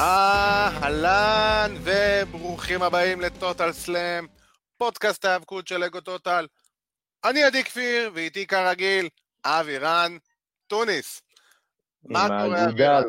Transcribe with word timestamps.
אהלן 0.00 1.74
וברוכים 1.84 2.82
הבאים 2.82 3.20
לטוטל 3.20 3.72
סלאם, 3.72 4.26
פודקאסט 4.78 5.24
ההיאבקות 5.24 5.68
של 5.68 5.84
אגו 5.84 6.00
טוטל. 6.00 6.46
אני 7.24 7.42
עדי 7.42 7.64
כפיר, 7.64 8.10
ואיתי 8.14 8.46
כרגיל, 8.46 9.08
אבי 9.44 9.78
רן, 9.78 10.16
טוניס. 10.66 11.22
מה 12.04 12.26
קורה, 12.28 12.66
רן? 12.78 13.04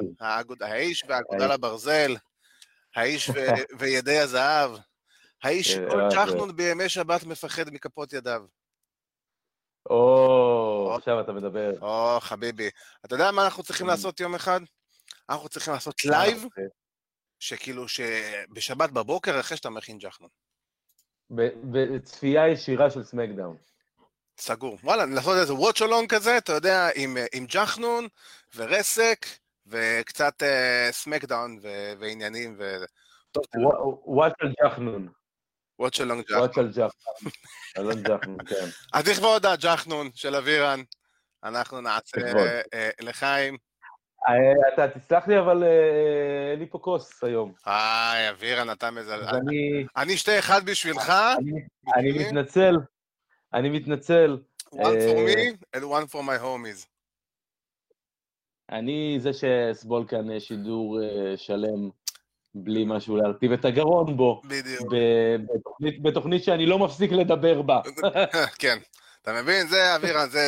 האיש 0.61 1.03
והאגודל 1.07 1.51
הברזל, 1.51 2.15
האיש 2.95 3.29
וידי 3.79 4.19
הזהב, 4.19 4.71
האיש 5.43 5.75
כן, 5.75 5.89
כל 5.89 6.01
אה, 6.01 6.09
צ'חנון 6.11 6.55
בימי 6.55 6.89
שבת 6.89 7.23
מפחד 7.23 7.69
מכפות 7.73 8.13
ידיו. 8.13 8.41
או, 9.89 10.93
עכשיו 10.97 11.21
אתה 11.21 11.31
מדבר. 11.31 11.71
או, 11.81 12.19
חביבי. 12.19 12.69
אתה 13.05 13.15
יודע 13.15 13.31
מה 13.31 13.45
אנחנו 13.45 13.63
צריכים 13.63 13.87
Mm. 13.87 13.89
לעשות 13.89 14.19
יום 14.19 14.35
אחד? 14.35 14.59
אנחנו 15.29 15.49
צריכים 15.49 15.73
לעשות 15.73 16.05
לייב, 16.05 16.45
שכאילו, 17.41 17.87
שבשבת 17.87 18.89
בבוקר, 18.89 19.39
אחרי 19.39 19.57
שאתה 19.57 19.69
מכין 19.69 19.97
ג'חנון. 19.97 20.29
בצפייה 21.71 22.47
ישירה 22.47 22.89
של 22.89 23.03
סמקדאון. 23.03 23.57
סגור. 24.37 24.77
וואלה, 24.83 25.05
לעשות 25.05 25.37
איזה 25.37 25.53
watch 25.53 25.81
along 25.81 26.09
כזה, 26.09 26.37
אתה 26.37 26.53
יודע, 26.53 26.89
עם, 26.95 27.17
עם 27.33 27.45
ג'חנון 27.45 28.07
ורסק 28.55 29.25
וקצת 29.67 30.43
אה, 30.43 30.87
SmackDown 30.91 31.59
ו- 31.61 31.93
ועניינים 31.99 32.55
ו... 32.59 32.75
טוב, 33.31 33.43
על 34.39 34.53
ג'חנון. 34.63 35.09
watch 35.79 35.99
along 35.99 36.23
ג'חנון. 36.23 36.39
וואט 36.39 36.57
על 36.57 36.69
ג'חנון. 36.69 37.31
אלון 37.77 38.03
ג'חנון, 38.03 38.43
כן. 38.49 38.65
אז 38.93 39.07
לכבוד 39.07 39.45
הג'חנון 39.45 40.09
של 40.13 40.35
אבירן, 40.35 40.81
אנחנו 41.43 41.81
נעשה 41.81 42.17
אה, 42.73 42.89
לחיים. 43.01 43.57
אה, 44.27 44.33
אתה 44.73 44.99
תסלח 44.99 45.27
לי, 45.27 45.39
אבל 45.39 45.63
אה, 45.63 46.51
אין 46.51 46.59
לי 46.59 46.65
פה 46.69 46.77
כוס 46.79 47.23
היום. 47.23 47.53
אבירן, 48.29 48.71
אתה 48.71 48.91
מזל... 48.91 49.21
אז 49.23 49.35
אני- 49.97 50.13
אשתה 50.15 50.39
אחד 50.39 50.65
בשבילך, 50.65 51.13
אני- 51.95 52.11
מתנצל. 52.25 52.77
אני 53.53 53.69
מתנצל. 53.69 54.37
one 54.75 54.77
for 54.77 54.83
אה, 55.17 55.25
me 55.35 55.77
and 55.77 55.81
one 55.83 56.11
for 56.11 56.21
my 56.21 56.41
homies. 56.43 56.85
אני 58.71 59.17
זה 59.19 59.33
שאסבול 59.33 60.05
כאן 60.07 60.31
אה, 60.31 60.39
שידור 60.39 60.99
אה, 61.03 61.37
שלם 61.37 61.89
בלי 62.55 62.83
משהו 62.87 63.17
להרטיב 63.17 63.51
את 63.51 63.65
הגרון 63.65 64.17
בו, 64.17 64.41
בדיוק. 64.45 64.93
בתוכנית- 65.53 66.01
בתוכנית 66.01 66.43
שאני 66.43 66.65
לא 66.65 66.79
מפסיק 66.79 67.11
לדבר 67.11 67.61
בה. 67.61 67.81
כן, 68.61 68.77
אתה 69.21 69.33
מבין? 69.41 69.67
זה, 69.67 69.97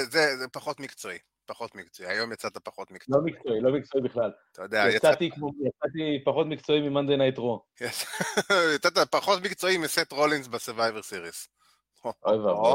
זה, 0.05 0.37
זה 0.37 0.47
פחות 0.52 0.80
מקצועי. 0.80 1.17
פחות 1.45 1.75
מקצועי. 1.75 2.09
היום 2.09 2.31
יצאת 2.31 2.58
פחות 2.58 2.91
מקצועי. 2.91 3.19
לא 3.19 3.25
מקצועי, 3.25 3.61
לא 3.61 3.72
מקצועי 3.72 4.03
בכלל. 4.03 4.31
אתה 4.52 4.61
יודע, 4.63 4.86
יצאת, 4.89 4.95
יצאתי 4.95 5.30
כמו- 5.31 5.52
יצאתי 5.67 6.23
פחות 6.25 6.47
מקצועי 6.47 6.81
מ-Monday 6.89 7.17
Night 7.17 7.38
Raw. 7.38 7.63
יצאת 8.75 8.97
פחות 9.11 9.41
מקצועי 9.41 9.77
מסט 9.77 10.11
רולינס 10.11 10.47
בסרווייבר 10.47 11.02
סיריס. 11.02 11.47
אוי 12.25 12.38
ואבוי. 12.38 12.71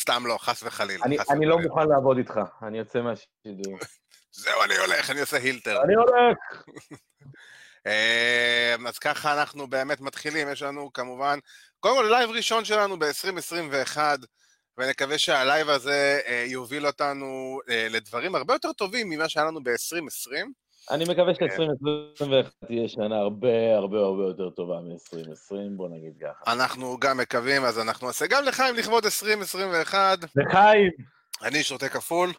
סתם 0.00 0.22
לא, 0.26 0.36
חס 0.40 0.62
וחלילה. 0.62 1.04
אני 1.04 1.18
חס 1.18 1.30
אני 1.30 1.46
לא 1.46 1.54
וחלילה. 1.54 1.68
מוכן 1.74 1.88
לעבוד 1.88 2.16
איתך, 2.18 2.40
אני 2.62 2.78
יוצא 2.78 3.00
מהשידור. 3.00 3.78
זהו, 4.32 4.62
אני 4.64 4.76
הולך, 4.76 5.10
אני 5.10 5.20
עושה 5.20 5.36
heel 5.36 5.56
turn. 5.56 5.82
אני 5.82 5.94
הולך! 5.94 6.38
אה, 7.86 8.74
אז 8.88 8.98
ככה 8.98 9.40
אנחנו 9.40 9.66
באמת 9.66 10.00
מתחילים, 10.00 10.48
יש 10.52 10.62
לנו 10.62 10.92
כמובן, 10.92 11.38
קודם 11.80 11.96
כל 11.96 12.08
לייב 12.10 12.30
ראשון 12.30 12.64
שלנו 12.64 12.98
ב-2021, 12.98 13.98
ונקווה 14.78 15.18
שהלייב 15.18 15.68
הזה 15.68 16.20
אה, 16.26 16.44
יוביל 16.46 16.86
אותנו 16.86 17.60
אה, 17.68 17.86
לדברים 17.90 18.34
הרבה 18.34 18.54
יותר 18.54 18.72
טובים 18.72 19.08
ממה 19.08 19.28
שהיה 19.28 19.46
לנו 19.46 19.62
ב-2020. 19.62 20.32
אני 20.90 21.04
מקווה 21.04 21.34
ש-2021 21.34 22.66
תהיה 22.66 22.88
שנה 22.88 23.16
הרבה 23.16 23.76
הרבה 23.76 23.98
הרבה 23.98 24.22
יותר 24.22 24.50
טובה 24.50 24.80
מ-2020, 24.80 25.76
בוא 25.76 25.88
נגיד 25.88 26.12
ככה. 26.20 26.52
אנחנו 26.52 26.98
גם 26.98 27.16
מקווים, 27.16 27.64
אז 27.64 27.78
אנחנו 27.78 28.06
נעשה 28.06 28.26
גם 28.26 28.44
לחיים 28.44 28.74
לכבוד 28.74 29.04
2021. 29.04 30.18
לחיים! 30.36 30.90
אני 31.42 31.62
שותה 31.62 31.88
כפול. 31.88 32.30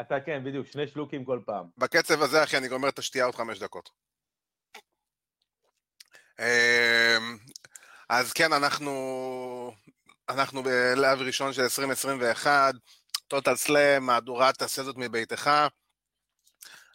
אתה 0.00 0.20
כן, 0.26 0.44
בדיוק, 0.44 0.66
שני 0.66 0.86
שלוקים 0.86 1.24
כל 1.24 1.40
פעם. 1.46 1.66
בקצב 1.78 2.22
הזה, 2.22 2.42
אחי, 2.42 2.56
אני 2.56 2.68
גומר 2.68 2.88
את 2.88 2.98
השתייה 2.98 3.24
עוד 3.24 3.34
חמש 3.34 3.58
דקות. 3.58 3.90
אז 8.08 8.32
כן, 8.32 8.52
אנחנו, 8.52 8.92
אנחנו 10.28 10.62
בלהב 10.62 11.20
ראשון 11.20 11.52
של 11.52 11.62
2021, 11.62 12.74
טוטל 13.28 13.56
סלאם, 13.56 14.06
מהדורת 14.06 14.58
תעשה 14.58 14.82
זאת 14.82 14.96
מביתך. 14.96 15.50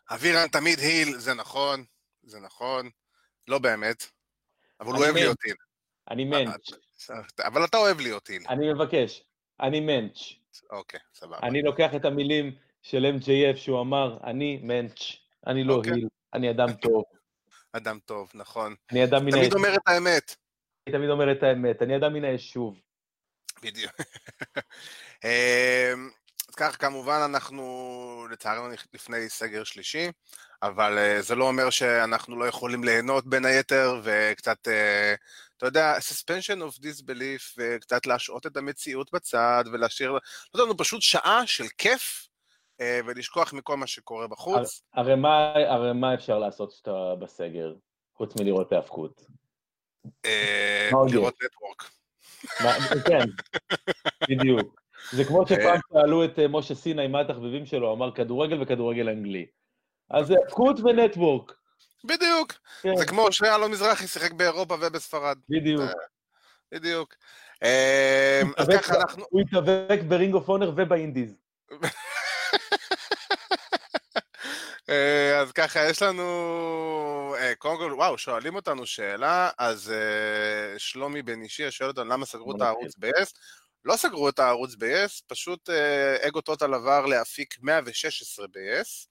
אבירן 0.10 0.48
תמיד 0.48 0.80
היל, 0.80 1.18
זה 1.18 1.34
נכון, 1.34 1.84
זה 2.24 2.40
נכון, 2.40 2.90
לא 3.48 3.60
באמת, 3.60 4.06
אבל 4.80 4.92
הוא 4.92 4.98
אוהב. 4.98 5.16
להיות 5.16 5.38
היל. 5.44 5.56
אני 6.10 6.26
מענץ', 6.26 6.70
אבל 7.40 7.66
אתה 7.66 7.78
אוהב 7.78 8.00
להיות 8.00 8.28
היל. 8.28 8.44
אני 8.50 8.74
מבקש, 8.74 9.24
אני 9.60 9.80
מענץ'. 9.80 10.20
אוקיי, 10.70 11.00
סבבה. 11.14 11.40
אני 11.44 11.62
לוקח 11.62 11.90
את 11.96 12.06
המילים 12.06 12.56
של 12.82 13.06
MJF 13.20 13.58
שהוא 13.58 13.82
אמר, 13.82 14.18
אני 14.24 14.60
מענץ', 14.64 15.00
אני 15.48 15.64
לא 15.64 15.74
אוקיי. 15.74 15.94
היל, 15.94 16.08
אני 16.34 16.52
אדם 16.52 16.74
טוב, 16.74 17.04
אדם 17.74 18.00
טוב, 18.06 18.32
נכון. 18.34 18.76
אני 18.92 19.04
אדם 19.04 19.26
מן 19.26 19.32
תמיד 19.32 19.44
היישוב, 19.44 19.58
אומר 19.58 19.76
את 19.76 19.82
האמת. 19.88 20.36
אני 20.88 20.96
תמיד 20.96 21.10
אומר 21.10 21.32
את 21.32 21.44
האמת, 21.44 21.82
אני 21.82 21.98
אדם 21.98 22.14
מן 22.14 22.24
היישוב. 22.24 22.82
בדיוק. 23.62 23.94
אמ, 25.24 26.10
אז 26.50 26.56
כך, 26.56 26.82
כמובן, 26.82 27.20
אנחנו 27.26 28.28
לצערנו 28.32 28.68
לפני 28.94 29.30
סגר 29.30 29.64
שלישי, 29.64 30.12
אבל 30.64 30.98
אה, 30.98 31.22
זה 31.22 31.36
לא 31.36 31.48
אומר 31.48 31.70
שאנחנו 31.70 32.40
לא 32.40 32.46
יכולים 32.46 32.84
ליהנות 32.84 33.28
בין 33.28 33.46
היתר, 33.46 34.02
וקצת, 34.04 34.68
אה, 34.68 35.14
אתה 35.58 35.66
יודע, 35.66 35.98
suspension 35.98 36.58
of 36.58 36.80
disbelief, 36.80 37.56
וקצת 37.58 38.06
להשעות 38.06 38.46
את 38.46 38.58
המציאות 38.58 39.12
בצד, 39.14 39.64
ולהשאיר, 39.74 40.12
לתת 40.12 40.60
לנו 40.60 40.78
פשוט 40.78 41.02
שעה 41.02 41.48
של 41.48 41.68
כיף, 41.78 42.28
אה, 42.82 43.00
ולשכוח 43.06 43.54
מכל 43.54 43.78
מה 43.78 43.88
שקורה 43.88 44.28
בחוץ. 44.28 44.84
הרי 44.94 45.16
מה, 45.16 45.54
הרי 45.70 45.94
מה 45.94 46.14
אפשר 46.14 46.40
לעשות 46.40 46.74
כשאתה 46.74 47.16
בסגר, 47.20 47.74
חוץ 48.16 48.36
מלראות 48.40 48.72
יש? 48.72 49.22
לראות 51.08 51.36
נטוורק. 51.44 52.01
כן, 53.06 53.26
בדיוק. 54.30 54.82
זה 55.12 55.24
כמו 55.24 55.48
שפעם 55.48 55.80
שאלו 55.94 56.26
את 56.26 56.40
אה, 56.40 56.48
משה 56.48 56.76
סיני 56.76 57.08
מה 57.08 57.22
התחביבים 57.22 57.66
שלו, 57.66 57.94
אמר 57.94 58.12
כדורגל 58.12 58.62
וכדורגל 58.62 59.10
אנגלי. 59.10 59.46
אז 60.10 60.28
זה 60.28 60.36
האבקות 60.44 60.80
ונטוורק. 60.80 61.54
בדיוק. 62.04 62.54
כן, 62.82 62.96
זה 62.96 63.06
כמו 63.06 63.32
שאלון 63.32 63.72
מזרחי 63.72 64.08
שיחק 64.08 64.32
באירופה 64.32 64.76
ובספרד. 64.82 65.38
בדיוק. 65.50 65.92
בדיוק. 66.72 67.16
אה, 67.64 68.42
אז 68.58 68.68
ככה 68.68 69.02
אנחנו... 69.02 69.26
הוא 69.30 69.42
התאבק 69.42 70.00
ב-Ring 70.08 70.34
of 70.34 70.50
Honor 70.50 70.72
וב-indies. 70.76 71.36
אה, 74.92 75.40
אז 75.40 75.52
ככה, 75.52 75.90
יש 75.90 76.02
לנו... 76.02 77.36
אה, 77.40 77.56
קודם 77.56 77.78
כל, 77.78 77.94
וואו, 77.94 78.18
שואלים 78.18 78.56
אותנו 78.56 78.86
שאלה, 78.86 79.50
אז 79.58 79.92
אה, 79.92 80.80
שלומי 80.80 81.22
בן 81.22 81.42
אישי 81.42 81.72
שואל 81.72 81.90
אותנו 81.90 82.06
למה 82.06 82.26
סגרו 82.26 82.56
את 82.56 82.62
הערוץ 82.62 82.96
ב-yes. 82.98 83.32
לא 83.86 83.96
סגרו 83.96 84.30
את 84.30 84.40
הערוץ 84.40 84.76
ב-yes, 84.76 85.22
פשוט 85.28 85.70
אגו 86.28 86.42
Total 86.42 86.74
עבר 86.74 87.06
לאפיק 87.06 87.56
116 87.62 88.48
ב-yes. 88.48 89.08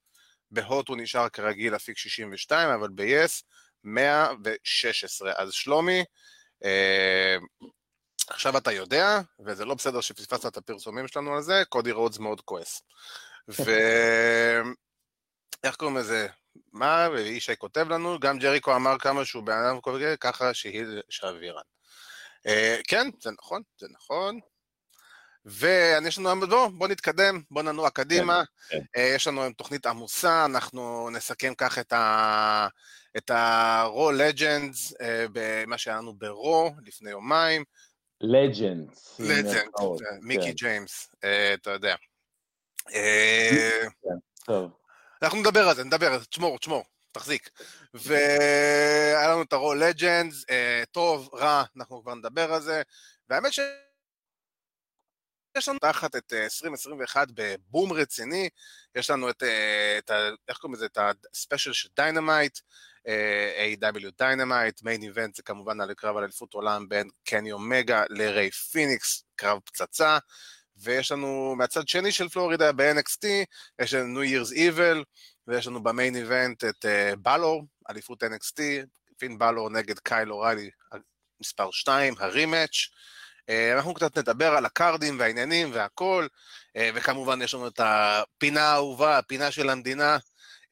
בהוט 0.51 0.89
הוא 0.89 0.97
נשאר 0.97 1.29
כרגיל 1.29 1.77
אפיק 1.77 1.99
62, 1.99 2.69
אבל 2.69 2.89
ב-yes 2.95 3.43
116. 3.85 5.33
אז 5.37 5.53
שלומי, 5.53 6.05
עכשיו 8.29 8.59
אתה 8.59 8.73
יודע, 8.73 9.21
וזה 9.47 9.65
לא 9.65 9.75
בסדר 9.75 10.00
שפספסת 10.00 10.47
את 10.47 10.56
הפרסומים 10.56 11.09
שלנו 11.09 11.35
על 11.35 11.43
זה, 11.43 11.62
קודי 11.69 11.91
רודס 11.91 12.19
מאוד 12.19 12.41
כועס. 12.41 12.83
ו... 13.67 13.71
איך 15.65 15.77
קוראים 15.77 15.97
לזה? 15.97 16.27
מה, 16.73 17.09
וישי 17.12 17.57
כותב 17.59 17.87
לנו, 17.89 18.19
גם 18.19 18.39
ג'ריקו 18.39 18.77
אמר 18.77 18.99
כמה 18.99 19.25
שהוא 19.25 19.43
בן 19.43 19.65
אדם 19.65 19.79
כזה, 19.81 20.15
ככה 20.21 20.55
שהיא 20.55 20.85
שאבירן. 21.09 21.62
אה, 22.47 22.81
כן, 22.89 23.11
זה 23.23 23.31
נכון, 23.39 23.62
זה 23.79 23.87
נכון. 23.91 24.41
ויש 25.45 26.19
לנו, 26.19 26.47
בוא, 26.49 26.69
בוא 26.69 26.89
נתקדם, 26.89 27.43
בוא 27.51 27.62
ננוע 27.62 27.91
קדימה. 27.91 28.43
כן. 28.69 28.81
אה, 28.97 29.12
יש 29.15 29.27
לנו 29.27 29.53
תוכנית 29.53 29.87
עמוסה, 29.87 30.45
אנחנו 30.45 31.11
נסכם 31.11 31.55
כך 31.55 31.79
את 31.79 31.93
ה... 31.93 32.69
את 33.17 33.31
ה-Raw 33.31 34.12
Legends, 34.21 34.95
אה, 35.01 35.27
במה 35.33 35.79
שהיה 35.79 35.97
לנו 35.97 36.15
ב-Raw 36.19 36.81
לפני 36.87 37.11
יומיים. 37.11 37.65
לג'נדס. 38.21 39.21
לג'נד, 39.21 39.71
מיקי 40.23 40.53
ג'יימס, 40.53 41.09
אה, 41.25 41.55
אתה 41.55 41.71
יודע. 41.71 41.95
אה, 42.95 43.87
טוב. 44.45 44.80
אנחנו 45.22 45.38
נדבר 45.38 45.69
על 45.69 45.76
זה, 45.76 45.84
נדבר 45.84 46.12
על 46.12 46.19
זה, 46.19 46.26
תשמור, 46.26 46.58
תשמור, 46.58 46.84
תחזיק. 47.12 47.50
והיה 47.94 49.28
לנו 49.28 49.43
את 49.43 49.52
ה-Raw 49.52 49.76
Legends, 49.82 50.44
אה, 50.50 50.82
טוב, 50.90 51.34
רע, 51.34 51.62
אנחנו 51.76 52.02
כבר 52.02 52.14
נדבר 52.14 52.52
על 52.52 52.61
זה. 52.61 52.82
והאמת 53.28 53.52
ש... 53.52 53.61
יש 55.56 55.69
לנו 55.69 55.78
לפתוח 55.79 56.17
את 56.17 56.32
2021 56.32 57.28
בבום 57.34 57.93
רציני, 57.93 58.49
יש 58.94 59.11
לנו 59.11 59.31
את, 59.31 59.43
את 59.99 60.11
ה... 60.11 60.28
איך 60.49 60.58
קוראים 60.58 60.75
לזה? 60.75 60.87
את 60.87 60.99
ה-special 61.32 61.73
של 61.73 61.88
Dynamite, 61.97 62.58
AEW 63.05 64.11
Dynamite, 64.19 64.82
main 64.82 65.02
event 65.02 65.35
זה 65.34 65.43
כמובן 65.43 65.81
על 65.81 65.94
קרב 65.94 66.16
על 66.16 66.23
אליפות 66.25 66.55
עולם 66.55 66.88
בין 66.88 67.08
קני 67.25 67.52
אומגה 67.52 68.05
לריי 68.08 68.50
פיניקס, 68.50 69.25
קרב 69.37 69.61
פצצה, 69.64 70.19
ויש 70.82 71.12
לנו 71.12 71.55
מהצד 71.59 71.88
שני 71.88 72.12
של 72.12 72.29
פלורידה 72.29 72.73
ב-NXT, 72.73 73.27
יש 73.82 73.94
לנו 73.94 74.23
New 74.23 74.27
Year's 74.27 74.53
Evil, 74.53 75.05
ויש 75.47 75.67
לנו 75.67 75.82
ב-main 75.82 76.17
event 76.17 76.64
את 76.65 76.85
בלור, 77.19 77.65
אליפות 77.91 78.23
NXT, 78.23 78.61
פין 79.19 79.38
בלור 79.38 79.71
נגד 79.71 79.99
קייל 79.99 80.32
אוריילי, 80.32 80.71
מספר 81.41 81.71
2, 81.71 82.15
הרימאץ'. 82.19 82.88
Uh, 83.41 83.77
אנחנו 83.77 83.94
קצת 83.94 84.19
נדבר 84.19 84.55
על 84.55 84.67
הקארדים 84.67 85.19
והעניינים 85.19 85.71
והכל, 85.73 86.27
uh, 86.79 86.81
וכמובן 86.94 87.43
יש 87.43 87.55
לנו 87.55 87.69
את 87.69 87.81
הפינה 87.85 88.62
האהובה, 88.62 89.19
הפינה 89.19 89.50
של 89.50 89.71
המדינה, 89.71 90.19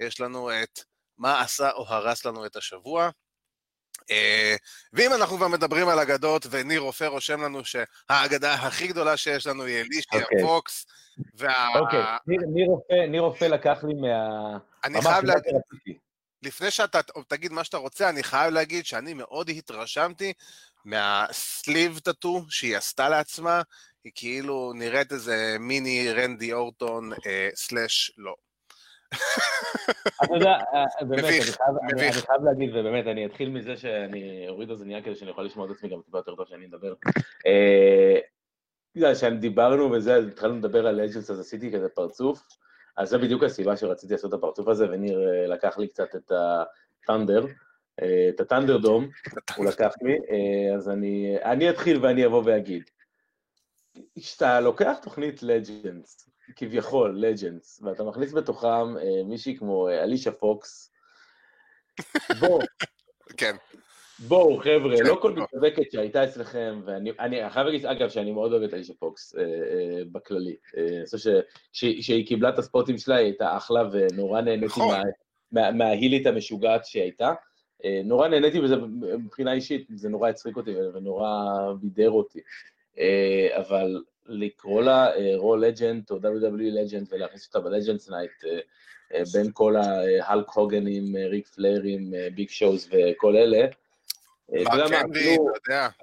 יש 0.01 0.21
לנו 0.21 0.51
את 0.63 0.81
מה 1.19 1.41
עשה 1.41 1.71
או 1.71 1.87
הרס 1.89 2.25
לנו 2.25 2.47
את 2.47 2.57
השבוע. 2.57 3.11
Uh, 4.09 4.59
ואם 4.93 5.13
אנחנו 5.15 5.37
כבר 5.37 5.49
מדברים 5.49 5.89
על 5.89 5.99
אגדות, 5.99 6.47
וניר 6.51 6.81
רופא 6.81 7.05
רושם 7.05 7.43
לנו 7.43 7.61
שהאגדה 7.65 8.55
הכי 8.55 8.87
גדולה 8.87 9.17
שיש 9.17 9.47
לנו 9.47 9.65
היא 9.65 9.81
אלישיה 9.81 10.21
okay. 10.21 10.23
אוקיי. 10.23 10.43
פוקס, 10.43 10.87
וה... 11.35 11.79
אוקיי, 11.79 12.03
okay. 12.03 13.07
ניר 13.09 13.21
רופא 13.21 13.45
לקח 13.45 13.85
לי 13.85 13.95
מה... 13.95 14.59
אני 14.85 15.03
חייב 15.03 15.25
להגיד, 15.25 15.55
לפני 16.43 16.71
שאתה 16.71 17.01
תגיד 17.29 17.53
מה 17.53 17.65
שאתה 17.65 17.77
רוצה, 17.77 18.09
אני 18.09 18.23
חייב 18.23 18.53
להגיד 18.53 18.87
שאני 18.87 19.15
מאוד 19.15 19.49
התרשמתי 19.49 20.33
מהסליב 20.85 21.99
טאטו 21.99 22.45
שהיא 22.49 22.77
עשתה 22.77 23.09
לעצמה, 23.09 23.63
היא 24.05 24.13
כאילו 24.15 24.73
נראית 24.75 25.13
איזה 25.13 25.57
מיני 25.61 26.13
רנדי 26.13 26.53
אורטון 26.53 27.13
אה, 27.27 27.49
סלאש 27.55 28.13
לא. 28.17 28.35
אתה 30.25 30.35
יודע, 30.35 30.51
אה, 30.51 31.05
באמת, 31.09 31.25
אני 31.93 32.13
חייב 32.13 32.45
להגיד, 32.45 32.71
ובאמת, 32.77 33.07
אני 33.07 33.27
אתחיל 33.27 33.49
מזה 33.49 33.77
שאני 33.77 34.49
אוריד 34.49 34.71
אוזנייה 34.71 35.03
כדי 35.03 35.15
שאני 35.15 35.31
אוכל 35.31 35.43
לשמוע 35.43 35.67
את 35.67 35.71
עצמי 35.71 35.89
גם 35.89 36.01
טיפה 36.05 36.19
יותר 36.19 36.35
טוב 36.35 36.47
שאני 36.49 36.67
אדבר. 36.67 36.95
אה, 37.47 38.19
בגלל 38.95 39.15
שדיברנו 39.15 39.91
וזה, 39.91 40.17
התחלנו 40.17 40.59
לדבר 40.59 40.87
על 40.87 41.01
אג'נס, 41.01 41.31
אז 41.31 41.41
עשיתי 41.41 41.73
כזה 41.73 41.89
פרצוף, 41.89 42.49
אז 42.97 43.09
זו 43.09 43.19
בדיוק 43.19 43.43
הסיבה 43.43 43.77
שרציתי 43.77 44.13
לעשות 44.13 44.35
את 44.35 44.39
הפרצוף 44.39 44.69
הזה, 44.69 44.91
וניר 44.91 45.29
אה, 45.29 45.47
לקח 45.47 45.79
לי 45.79 45.89
קצת 45.89 46.17
את 46.17 46.33
הטנדר, 46.33 47.47
את 48.29 48.41
הטנדר 48.41 48.79
דום, 48.79 49.09
הוא 49.57 49.67
לקח 49.71 49.93
לי, 50.03 50.19
אז 50.77 50.89
אני 51.45 51.71
אתחיל 51.71 52.05
ואני 52.05 52.27
אבוא 52.27 52.43
ואגיד. 52.45 52.83
כשאתה 54.19 54.61
לוקח 54.61 54.97
תוכנית 55.03 55.43
לג'נס, 55.43 56.29
כביכול, 56.57 57.19
לג'נדס, 57.19 57.81
ואתה 57.83 58.05
מכניס 58.05 58.33
בתוכם 58.33 58.97
אה, 58.97 59.25
מישהי 59.25 59.57
כמו 59.57 59.89
אה, 59.89 60.03
אלישה 60.03 60.33
פוקס, 60.33 60.93
בואו. 62.41 62.59
כן. 63.37 63.57
בואו, 64.29 64.59
חבר'ה, 64.59 64.97
כן, 64.97 65.07
לא 65.07 65.19
כל 65.23 65.33
מתאבקת 65.33 65.93
שהייתה 65.93 66.25
אצלכם, 66.25 66.81
ואני 66.85 67.11
אני 67.19 67.51
חייב 67.51 67.67
להגיד, 67.67 67.87
אגב, 67.87 68.09
שאני 68.09 68.33
מאוד 68.33 68.53
אוהב 68.53 68.63
את 68.63 68.75
אלישה 68.75 68.93
פוקס 68.99 69.37
אה, 69.37 69.43
אה, 69.43 70.03
בכללי. 70.13 70.57
אה, 70.77 70.83
אני 70.83 71.05
חושב 71.05 71.41
שכשהיא 71.73 72.27
קיבלה 72.27 72.49
את 72.49 72.59
הספוטים 72.59 72.99
שלה, 72.99 73.17
היא 73.17 73.25
הייתה 73.25 73.57
אחלה, 73.57 73.83
ונורא 73.93 74.41
נהניתי 74.41 74.67
נכון. 74.67 74.97
מה, 74.97 75.03
מה, 75.53 75.73
מההילית 75.73 76.27
המשוגעת 76.27 76.87
שהיא 76.87 77.03
הייתה. 77.03 77.33
אה, 77.85 78.01
נורא 78.05 78.29
נהניתי 78.29 78.61
בזה 78.61 78.77
מבחינה 79.19 79.53
אישית, 79.53 79.87
זה 79.95 80.09
נורא 80.09 80.29
הצחיק 80.29 80.57
אותי 80.57 80.77
ונורא 80.95 81.29
בידר 81.81 82.11
אותי. 82.11 82.41
אה, 82.99 83.49
אבל 83.57 84.03
לקרוא 84.29 84.83
לה 84.83 85.11
Raw 85.37 85.55
אה, 85.55 85.59
legend 85.59 86.11
או 86.11 86.17
WWE 86.17 86.83
legend 86.83 87.07
ולהכניס 87.11 87.47
אותה 87.47 87.61
ב-Legends 87.61 88.11
Night 88.11 88.31
אה, 88.43 88.47
אה, 89.13 89.33
בין 89.33 89.51
כל 89.53 89.77
ההלק 89.77 90.49
הוגנים, 90.49 91.17
ריק 91.31 91.49
פליירים, 91.49 92.13
ביג 92.35 92.49
שואוז 92.49 92.89
וכל 92.93 93.37
אלה. 93.37 93.67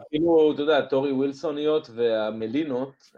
אפילו, 0.02 0.52
אתה 0.54 0.62
יודע, 0.62 0.82
טורי 0.82 1.12
ווילסוניות 1.12 1.90
והמלינות, 1.96 3.12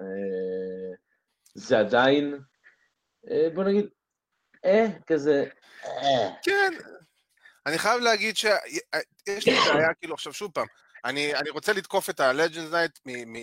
זה 1.54 1.80
עדיין, 1.80 2.40
בוא 3.54 3.64
נגיד, 3.64 3.86
אה, 4.66 4.88
כזה, 5.08 5.46
אה. 5.86 6.30
כן, 6.44 6.74
אני 7.66 7.78
חייב 7.78 8.02
להגיד 8.02 8.38
שיש 8.38 9.48
לי 9.48 9.54
בעיה, 9.74 9.94
כאילו, 9.94 10.14
עכשיו 10.14 10.34
שוב 10.34 10.52
פעם, 10.52 10.68
אני, 11.06 11.36
אני 11.36 11.50
רוצה 11.50 11.74
לתקוף 11.74 12.10
את 12.10 12.20
ה-Legends 12.20 12.74
Night 12.74 13.00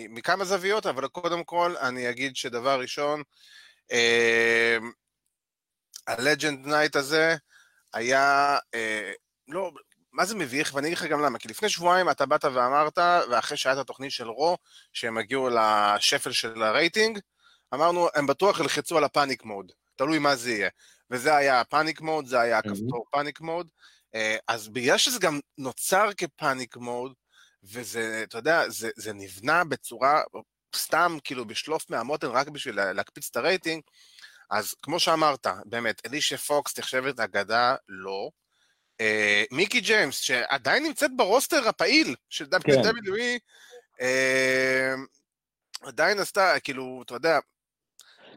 מכמה 0.08 0.44
זוויות, 0.44 0.86
אבל 0.86 1.08
קודם 1.08 1.44
כל 1.44 1.76
אני 1.76 2.10
אגיד 2.10 2.36
שדבר 2.36 2.80
ראשון, 2.80 3.22
אה, 3.92 4.76
ה-Legend 6.06 6.66
Night 6.66 6.98
הזה 6.98 7.36
היה, 7.92 8.56
אה, 8.74 9.12
לא, 9.48 9.72
מה 10.12 10.24
זה 10.24 10.34
מביך? 10.34 10.74
ואני 10.74 10.86
אגיד 10.86 10.98
לך 10.98 11.04
גם 11.04 11.20
למה, 11.20 11.38
כי 11.38 11.48
לפני 11.48 11.68
שבועיים 11.68 12.10
אתה 12.10 12.26
באת 12.26 12.44
ואמרת, 12.44 12.98
ואחרי 13.30 13.56
שהיה 13.56 13.74
את 13.74 13.78
התוכנית 13.78 14.10
של 14.10 14.28
Raw, 14.28 14.58
שהם 14.92 15.18
הגיעו 15.18 15.48
לשפל 15.50 16.32
של 16.32 16.62
הרייטינג, 16.62 17.18
אמרנו, 17.74 18.08
הם 18.14 18.26
בטוח 18.26 18.60
ילחצו 18.60 18.98
על 18.98 19.04
ה-panic 19.04 19.44
mode, 19.44 19.72
תלוי 19.96 20.18
מה 20.18 20.36
זה 20.36 20.50
יהיה. 20.50 20.68
וזה 21.10 21.36
היה 21.36 21.60
ה-panic 21.60 22.00
mode, 22.00 22.26
זה 22.26 22.40
היה 22.40 22.58
הכפתור 22.58 23.04
panic 23.10 23.40
mode. 23.40 23.68
אז 24.48 24.68
בגלל 24.68 24.98
שזה 24.98 25.18
גם 25.18 25.40
נוצר 25.58 26.10
כ-panic 26.16 26.76
mode, 26.76 27.12
וזה, 27.64 28.20
אתה 28.22 28.38
יודע, 28.38 28.68
זה, 28.68 28.90
זה 28.96 29.12
נבנה 29.12 29.64
בצורה, 29.64 30.22
סתם 30.76 31.16
כאילו 31.24 31.44
בשלוף 31.44 31.90
מהמותן 31.90 32.26
רק 32.26 32.48
בשביל 32.48 32.92
להקפיץ 32.92 33.28
את 33.30 33.36
הרייטינג, 33.36 33.82
אז 34.50 34.74
כמו 34.82 35.00
שאמרת, 35.00 35.46
באמת, 35.64 36.06
אלישיה 36.06 36.38
פוקס 36.38 36.78
נחשבת 36.78 37.20
אגדה, 37.20 37.74
לא. 37.88 38.30
אה, 39.00 39.44
מיקי 39.50 39.80
ג'יימס, 39.80 40.18
שעדיין 40.18 40.82
נמצאת 40.82 41.10
ב-roster 41.16 41.68
הפעיל 41.68 42.14
של 42.28 42.44
WWE, 42.44 42.58
כן. 43.18 43.36
אה, 44.00 44.94
עדיין 45.82 46.18
עשתה, 46.18 46.60
כאילו, 46.60 47.02
אתה 47.04 47.14
יודע, 47.14 47.38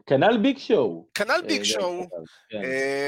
כנ"ל 0.06 0.38
ביג 0.42 0.58
שואו. 0.58 1.06
כנ"ל 1.14 1.40
ביג 1.46 1.62
שואו, 1.62 2.06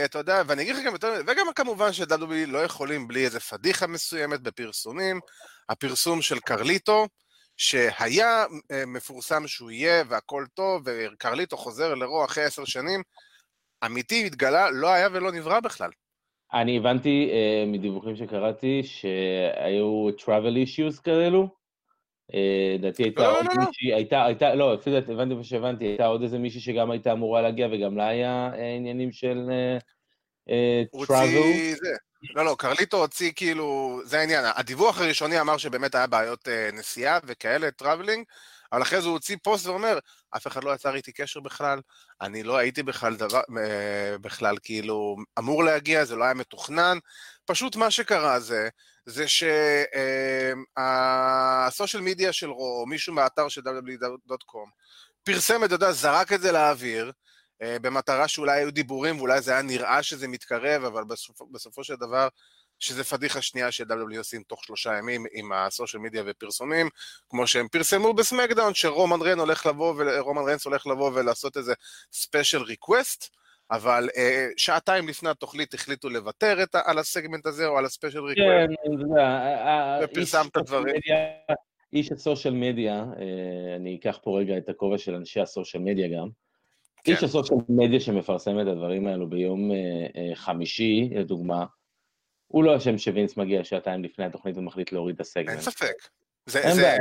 אתה 0.04 0.18
יודע, 0.18 0.42
ואני 0.46 0.62
אגיד 0.62 0.76
לך 0.76 0.82
גם 0.86 0.92
יותר, 0.92 1.12
וגם 1.26 1.46
כמובן 1.54 1.92
ש-WWE 1.92 2.46
לא 2.46 2.58
יכולים 2.58 3.08
בלי 3.08 3.24
איזה 3.24 3.40
פדיחה 3.40 3.86
מסוימת 3.86 4.40
בפרסומים. 4.40 5.20
הפרסום 5.68 6.22
של 6.22 6.38
קרליטו, 6.38 7.06
שהיה 7.56 8.44
אה, 8.72 8.86
מפורסם 8.86 9.46
שהוא 9.46 9.70
יהיה 9.70 10.04
והכל 10.08 10.44
טוב, 10.54 10.82
וקרליטו 10.86 11.56
חוזר 11.56 11.94
לרו 11.94 12.24
אחרי 12.24 12.44
עשר 12.44 12.64
שנים, 12.64 13.02
אמיתי 13.86 14.26
התגלה, 14.26 14.70
לא 14.70 14.88
היה 14.88 15.08
ולא 15.12 15.32
נברא 15.32 15.60
בכלל. 15.60 15.90
אני 16.52 16.76
הבנתי 16.76 17.30
מדיווחים 17.66 18.16
שקראתי 18.16 18.82
שהיו 18.84 20.08
travel 20.18 20.56
issues 20.66 21.02
כאלו, 21.02 21.42
אה, 21.42 21.46
לדעתי 22.78 23.02
הייתה 23.02 23.22
לא, 23.22 23.32
לא, 23.32 23.38
עוד 23.38 23.46
לא, 23.46 23.64
מישהי, 23.66 23.94
הייתה, 23.94 24.24
הייתה, 24.24 24.54
לא, 24.54 24.74
לפי 24.74 24.90
דעתי, 24.90 25.12
הבנתי 25.12 25.34
מה 25.34 25.44
שהבנתי, 25.44 25.84
הייתה 25.84 26.06
עוד 26.06 26.22
איזה 26.22 26.38
מישהי 26.38 26.60
שגם 26.60 26.90
הייתה 26.90 27.12
אמורה 27.12 27.42
להגיע 27.42 27.68
וגם 27.72 27.96
לה 27.96 28.08
היה 28.08 28.50
אה, 28.54 28.74
עניינים 28.76 29.12
של 29.12 29.50
travel. 31.06 31.26
לא, 32.34 32.44
לא, 32.44 32.56
קרליטו 32.58 32.96
הוציא 32.96 33.32
כאילו, 33.36 34.00
זה 34.04 34.20
העניין, 34.20 34.44
הדיווח 34.56 35.00
הראשוני 35.00 35.40
אמר 35.40 35.56
שבאמת 35.56 35.94
היה 35.94 36.06
בעיות 36.06 36.48
נסיעה 36.72 37.18
וכאלה, 37.24 37.70
traveling, 37.70 38.24
אבל 38.72 38.82
אחרי 38.82 39.00
זה 39.00 39.06
הוא 39.06 39.12
הוציא 39.12 39.36
פוסט 39.42 39.66
ואומר, 39.66 39.98
אף 40.36 40.46
אחד 40.46 40.64
לא 40.64 40.74
יצר 40.74 40.94
איתי 40.94 41.12
קשר 41.12 41.40
בכלל, 41.40 41.80
אני 42.20 42.42
לא 42.42 42.56
הייתי 42.56 42.82
בכלל 42.82 43.16
דבר, 43.16 43.40
בכלל 44.20 44.56
כאילו 44.62 45.16
אמור 45.38 45.64
להגיע, 45.64 46.04
זה 46.04 46.16
לא 46.16 46.24
היה 46.24 46.34
מתוכנן, 46.34 46.98
פשוט 47.44 47.76
מה 47.76 47.90
שקרה 47.90 48.40
זה, 48.40 48.68
זה 49.10 49.24
שהסושיאל 50.76 52.02
מדיה 52.02 52.32
של 52.32 52.50
רו, 52.50 52.86
מישהו 52.86 53.14
מהאתר 53.14 53.48
של 53.48 53.60
www.com, 53.60 54.70
פרסם 55.24 55.64
את 55.64 55.70
זה, 55.70 55.92
זרק 55.92 56.32
את 56.32 56.40
זה 56.40 56.52
לאוויר, 56.52 57.12
אה, 57.62 57.76
במטרה 57.78 58.28
שאולי 58.28 58.58
היו 58.58 58.70
דיבורים 58.70 59.18
ואולי 59.18 59.40
זה 59.40 59.52
היה 59.52 59.62
נראה 59.62 60.02
שזה 60.02 60.28
מתקרב, 60.28 60.84
אבל 60.84 61.04
בסופ, 61.04 61.42
בסופו 61.50 61.84
של 61.84 61.96
דבר, 61.96 62.28
שזה 62.78 63.04
פדיחה 63.04 63.42
שנייה 63.42 63.72
ש-W 63.72 64.18
עושים 64.18 64.42
תוך 64.42 64.64
שלושה 64.64 64.98
ימים 64.98 65.26
עם 65.32 65.52
הסושיאל 65.52 66.02
מדיה 66.02 66.22
ופרסומים, 66.26 66.88
כמו 67.28 67.46
שהם 67.46 67.68
פרסמו 67.68 68.14
ב-SmackDown, 68.14 68.74
שרומן 68.74 69.20
ריין 69.20 69.38
הולך 69.38 69.66
לבוא, 69.66 69.94
ורומן 69.98 70.42
ריינס 70.42 70.64
הולך 70.64 70.86
לבוא 70.86 71.10
ולעשות 71.14 71.56
איזה 71.56 71.74
special 72.12 72.62
request, 72.62 73.28
אבל 73.70 74.08
אה, 74.16 74.48
שעתיים 74.56 75.08
לפני 75.08 75.30
התוכנית 75.30 75.74
החליטו 75.74 76.08
לוותר 76.08 76.62
את, 76.62 76.74
על 76.84 76.98
ה-segment 76.98 77.46
הזה 77.46 77.66
או 77.66 77.78
על 77.78 77.84
ה-special 77.84 78.20
request. 78.20 78.48
כן, 78.48 78.72
אתה 78.72 79.02
יודע, 79.02 79.98
ופרסמת 80.04 80.56
דברים. 80.56 80.94
איש 81.92 82.12
הסושיאל 82.12 82.54
מדיה, 82.54 82.94
אה, 82.94 83.76
אני 83.76 83.96
אקח 84.00 84.18
פה 84.22 84.38
רגע 84.38 84.58
את 84.58 84.68
הכובע 84.68 84.98
של 84.98 85.14
אנשי 85.14 85.40
הסושיאל 85.40 85.82
מדיה 85.82 86.08
גם. 86.08 86.28
כן. 87.04 87.12
איש 87.12 87.22
הסושיאל 87.22 87.58
מדיה 87.68 88.00
שמפרסם 88.00 88.60
את 88.60 88.66
הדברים 88.66 89.06
האלו 89.06 89.30
ביום 89.30 89.70
אה, 89.70 90.34
חמישי, 90.34 91.10
לדוגמה, 91.14 91.64
הוא 92.46 92.64
לא 92.64 92.76
אשם 92.76 92.98
שווינס 92.98 93.36
מגיע 93.36 93.64
שעתיים 93.64 94.04
לפני 94.04 94.24
התוכנית 94.24 94.56
ומחליט 94.56 94.92
להוריד 94.92 95.14
את 95.14 95.20
הסגמנט. 95.20 95.48
אין 95.48 95.60
ספק. 95.60 95.94
אין 96.54 96.76
בעיה, 96.76 96.96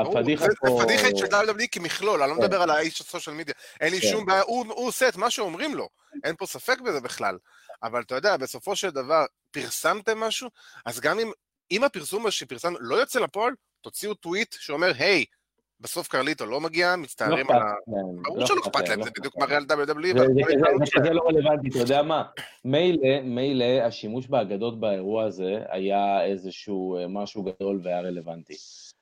הפדיחה 0.00 0.46
פה... 0.60 0.78
זה 0.78 0.84
פדיחה 0.84 1.08
של 1.16 1.26
WWE 1.26 1.66
כמכלול, 1.72 2.22
אני 2.22 2.30
לא 2.30 2.36
כן. 2.36 2.42
מדבר 2.42 2.62
על 2.62 2.70
האיש 2.70 3.00
הסושיאל 3.00 3.36
מדיה. 3.36 3.54
אין 3.80 3.92
לי 3.92 4.00
כן. 4.00 4.08
שום 4.08 4.26
בעיה, 4.26 4.42
הוא 4.42 4.86
עושה 4.86 5.08
את 5.08 5.16
מה 5.16 5.30
שאומרים 5.30 5.74
לו, 5.74 5.88
אין 6.24 6.36
פה 6.36 6.46
ספק 6.46 6.80
בזה 6.80 7.00
בכלל. 7.00 7.38
אבל 7.82 8.02
אתה 8.02 8.14
יודע, 8.14 8.36
בסופו 8.36 8.76
של 8.76 8.90
דבר, 8.90 9.24
פרסמתם 9.50 10.18
משהו, 10.18 10.48
אז 10.84 11.00
גם 11.00 11.18
אם 11.70 11.84
הפרסום 11.84 12.30
שפרסמנו 12.30 12.78
לא 12.80 12.96
יוצא 12.96 13.20
לפועל, 13.20 13.54
תוציאו 13.80 14.14
טוויט 14.14 14.54
שאומר, 14.58 14.92
היי, 14.98 15.24
בסוף 15.80 16.08
קרליטו 16.08 16.46
לא 16.46 16.60
מגיע, 16.60 16.96
מצטערים 16.96 17.46
לא 17.50 17.54
על 17.54 17.62
ה... 17.62 17.72
ברור 18.22 18.46
שלא 18.46 18.60
אכפת 18.60 18.88
להם, 18.88 19.02
זה 19.02 19.10
בדיוק 19.18 19.36
מראה 19.38 19.56
על 19.56 19.62
WWE. 19.62 20.18
זה 21.02 21.12
לא 21.12 21.22
רלוונטי, 21.28 21.68
אתה 21.68 21.78
יודע 21.78 22.02
מה? 22.02 22.22
מילא, 22.64 23.20
מילא 23.24 23.64
השימוש 23.64 24.26
באגדות 24.26 24.80
באירוע 24.80 25.24
הזה 25.24 25.62
היה 25.68 26.24
איזשהו 26.24 26.96
אה, 26.96 27.08
משהו 27.08 27.42
גדול 27.42 27.80
והיה 27.82 28.00
רלוונטי. 28.00 28.54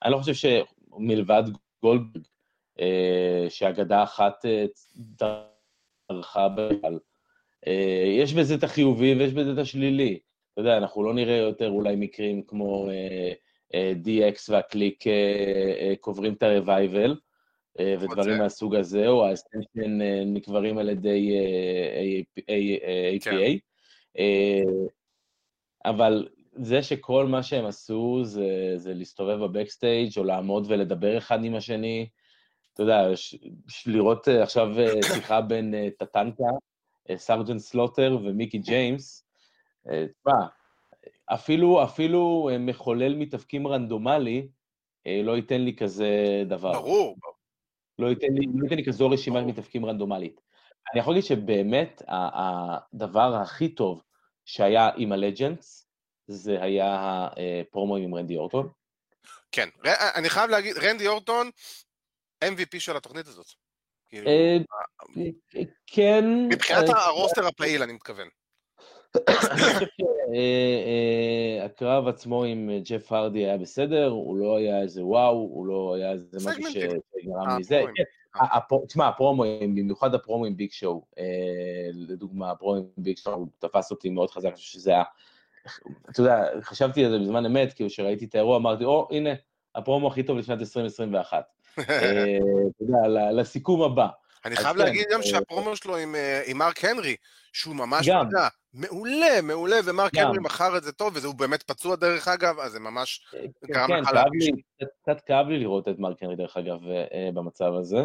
אני 0.05 0.13
לא 0.13 0.19
חושב 0.19 0.35
שמלבד 0.35 1.43
גולדברג, 1.83 2.23
אה, 2.81 3.47
שאגדה 3.49 4.03
אחת 4.03 4.45
אה, 4.47 4.65
דרכה 6.11 6.49
בכלל, 6.49 6.99
יש 8.19 8.35
בזה 8.35 8.55
את 8.55 8.65
החיובי 8.65 9.15
ויש 9.15 9.33
בזה 9.33 9.53
את 9.53 9.59
השלילי. 9.59 10.19
אתה 10.53 10.61
יודע, 10.61 10.77
אנחנו 10.77 11.03
לא 11.03 11.15
נראה 11.15 11.37
יותר 11.37 11.69
אולי 11.69 11.97
מקרים 11.97 12.43
כמו... 12.43 12.89
DX 13.75 14.49
והקליק 14.49 15.07
אה, 15.07 15.13
אה, 15.81 15.95
קוברים 16.01 16.33
את 16.33 16.43
ה-revival 16.43 17.15
ודברים 18.01 18.39
מהסוג 18.39 18.75
הזה, 18.75 19.09
או 19.09 19.27
ה 19.27 19.34
Ascension 19.34 20.03
אה, 20.03 20.23
נקברים 20.27 20.79
על 20.79 20.89
ידי 20.89 21.31
APA. 22.37 23.25
כן. 23.25 23.37
אבל 25.85 26.29
זה 26.53 26.83
שכל 26.83 27.27
מה 27.27 27.43
שהם 27.43 27.67
עשו 27.67 28.21
זה, 28.25 28.73
זה 28.77 28.95
להסתובב 28.95 29.45
ב 29.45 29.52
backstage 29.52 30.19
או 30.19 30.25
לעמוד 30.25 30.67
ולדבר 30.69 31.19
אחד 31.19 31.45
עם 31.45 31.55
השני, 31.55 32.09
אתה 32.75 32.83
יודע, 32.83 33.17
ש, 33.17 33.37
ש, 33.69 33.87
לראות 33.87 34.29
עכשיו 34.29 34.69
שיחה 35.15 35.41
בין 35.41 35.75
טטנקה, 35.99 36.45
סרג'נט 37.17 37.61
סלוטר 37.61 38.19
ומיקי 38.25 38.59
ג'יימס, 38.59 39.27
תשמע, 39.83 40.47
אפילו, 41.27 41.85
אפילו 41.85 42.51
אה, 42.53 42.59
מחולל 42.59 43.15
מתאבקים 43.15 43.67
רנדומלי, 43.67 44.49
אה, 45.07 45.21
לא 45.25 45.37
ייתן 45.37 45.61
לי 45.61 45.77
כזה 45.77 46.43
דבר. 46.47 46.73
ברור. 46.73 47.17
לא 47.99 48.07
ייתן 48.07 48.27
לי, 48.31 48.47
לא 48.55 48.65
ייתן 48.65 48.77
לי 48.77 48.85
כזו 48.85 49.11
רשימת 49.11 49.45
מתאפקים 49.47 49.87
רנדומלית. 49.87 50.41
אני 50.93 51.01
יכול 51.01 51.15
להגיד 51.15 51.29
שבאמת 51.29 52.03
הדבר 52.09 53.35
הכי 53.35 53.69
טוב 53.69 54.03
שהיה 54.45 54.91
עם 54.97 55.13
הלג'נדס, 55.13 55.89
זה 56.27 56.63
היה 56.63 57.29
הפרומו 57.61 57.97
עם 57.97 58.15
רנדי 58.15 58.37
אורטון. 58.37 58.69
כן, 59.53 59.69
אני 60.15 60.31
חייב 60.31 60.51
להגיד, 60.51 60.77
רנדי 60.79 61.07
אורטון, 61.07 61.51
MVP 62.45 62.81
של 62.81 62.97
התוכנית 62.97 63.27
הזאת. 63.27 63.47
כאילו, 64.09 64.31
כן. 65.87 66.25
מבחינת 66.53 66.89
הרוסטר 66.89 67.47
הפעיל, 67.47 67.83
אני 67.83 67.93
מתכוון. 67.93 68.29
אה, 70.35 71.65
הקרב 71.65 72.09
עצמו 72.09 72.45
עם 72.45 72.71
ג'ף 72.85 73.13
הרדי 73.13 73.39
היה 73.39 73.59
בסדר, 73.59 74.09
הוא 74.09 74.37
לא 74.37 74.57
היה 74.57 74.83
איזה 74.83 75.05
וואו, 75.05 75.35
הוא 75.35 75.67
לא 75.67 75.95
היה 75.97 76.13
איזה 76.13 76.39
משהו 76.51 76.71
שגרם 76.71 77.59
מזה. 77.59 77.83
תשמע, 78.87 79.09
הפרומואים, 79.09 79.75
במיוחד 79.75 80.15
הפרומואים 80.15 80.57
ביג 80.57 80.73
שואו, 80.73 81.05
לדוגמה, 81.93 82.51
הפרומואים 82.51 82.85
ביג 82.97 83.17
שואו 83.17 83.47
תפס 83.59 83.91
אותי 83.91 84.11
מאוד 84.11 84.31
חזק, 84.31 84.49
אני 84.49 84.55
חושב 84.55 84.73
שזה 84.73 84.91
היה... 84.91 85.03
אתה 86.11 86.21
יודע, 86.21 86.45
חשבתי 86.61 87.05
על 87.05 87.11
זה 87.11 87.19
בזמן 87.19 87.47
אמת, 87.47 87.73
כאילו 87.73 87.91
שראיתי 87.91 88.25
את 88.25 88.35
האירוע, 88.35 88.57
אמרתי, 88.57 88.85
או, 88.85 89.09
הנה, 89.11 89.31
הפרומו 89.75 90.09
הכי 90.09 90.23
טוב 90.23 90.39
לשנת 90.39 90.61
2021. 90.61 91.45
אה, 91.79 91.85
אתה 92.77 92.85
יודע, 92.85 93.33
לסיכום 93.33 93.83
הבא. 93.83 94.07
אני 94.45 94.57
חייב 94.57 94.77
להגיד 94.77 95.05
כן, 95.05 95.15
גם 95.15 95.21
אה, 95.21 95.27
שהפרומו 95.27 95.77
שלו 95.77 95.97
עם 96.47 96.59
מרק 96.59 96.85
הנרי, 96.85 97.17
שהוא 97.53 97.75
ממש, 97.75 98.07
יודע, 98.07 98.49
מעולה, 98.77 99.43
מעולה, 99.43 99.77
ומרק 99.85 100.19
הנרי 100.19 100.39
מכר 100.39 100.77
את 100.77 100.83
זה 100.83 100.93
טוב, 100.93 101.15
והוא 101.23 101.35
באמת 101.35 101.63
פצוע 101.63 101.97
דרך 101.97 102.29
אגב, 102.29 102.59
אז 102.59 102.73
זה 102.73 102.81
ממש 102.81 103.27
אה, 103.35 103.41
גרם 103.65 103.89
כן, 103.89 104.01
לך 104.01 104.13
להרגיש. 104.13 104.51
קצת 105.03 105.21
כאב 105.27 105.49
לי 105.49 105.59
לראות 105.59 105.89
את 105.89 105.99
מרק 105.99 106.23
הנרי 106.23 106.37
דרך 106.37 106.57
אגב 106.57 106.79
אה, 106.89 107.31
במצב 107.35 107.73
הזה. 107.81 108.05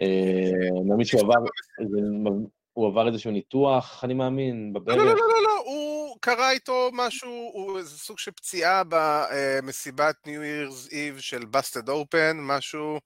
אני 0.00 0.88
מאמין 0.88 1.04
שהוא 1.04 1.20
עבר, 1.20 1.34
הוא 2.72 2.88
עבר 2.88 3.08
איזשהו 3.08 3.30
ניתוח, 3.30 4.04
אני 4.04 4.14
מאמין, 4.14 4.72
בברך. 4.72 4.96
לא, 4.96 5.04
לא, 5.04 5.14
לא, 5.14 5.28
לא, 5.28 5.42
לא, 5.42 5.62
הוא 5.64 6.16
קרה 6.20 6.50
איתו 6.50 6.90
משהו, 6.92 7.50
הוא 7.52 7.78
איזה 7.78 7.98
סוג 7.98 8.18
של 8.18 8.30
פציעה 8.30 8.82
במסיבת 8.88 10.26
ניו 10.26 10.44
ירס 10.44 10.92
איב 10.92 11.18
של 11.18 11.44
בסטד 11.44 11.88
אופן, 11.88 12.36
משהו, 12.40 12.94
אה, 12.94 13.00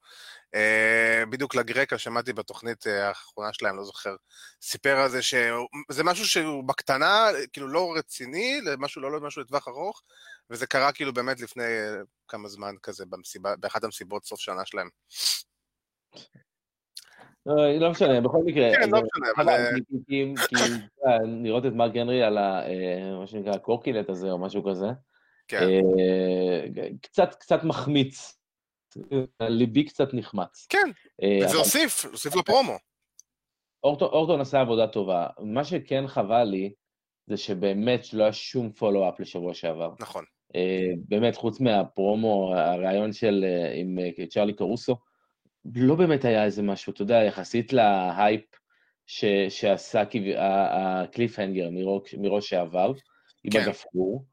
בדיוק 1.30 1.54
לגרקה, 1.54 1.98
שמעתי 1.98 2.32
בתוכנית 2.32 2.86
אה, 2.86 3.08
האחרונה 3.08 3.52
שלהם, 3.52 3.76
לא 3.76 3.84
זוכר, 3.84 4.16
סיפר 4.62 4.96
על 4.96 5.08
זה 5.08 5.22
שזה 5.22 6.04
משהו 6.04 6.24
שהוא 6.24 6.64
בקטנה, 6.64 7.28
כאילו 7.52 7.68
לא 7.68 7.94
רציני, 7.96 8.60
משהו 8.78 9.02
לא, 9.02 9.12
לא 9.12 9.20
משהו 9.20 9.42
לטווח 9.42 9.68
ארוך, 9.68 10.02
וזה 10.50 10.66
קרה 10.66 10.92
כאילו 10.92 11.12
באמת 11.12 11.40
לפני 11.40 11.64
אה, 11.64 11.96
כמה 12.28 12.48
זמן 12.48 12.74
כזה, 12.82 13.04
במסיבה, 13.06 13.56
באחת 13.56 13.84
המסיבות 13.84 14.24
סוף 14.24 14.40
שנה 14.40 14.64
שלהם. 14.64 14.88
לא 17.80 17.90
משנה, 17.90 18.20
בכל 18.20 18.38
מקרה. 18.44 18.70
כן, 18.72 18.90
לא 18.90 19.02
משנה, 19.02 19.26
אבל... 19.36 19.64
כי 20.08 20.34
לראות 21.42 21.66
את 21.66 21.72
מרק 21.72 21.96
הנרי 21.96 22.22
על 22.22 22.38
מה 23.20 23.26
שנקרא 23.26 23.52
הקורקינט 23.52 24.10
הזה 24.10 24.30
או 24.30 24.38
משהו 24.38 24.64
כזה, 24.64 24.86
כן. 25.48 25.66
קצת 27.38 27.64
מחמיץ 27.64 28.36
ליבי 29.40 29.84
קצת 29.84 30.14
נחמץ. 30.14 30.66
כן, 30.68 30.90
אה, 31.22 31.38
וזה 31.44 31.56
הוסיף, 31.56 32.04
הוסיף 32.04 32.36
לפרומו. 32.36 32.76
אורטון 33.84 34.40
עשה 34.40 34.60
עבודה 34.60 34.86
טובה. 34.86 35.26
מה 35.40 35.64
שכן 35.64 36.06
חבל 36.06 36.44
לי, 36.44 36.72
זה 37.26 37.36
שבאמת 37.36 38.04
שלא 38.04 38.22
היה 38.22 38.32
שום 38.32 38.72
פולו-אפ 38.72 39.20
לשבוע 39.20 39.54
שעבר. 39.54 39.92
נכון. 40.00 40.24
אה, 40.56 40.90
באמת, 41.08 41.36
חוץ 41.36 41.60
מהפרומו, 41.60 42.54
הרעיון 42.56 43.12
של, 43.12 43.44
אה, 43.48 43.72
עם 43.74 43.98
צ'רלי 44.28 44.52
קרוסו, 44.52 44.96
לא 45.74 45.94
באמת 45.94 46.24
היה 46.24 46.44
איזה 46.44 46.62
משהו, 46.62 46.92
אתה 46.92 47.02
יודע, 47.02 47.24
יחסית 47.24 47.72
להייפ 47.72 48.44
ש, 49.06 49.24
שעשה 49.48 50.02
הקליפהנגר 50.68 51.68
מראש 52.18 52.48
שעבר, 52.48 52.92
עם 53.44 53.52
כן. 53.52 53.60
הגפרור. 53.60 54.24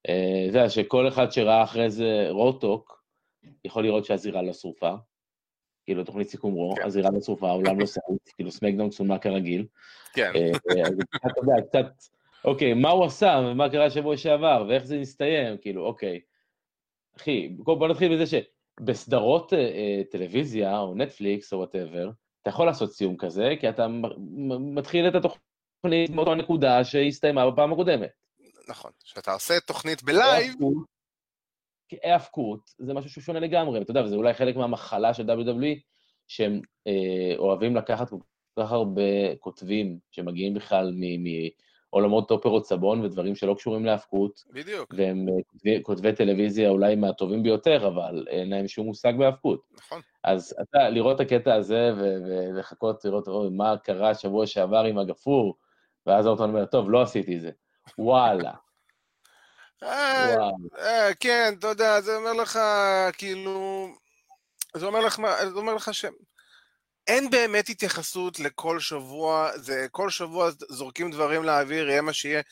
אתה 0.00 0.12
יודע, 0.46 0.68
שכל 0.68 1.08
אחד 1.08 1.32
שראה 1.32 1.62
אחרי 1.62 1.90
זה 1.90 2.26
Raw 2.30 2.57
Talk, 2.57 3.01
יכול 3.64 3.84
לראות 3.84 4.04
שהזירה 4.04 4.42
לא 4.42 4.52
שרופה, 4.52 4.94
כאילו 5.84 6.04
תוכנית 6.04 6.28
סיכום 6.28 6.54
רו, 6.54 6.74
כן. 6.76 6.82
הזירה 6.82 7.10
לא 7.10 7.20
שרופה, 7.20 7.48
העולם 7.48 7.80
לא 7.80 7.86
שרוף, 7.86 8.18
כאילו 8.34 8.50
סמקדאון 8.50 8.90
צולמה 8.90 9.18
כרגיל. 9.18 9.66
כן. 10.12 10.32
אה, 10.34 10.50
אז 10.86 10.92
אתה 11.16 11.40
יודע, 11.40 11.62
קצת, 11.68 11.86
אוקיי, 12.44 12.74
מה 12.74 12.90
הוא 12.90 13.04
עשה, 13.04 13.40
ומה 13.44 13.70
קרה 13.70 13.90
שבוע 13.90 14.16
שעבר, 14.16 14.64
ואיך 14.68 14.84
זה 14.84 14.98
מסתיים, 14.98 15.56
כאילו, 15.58 15.86
אוקיי. 15.86 16.20
אחי, 17.16 17.48
בוא 17.48 17.88
נתחיל 17.88 18.14
בזה 18.14 18.24
שבסדרות 18.26 19.52
אה, 19.52 19.58
אה, 19.58 20.02
טלוויזיה, 20.10 20.78
או 20.78 20.94
נטפליקס, 20.94 21.52
או 21.52 21.58
whatever, 21.58 22.10
אתה 22.42 22.50
יכול 22.50 22.66
לעשות 22.66 22.92
סיום 22.92 23.16
כזה, 23.16 23.54
כי 23.60 23.68
אתה 23.68 23.86
מתחיל 24.60 25.08
את 25.08 25.14
התוכנית 25.14 26.10
מאותה 26.10 26.34
נקודה 26.34 26.84
שהסתיימה 26.84 27.50
בפעם 27.50 27.72
הקודמת. 27.72 28.10
נכון, 28.68 28.90
כשאתה 29.04 29.32
עושה 29.32 29.60
תוכנית 29.60 30.02
בלייב... 30.02 30.54
היאבקות 32.02 32.70
זה 32.78 32.94
משהו 32.94 33.10
שהוא 33.10 33.22
שונה 33.22 33.40
לגמרי, 33.40 33.80
אתה 33.80 33.90
יודע, 33.90 34.02
וזה 34.04 34.16
אולי 34.16 34.34
חלק 34.34 34.56
מהמחלה 34.56 35.14
של 35.14 35.30
WWE, 35.30 35.80
שהם 36.28 36.60
אה, 36.86 37.34
אוהבים 37.38 37.76
לקחת 37.76 38.08
כל 38.10 38.16
כך 38.60 38.72
הרבה 38.72 39.36
כותבים 39.40 39.98
שמגיעים 40.10 40.54
בכלל 40.54 40.94
מעולמות 41.92 42.30
אופרות 42.30 42.66
סבון 42.66 43.00
ודברים 43.00 43.34
שלא 43.34 43.54
קשורים 43.54 43.84
להאבקות. 43.84 44.44
בדיוק. 44.52 44.94
והם 44.96 45.28
אה, 45.28 45.42
כותבי, 45.46 45.80
כותבי 45.82 46.12
טלוויזיה 46.12 46.68
אולי 46.68 46.94
מהטובים 46.94 47.42
ביותר, 47.42 47.86
אבל 47.86 48.24
אין 48.28 48.50
להם 48.50 48.68
שום 48.68 48.86
מושג 48.86 49.12
בהאבקות. 49.18 49.62
נכון. 49.78 50.00
אז 50.24 50.54
אתה, 50.62 50.88
לראות 50.88 51.20
את 51.20 51.26
הקטע 51.26 51.54
הזה 51.54 51.92
ולחכות, 51.96 53.04
לראות 53.04 53.28
או, 53.28 53.50
מה 53.50 53.76
קרה 53.76 54.14
שבוע 54.14 54.46
שעבר 54.46 54.84
עם 54.84 54.98
הגפור, 54.98 55.56
ואז 56.06 56.26
אורטון 56.26 56.50
אומר, 56.50 56.64
טוב, 56.64 56.90
לא 56.90 57.02
עשיתי 57.02 57.40
זה. 57.40 57.50
וואלה. 57.98 58.52
אה, 59.82 60.36
אה, 60.78 61.14
כן, 61.14 61.54
אתה 61.58 61.66
יודע, 61.66 62.00
זה 62.00 62.16
אומר 62.16 62.32
לך, 62.32 62.58
כאילו, 63.18 63.88
זה 64.76 64.86
אומר 64.86 65.00
לך, 65.00 65.20
זה 65.40 65.58
אומר 65.58 65.74
לך 65.74 65.94
ש... 65.94 66.04
אין 67.06 67.30
באמת 67.30 67.68
התייחסות 67.68 68.40
לכל 68.40 68.80
שבוע, 68.80 69.50
זה 69.56 69.86
כל 69.90 70.10
שבוע 70.10 70.50
זורקים 70.68 71.10
דברים 71.10 71.44
לאוויר, 71.44 71.88
יהיה 71.88 72.02
מה 72.02 72.12
שיהיה. 72.12 72.42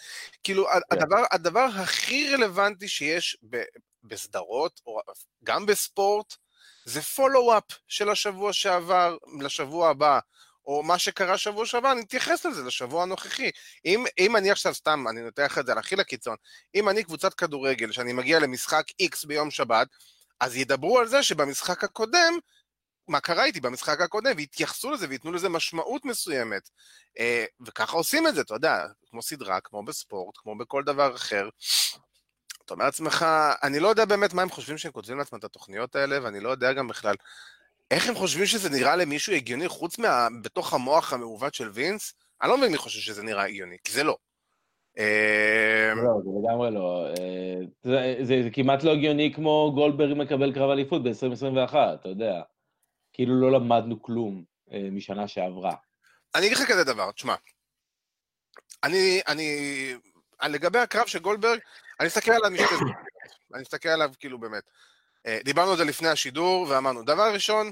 כאילו, 0.42 0.68
yeah. 0.68 0.72
כן. 0.72 0.80
הדבר, 0.90 1.24
הדבר 1.30 1.66
הכי 1.76 2.34
רלוונטי 2.34 2.88
שיש 2.88 3.36
ב, 3.50 3.62
בסדרות, 4.04 4.80
או 4.86 5.00
גם 5.44 5.66
בספורט, 5.66 6.34
זה 6.84 7.02
פולו-אפ 7.02 7.64
של 7.88 8.10
השבוע 8.10 8.52
שעבר 8.52 9.16
לשבוע 9.40 9.90
הבא. 9.90 10.18
או 10.70 10.82
מה 10.82 10.98
שקרה 10.98 11.38
שבוע 11.38 11.66
שעבר, 11.66 11.92
אני 11.92 12.00
אתייחס 12.00 12.46
לזה 12.46 12.62
לשבוע 12.62 13.02
הנוכחי. 13.02 13.50
אם, 13.84 14.04
אם 14.18 14.36
אני 14.36 14.50
עכשיו 14.50 14.74
סתם, 14.74 15.04
אני 15.10 15.22
נותן 15.22 15.44
לך 15.44 15.58
את 15.58 15.66
זה 15.66 15.72
על 15.72 15.78
הכי 15.78 15.96
לקיצון, 15.96 16.36
אם 16.74 16.88
אני 16.88 17.04
קבוצת 17.04 17.34
כדורגל, 17.34 17.92
שאני 17.92 18.12
מגיע 18.12 18.38
למשחק 18.38 18.84
X 19.02 19.26
ביום 19.26 19.50
שבת, 19.50 19.88
אז 20.40 20.56
ידברו 20.56 20.98
על 20.98 21.08
זה 21.08 21.22
שבמשחק 21.22 21.84
הקודם, 21.84 22.38
מה 23.08 23.20
קרה 23.20 23.44
איתי 23.44 23.60
במשחק 23.60 24.00
הקודם, 24.00 24.32
ויתייחסו 24.36 24.90
לזה 24.90 25.06
וייתנו 25.08 25.32
לזה 25.32 25.48
משמעות 25.48 26.04
מסוימת. 26.04 26.70
אה, 27.18 27.44
וככה 27.66 27.96
עושים 27.96 28.26
את 28.28 28.34
זה, 28.34 28.40
אתה 28.40 28.54
יודע, 28.54 28.86
כמו 29.10 29.22
סדרה, 29.22 29.60
כמו 29.60 29.84
בספורט, 29.84 30.34
כמו 30.38 30.58
בכל 30.58 30.82
דבר 30.84 31.16
אחר. 31.16 31.48
אתה 32.64 32.74
אומר 32.74 32.84
לעצמך, 32.84 33.26
אני 33.62 33.80
לא 33.80 33.88
יודע 33.88 34.04
באמת 34.04 34.32
מה 34.32 34.42
הם 34.42 34.50
חושבים 34.50 34.78
שהם 34.78 34.92
כותבים 34.92 35.18
לעצמם 35.18 35.38
את 35.38 35.44
התוכניות 35.44 35.96
האלה, 35.96 36.24
ואני 36.24 36.40
לא 36.40 36.50
יודע 36.50 36.72
גם 36.72 36.88
בכלל 36.88 37.14
איך 37.90 38.08
הם 38.08 38.14
חושבים 38.14 38.46
שזה 38.46 38.70
נראה 38.70 38.96
למישהו 38.96 39.32
הגיוני 39.32 39.68
חוץ 39.68 39.98
מה... 39.98 40.28
בתוך 40.42 40.72
המוח 40.72 41.12
המעוות 41.12 41.54
של 41.54 41.70
וינס? 41.70 42.14
אני 42.42 42.50
לא 42.50 42.58
מבין 42.58 42.72
מי 42.72 42.78
חושב 42.78 43.00
שזה 43.00 43.22
נראה 43.22 43.44
הגיוני, 43.44 43.76
כי 43.84 43.92
זה 43.92 44.04
לא. 44.04 44.16
אה, 44.98 45.92
לא, 45.96 46.20
זה 46.24 46.30
לגמרי 46.42 46.70
לא. 46.70 47.06
אה, 47.06 47.60
זה, 47.82 48.24
זה, 48.24 48.42
זה 48.42 48.48
כמעט 48.52 48.82
לא 48.82 48.90
הגיוני 48.90 49.32
כמו 49.34 49.72
גולדברג 49.74 50.16
מקבל 50.16 50.54
קרב 50.54 50.70
אליפות 50.70 51.02
ב-2021, 51.02 51.74
אתה 51.74 52.08
יודע. 52.08 52.42
כאילו 53.12 53.40
לא 53.40 53.52
למדנו 53.52 54.02
כלום 54.02 54.44
אה, 54.72 54.88
משנה 54.92 55.28
שעברה. 55.28 55.74
אני 56.34 56.46
אגיד 56.46 56.58
לך 56.58 56.64
כזה 56.68 56.84
דבר, 56.84 57.12
תשמע. 57.12 57.34
אני, 58.84 59.20
אני, 59.28 59.48
לגבי 60.48 60.78
הקרב 60.78 61.06
של 61.06 61.18
גולדברג, 61.18 61.58
אני 62.00 62.08
אסתכל 62.08 62.32
עליו 62.32 62.50
משתי 62.50 62.76
זמן. 62.76 62.92
אני 63.54 63.62
אסתכל 63.62 63.88
עליו 63.88 64.10
כאילו 64.18 64.38
באמת. 64.38 64.62
דיברנו 65.44 65.70
על 65.70 65.76
זה 65.76 65.84
לפני 65.84 66.08
השידור, 66.08 66.66
ואמרנו, 66.68 67.02
דבר 67.02 67.32
ראשון, 67.34 67.70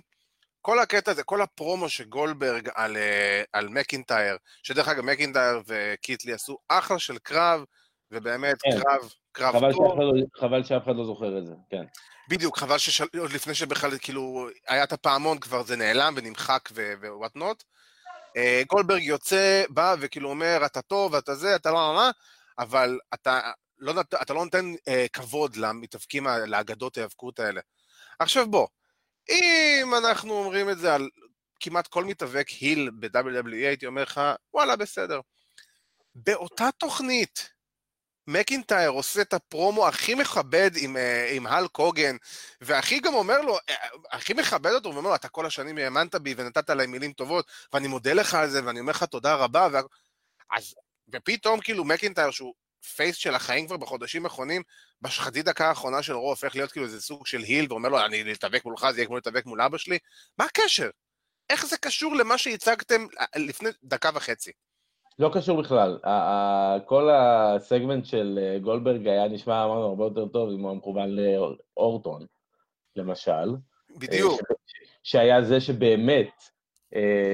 כל 0.61 0.79
הקטע 0.79 1.11
הזה, 1.11 1.23
כל 1.23 1.43
הפרומו 1.43 1.89
של 1.89 2.05
גולדברג 2.05 2.69
על, 2.75 2.97
אה, 2.97 3.43
על 3.53 3.69
מקינטייר, 3.69 4.37
שדרך 4.63 4.89
אגב 4.89 5.05
מקינטייר 5.05 5.63
וקיטלי 5.67 6.33
עשו 6.33 6.59
אחלה 6.69 6.99
של 6.99 7.19
קרב, 7.19 7.65
ובאמת 8.11 8.57
כן. 8.63 8.71
קרב, 8.71 9.13
קרב 9.33 9.53
חבל 9.53 9.73
טוב. 9.73 9.89
שאף 9.89 9.99
לא, 9.99 10.41
חבל 10.41 10.65
שאף 10.65 10.85
אחד 10.85 10.97
לא 10.97 11.05
זוכר 11.05 11.39
את 11.39 11.47
זה, 11.47 11.53
כן. 11.71 11.85
בדיוק, 12.29 12.59
חבל 12.59 12.79
שעוד 12.79 13.33
לפני 13.35 13.55
שבכלל 13.55 13.99
כאילו 13.99 14.49
היה 14.69 14.85
את 14.85 14.93
הפעמון 14.93 15.39
כבר 15.39 15.63
זה 15.63 15.77
נעלם 15.77 16.15
ונמחק 16.17 16.69
ווואטנוט. 17.01 17.63
אה, 18.37 18.63
גולדברג 18.67 19.03
יוצא, 19.03 19.65
בא 19.69 19.95
וכאילו 20.01 20.31
אומר, 20.31 20.63
אתה 20.67 20.83
טוב, 20.83 21.15
אתה 21.15 21.35
זה, 21.35 21.57
אתה 21.57 21.71
לא 21.71 21.93
מה, 21.97 22.11
אבל 22.59 22.99
אתה 23.15 23.41
לא, 23.79 24.01
אתה 24.23 24.35
לא 24.35 24.45
נותן 24.45 24.75
אה, 24.89 25.07
כבוד 25.13 25.57
למתאבקים, 25.57 26.27
לאגדות 26.27 26.97
ההיאבקות 26.97 27.41
האלה. 27.41 27.61
עכשיו 28.19 28.51
בוא, 28.51 28.67
אם 29.29 29.93
אנחנו 29.99 30.33
אומרים 30.35 30.71
את 30.71 30.79
זה 30.79 30.95
על 30.95 31.09
כמעט 31.61 31.87
כל 31.87 32.05
מתאבק 32.05 32.49
היל 32.49 32.91
ב-WWE, 32.99 33.55
הייתי 33.55 33.87
אומר 33.87 34.03
לך, 34.03 34.21
וואלה, 34.55 34.77
בסדר. 34.77 35.21
באותה 36.15 36.69
תוכנית, 36.79 37.51
מקינטייר 38.27 38.91
עושה 38.91 39.23
את 39.23 39.33
הפרומו 39.33 39.89
הכי 39.89 40.15
מכבד 40.15 40.71
עם, 40.77 40.97
אה, 40.97 41.31
עם 41.33 41.47
הל 41.47 41.69
קוגן, 41.69 42.17
והכי 42.61 43.01
גם 43.01 43.15
אומר 43.15 43.41
לו, 43.41 43.59
אה, 43.69 43.75
הכי 44.11 44.33
מכבד 44.33 44.73
אותו, 44.73 44.95
ואומר 44.95 45.09
לו, 45.09 45.15
אתה 45.15 45.29
כל 45.29 45.47
השנים 45.47 45.79
האמנת 45.79 46.15
בי 46.15 46.35
ונתת 46.37 46.71
להם 46.71 46.91
מילים 46.91 47.13
טובות, 47.13 47.47
ואני 47.73 47.89
מודה 47.89 48.13
לך 48.13 48.35
על 48.35 48.51
זה, 48.51 48.65
ואני 48.65 48.81
אומר 48.81 48.91
לך 48.91 49.05
תודה 49.05 49.35
רבה, 49.35 49.69
וה... 49.73 49.81
אז, 50.51 50.75
ופתאום 51.13 51.61
כאילו 51.61 51.85
מקינטייר, 51.85 52.31
שהוא 52.31 52.55
פייס 52.97 53.17
של 53.17 53.35
החיים 53.35 53.67
כבר 53.67 53.77
בחודשים 53.77 54.25
האחרונים, 54.25 54.63
בחצי 55.03 55.43
דקה 55.43 55.69
האחרונה 55.69 56.03
של 56.03 56.13
רו 56.13 56.31
הופך 56.31 56.57
להיות 56.57 56.73
כאילו 56.73 56.87
איזה 56.87 57.01
סוג 57.01 57.27
של 57.27 57.39
היל, 57.39 57.67
ואומר 57.69 57.89
לו, 57.89 58.05
אני 58.05 58.25
להתאבק 58.25 58.65
מולך, 58.65 58.87
זה 58.91 58.99
יהיה 58.99 59.07
כמו 59.07 59.17
להתאבק 59.17 59.47
מול 59.47 59.61
אבא 59.61 59.79
שלי? 59.79 59.99
מה 60.39 60.45
הקשר? 60.45 60.91
איך 61.51 61.67
זה 61.67 61.77
קשור 61.77 62.15
למה 62.15 62.39
שהצגתם 62.39 63.07
אה, 63.21 63.27
לפני 63.37 63.69
דקה 63.85 64.11
וחצי? 64.15 64.53
לא 65.19 65.31
קשור 65.35 65.63
בכלל. 65.63 65.99
כל 66.87 67.11
הסגמנט 67.11 68.05
של 68.05 68.39
אה, 68.43 68.59
גולדברג 68.59 69.07
היה 69.07 69.29
נשמע, 69.29 69.65
אמרנו, 69.65 69.85
הרבה 69.85 70.05
יותר 70.05 70.29
טוב 70.29 70.51
אם 70.51 70.61
הוא 70.61 70.77
מכוון 70.77 71.09
לאורטון, 71.09 72.27
למשל. 72.97 73.57
בדיוק. 73.97 74.33
אה, 74.33 74.57
שהיה 75.03 75.43
זה 75.43 75.61
שבאמת 75.61 76.31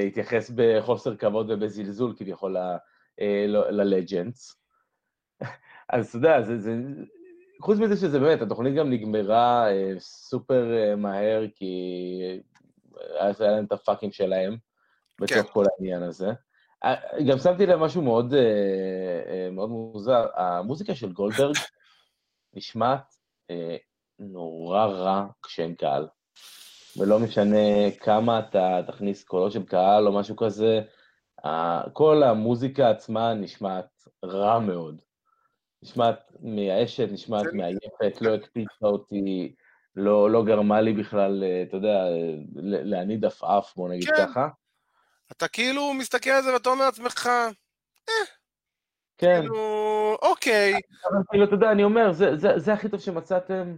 התייחס 0.06 0.50
בחוסר 0.54 1.16
כבוד 1.16 1.50
ובזלזול 1.50 2.14
כביכול 2.18 2.56
ללג'נדס. 3.70 4.56
אז 5.88 6.08
אתה 6.08 6.16
יודע, 6.16 6.42
זה, 6.42 6.58
זה... 6.58 6.76
חוץ 7.60 7.78
מזה 7.78 7.96
שזה 7.96 8.18
באמת, 8.18 8.42
התוכנית 8.42 8.74
גם 8.74 8.90
נגמרה 8.90 9.70
אה, 9.70 9.92
סופר 9.98 10.72
אה, 10.76 10.96
מהר, 10.96 11.44
כי 11.54 11.74
היה 13.20 13.32
להם 13.40 13.64
את 13.64 13.72
הפאקינג 13.72 14.12
שלהם, 14.12 14.56
בתוך 15.20 15.36
כן. 15.36 15.52
כל 15.52 15.64
העניין 15.76 16.02
הזה. 16.02 16.32
אה, 16.84 16.94
גם 17.28 17.38
שמתי 17.38 17.66
לב 17.66 17.78
משהו 17.78 18.02
מאוד, 18.02 18.34
אה, 18.34 18.40
אה, 19.26 19.50
מאוד 19.50 19.70
מוזר, 19.70 20.26
המוזיקה 20.34 20.94
של 20.94 21.12
גולדברג 21.12 21.54
נשמעת 22.54 23.14
אה, 23.50 23.76
נורא 24.18 24.84
רע 24.84 25.26
כשאין 25.42 25.74
קהל. 25.74 26.08
ולא 26.96 27.18
משנה 27.18 27.90
כמה 28.00 28.38
אתה 28.38 28.80
תכניס 28.86 29.24
קולות 29.24 29.52
של 29.52 29.62
קהל 29.64 30.06
או 30.06 30.12
משהו 30.12 30.36
כזה, 30.36 30.80
כל 31.92 32.22
המוזיקה 32.22 32.90
עצמה 32.90 33.34
נשמעת 33.34 33.86
רע 34.24 34.58
מאוד. 34.58 35.00
נשמעת 35.84 36.32
מייאשת, 36.40 37.08
נשמעת 37.12 37.46
מעייפת, 37.52 38.20
לא 38.22 38.34
הקפיצה 38.34 38.86
אותי, 38.86 39.54
לא, 39.96 40.30
לא 40.30 40.44
גרמה 40.44 40.80
לי 40.80 40.92
בכלל, 40.92 41.44
אה, 41.44 41.62
אתה 41.68 41.76
יודע, 41.76 42.04
להניד 42.62 43.24
עפעף, 43.24 43.76
בוא 43.76 43.88
נגיד 43.88 44.08
כן. 44.08 44.26
ככה. 44.26 44.48
אתה 45.32 45.48
כאילו 45.48 45.94
מסתכל 45.94 46.30
על 46.30 46.42
זה 46.42 46.52
ואתה 46.52 46.68
אומר 46.68 46.84
לעצמך, 46.84 47.26
אה. 48.08 48.12
כן. 49.18 49.40
כאילו, 49.40 50.16
אוקיי. 50.22 50.72
אבל 50.72 51.18
כאילו, 51.30 51.44
אתה 51.44 51.54
יודע, 51.54 51.72
אני 51.72 51.84
אומר, 51.84 52.12
זה, 52.12 52.36
זה, 52.36 52.48
זה 52.56 52.72
הכי 52.72 52.88
טוב 52.88 53.00
שמצאתם 53.00 53.76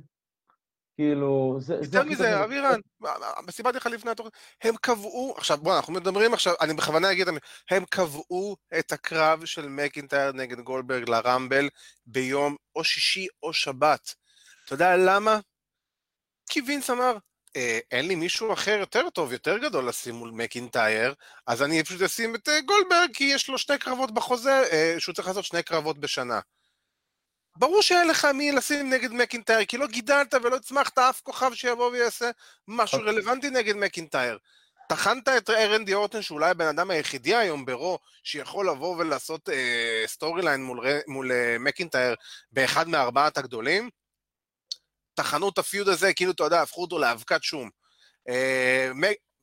כאילו, 0.96 1.56
זה... 1.61 1.74
יותר 1.82 2.04
מזה, 2.04 2.44
אבירן, 2.44 2.80
סיפרתי 3.50 3.76
לך 3.76 3.87
לפני 3.87 4.11
התוכנית, 4.11 4.35
הם 4.62 4.74
קבעו, 4.76 5.35
עכשיו 5.38 5.59
בוא, 5.59 5.76
אנחנו 5.76 5.92
מדברים 5.92 6.35
עכשיו, 6.35 6.54
אני 6.61 6.74
בכוונה 6.74 7.12
אגיד, 7.12 7.28
הם 7.70 7.85
קבעו 7.85 8.56
את 8.78 8.92
הקרב 8.92 9.44
של 9.44 9.68
מקינטייר 9.68 10.32
נגד 10.32 10.61
גולדברג 10.61 11.09
לרמבל 11.09 11.68
ביום 12.06 12.56
או 12.76 12.85
שישי 12.85 13.26
או 13.42 13.52
שבת. 13.52 14.14
אתה 14.64 14.74
יודע 14.74 14.96
למה? 14.96 15.38
כי 16.48 16.61
וינס 16.61 16.90
אמר, 16.90 17.16
אה, 17.56 17.78
אין 17.90 18.09
לי 18.09 18.14
מישהו 18.14 18.52
אחר 18.52 18.76
יותר 18.80 19.11
טוב, 19.11 19.32
יותר 19.32 19.59
גדול 19.59 19.88
לשים 19.88 20.14
מול 20.14 20.30
מקינטייר, 20.30 21.14
אז 21.46 21.62
אני 21.62 21.85
פשוט 21.85 22.02
אשים 22.02 22.35
את 22.35 22.48
אה, 22.48 22.61
גולדברג, 22.61 23.11
כי 23.14 23.24
יש 23.24 23.48
לו 23.48 23.59
שני 23.59 23.78
קרבות 23.78 24.14
בחוזה, 24.14 24.62
אה, 24.72 24.94
שהוא 24.98 25.14
צריך 25.14 25.28
לעשות 25.28 25.44
שני 25.44 25.62
קרבות 25.62 25.98
בשנה. 25.98 26.40
ברור 27.59 27.83
שאין 27.83 28.09
לך 28.09 28.25
מי 28.25 28.53
לשים 28.53 28.90
נגד 28.92 29.12
מקינטייר, 29.12 29.64
כי 29.64 29.77
לא 29.77 29.87
גידלת 29.87 30.35
ולא 30.35 30.57
הצמחת 30.57 30.99
אף 30.99 31.21
כוכב 31.21 31.55
שיבוא 31.55 31.90
ויעשה 31.90 32.31
משהו 32.69 32.99
אוקיי. 32.99 33.12
רלוונטי 33.12 33.51
נגד 33.51 33.77
מקינטייר. 33.77 34.38
טחנת 34.88 35.29
את 35.29 35.51
רנדי 35.50 35.94
אורטן, 35.95 36.23
שאולי 36.23 36.51
הבן 36.51 36.66
אדם 36.66 36.90
היחידי 36.90 37.35
היום 37.35 37.64
ברו, 37.64 37.99
שיכול 38.25 38.71
לבוא 38.71 38.97
ולעשות 38.97 39.49
אה, 39.49 40.03
storyline 40.07 40.64
מול, 40.64 40.87
מול 41.07 41.33
אה, 41.33 41.57
מקינטייר 41.61 42.14
באחד 42.53 42.88
מארבעת 42.88 43.38
הגדולים. 43.38 43.90
טחנו 45.14 45.49
את 45.49 45.59
ה 45.59 45.64
feud 45.64 45.88
הזה, 45.88 46.14
כאילו, 46.14 46.33
אתה 46.33 46.45
יודע, 46.45 46.62
הפכו 46.62 46.83
אותו 46.83 46.99
לאבקת 46.99 47.42
שום. 47.42 47.71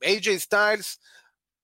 איי-ג'יי 0.02 0.38
סטיילס, 0.38 0.98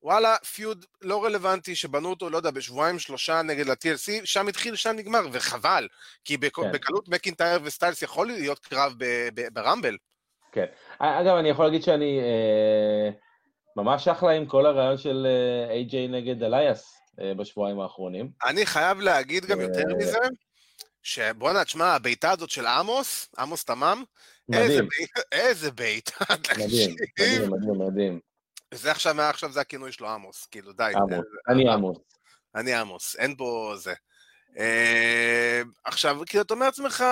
וואלה, 0.02 0.36
feud 0.54 0.84
לא 1.00 1.24
רלוונטי 1.24 1.74
שבנו 1.74 2.10
אותו, 2.10 2.30
לא 2.30 2.36
יודע, 2.36 2.50
בשבועיים 2.50 2.98
שלושה 2.98 3.42
נגד 3.42 3.68
ה-TLC, 3.68 4.26
שם 4.26 4.48
התחיל, 4.48 4.76
שם 4.76 4.92
נגמר, 4.96 5.20
וחבל, 5.32 5.88
כי 6.24 6.38
כן. 6.38 6.72
בקלות 6.72 7.08
מקינטייר 7.08 7.60
וסטיילס 7.62 8.02
יכול 8.02 8.26
להיות 8.26 8.58
קרב 8.58 8.94
ברמבל. 9.52 9.96
כן. 10.52 10.64
אגב, 10.98 11.36
אני 11.36 11.48
יכול 11.48 11.64
להגיד 11.64 11.82
שאני 11.82 12.20
אה, 12.20 13.10
ממש 13.76 14.08
אחלה 14.08 14.30
עם 14.30 14.46
כל 14.46 14.66
הרעיון 14.66 14.98
של 14.98 15.26
איי-ג'יי 15.70 16.06
אה, 16.06 16.12
נגד 16.12 16.42
אלייס 16.42 17.00
אה, 17.20 17.34
בשבועיים 17.34 17.80
האחרונים. 17.80 18.30
אני 18.44 18.66
חייב 18.66 19.00
להגיד 19.00 19.44
גם 19.44 19.60
יותר 19.60 19.82
אה, 19.90 19.96
מזה, 19.96 20.18
שבואנה, 21.02 21.64
תשמע, 21.64 21.94
הבעיטה 21.94 22.30
הזאת 22.30 22.50
של 22.50 22.66
עמוס, 22.66 23.28
עמוס 23.38 23.64
תמם, 23.64 24.04
מדהים. 24.48 24.88
איזה 25.32 25.70
בעיטה, 25.70 26.24
מדהים, 26.58 26.96
מדהים, 27.18 27.50
מדהים, 27.50 27.88
מדהים. 27.88 28.29
זה 28.74 28.90
עכשיו, 28.90 29.14
מעכשיו 29.14 29.52
זה 29.52 29.60
הכינוי 29.60 29.92
שלו, 29.92 30.08
עמוס, 30.08 30.46
כאילו 30.46 30.72
די. 30.72 30.92
עמוס, 30.96 31.26
אני 31.48 31.68
עמוס. 31.68 31.98
אני 32.54 32.74
עמוס, 32.74 33.16
אין 33.16 33.36
פה 33.36 33.74
זה. 33.76 33.94
אה, 34.58 35.62
עכשיו, 35.84 36.16
כאילו, 36.26 36.42
אתה 36.42 36.54
אומר 36.54 36.66
לעצמך, 36.66 37.04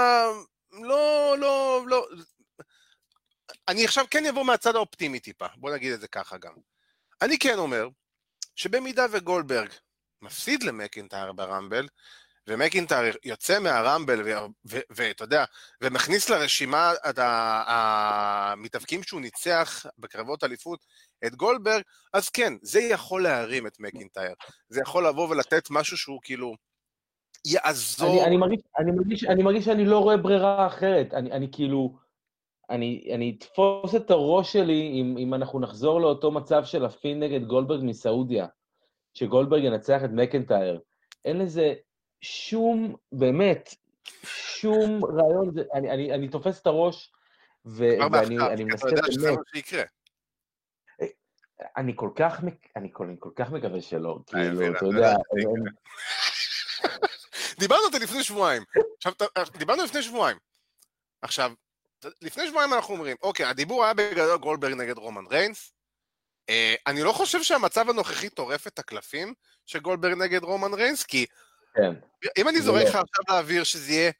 לא, 0.73 1.35
לא, 1.39 1.83
לא... 1.87 2.09
אני 3.69 3.85
עכשיו 3.85 4.05
כן 4.11 4.27
אבוא 4.27 4.45
מהצד 4.45 4.77
האופטימי 4.77 5.21
טיפה, 5.21 5.47
בוא 5.57 5.71
נגיד 5.75 5.93
את 5.93 6.01
זה 6.01 6.09
ככה 6.09 6.39
גם. 6.39 6.53
אני 7.23 7.39
כן 7.39 7.59
אומר, 7.59 7.89
שבמידה 8.57 9.07
וגולדברג 9.11 9.69
מפסיד 10.23 10.63
למקינטייר 10.63 11.33
ברמבל, 11.33 11.89
ומקינטייר 12.49 13.15
יוצא 13.25 13.61
מהרמבל, 13.61 14.23
ואתה 14.91 15.25
יודע, 15.25 15.45
ומכניס 15.83 16.31
לרשימה 16.31 16.93
את 17.11 17.19
המתאבקים 17.23 19.03
שהוא 19.03 19.21
ניצח 19.21 19.87
בקרבות 19.99 20.45
אליפות 20.45 20.85
את 21.27 21.35
גולדברג, 21.35 21.83
אז 22.15 22.29
כן, 22.29 22.53
זה 22.63 22.81
יכול 22.81 23.23
להרים 23.23 23.67
את 23.67 23.81
מקינטייר. 23.81 24.35
זה 24.69 24.81
יכול 24.81 25.07
לבוא 25.07 25.29
ולתת 25.29 25.71
משהו 25.71 25.97
שהוא 25.97 26.21
כאילו 26.23 26.55
יעזור. 27.47 28.11
אני, 28.11 28.25
אני, 28.25 28.37
מרגיש, 28.37 28.61
אני, 28.79 28.91
מרגיש, 28.91 29.25
אני 29.25 29.43
מרגיש 29.43 29.65
שאני 29.65 29.85
לא 29.85 29.99
רואה 29.99 30.17
ברירה 30.17 30.67
אחרת. 30.67 31.15
אני, 31.15 31.33
אני 31.33 31.49
כאילו... 31.53 32.09
אני, 32.71 33.11
אני 33.15 33.37
אתפוס 33.39 33.95
את 33.95 34.11
הראש 34.11 34.53
שלי 34.53 35.01
אם, 35.01 35.17
אם 35.19 35.35
אנחנו 35.35 35.61
נחזור 35.61 36.01
לאותו 36.01 36.31
מצב 36.31 36.65
של 36.65 36.85
הפין 36.85 37.21
נגד 37.21 37.45
גולדברג 37.45 37.81
מסעודיה, 37.85 38.47
שגולדברג 39.15 39.65
ינצח 39.65 40.05
את 40.05 40.11
מקנטייר. 40.11 40.81
אין 41.25 41.39
לזה 41.39 41.75
שום, 42.21 42.97
באמת, 43.13 43.75
שום 44.25 45.05
רעיון, 45.05 45.55
אני, 45.75 45.91
אני, 45.91 46.15
אני 46.15 46.29
תופס 46.29 46.61
את 46.61 46.67
הראש, 46.67 47.13
ו, 47.67 47.85
ואני 48.13 48.39
אני 48.39 48.65
מנסה 48.65 48.87
באמת... 48.87 48.99
אתה 48.99 49.07
יודע 49.07 49.13
שזה 49.13 49.33
מה 49.33 49.43
שיקרה. 49.55 49.83
אני 51.77 51.93
כל 51.97 52.11
כך, 52.17 52.41
אני 52.77 52.91
כל, 52.93 53.05
אני 53.05 53.17
כל 53.19 53.31
כך 53.37 53.51
מקווה 53.51 53.83
שלא, 53.83 54.19
כאילו, 54.27 54.77
אתה 54.77 54.87
יודע... 54.87 55.15
דיברנו 57.59 57.83
על 57.87 57.93
זה 57.93 57.99
לפני 57.99 58.25
שבועיים. 58.25 58.63
עכשיו, 58.97 59.13
דיברנו 59.59 59.85
לפני 59.85 60.03
שבועיים. 60.03 60.39
עכשיו, 61.23 61.53
לפני 62.23 62.49
שבועיים 62.49 62.75
אנחנו 62.75 62.95
אומרים, 62.95 63.17
אוקיי, 63.23 63.47
הדיבור 63.47 63.85
היה 63.85 63.95
בגדול 63.95 64.39
גולדברג 64.39 64.73
נגד 64.73 64.99
רומן 64.99 65.27
ריינס. 65.31 65.73
אה, 66.49 66.75
אני 66.87 67.03
לא 67.03 67.13
חושב 67.13 67.43
שהמצב 67.43 67.91
הנוכחי 67.91 68.29
טורף 68.29 68.67
את 68.67 68.79
הקלפים 68.79 69.35
של 69.67 69.79
גולדברג 69.79 70.13
נגד 70.13 70.43
רומן 70.43 70.75
ריינס, 70.75 71.05
כי 71.05 71.27
כן. 71.79 71.93
אם 72.39 72.49
אני 72.49 72.61
זורק 72.61 72.83
לך. 72.83 72.95
עכשיו 72.95 73.23
לאוויר 73.29 73.65
שזה 73.65 73.93
יהיה 73.93 74.11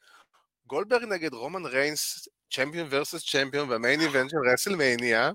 גולדברג 0.67 1.05
נגד 1.05 1.33
רומן 1.33 1.67
ריינס, 1.67 2.29
champion 2.53 2.87
versus 2.91 3.31
champion 3.31 3.69
ב 3.69 3.75
main 3.75 4.01
event 4.01 4.31
של 4.31 4.37
רסלמניה, 4.53 5.31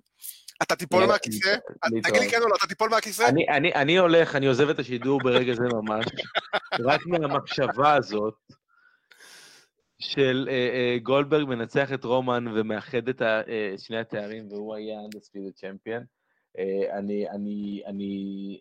אתה 0.61 0.75
תיפול 0.75 1.05
מהכיסא? 1.05 1.55
תגיד 2.03 2.21
לי 2.21 2.29
כן 2.29 2.41
או 2.41 2.47
לא, 2.47 2.55
אתה 2.55 2.67
תיפול 2.67 2.89
מהכיסא? 2.89 3.29
אני 3.75 3.97
הולך, 3.97 4.35
אני 4.35 4.45
עוזב 4.45 4.69
את 4.69 4.79
השידור 4.79 5.19
ברגע 5.23 5.53
זה 5.53 5.63
ממש, 5.63 6.05
רק 6.87 7.05
מהמחשבה 7.05 7.93
הזאת, 7.93 8.35
של 10.03 10.47
אה, 10.49 10.53
אה, 10.53 10.97
גולדברג 11.03 11.47
מנצח 11.47 11.93
את 11.93 12.03
רומן 12.03 12.45
ומאחד 12.47 13.09
את 13.09 13.21
אה, 13.21 13.73
שני 13.77 13.97
התארים, 13.97 14.47
והוא 14.49 14.75
היה 14.75 14.95
undisputed 14.99 15.53
champion. 15.55 16.03
אני, 16.93 17.29
אני, 17.29 17.81
אני 17.85 18.59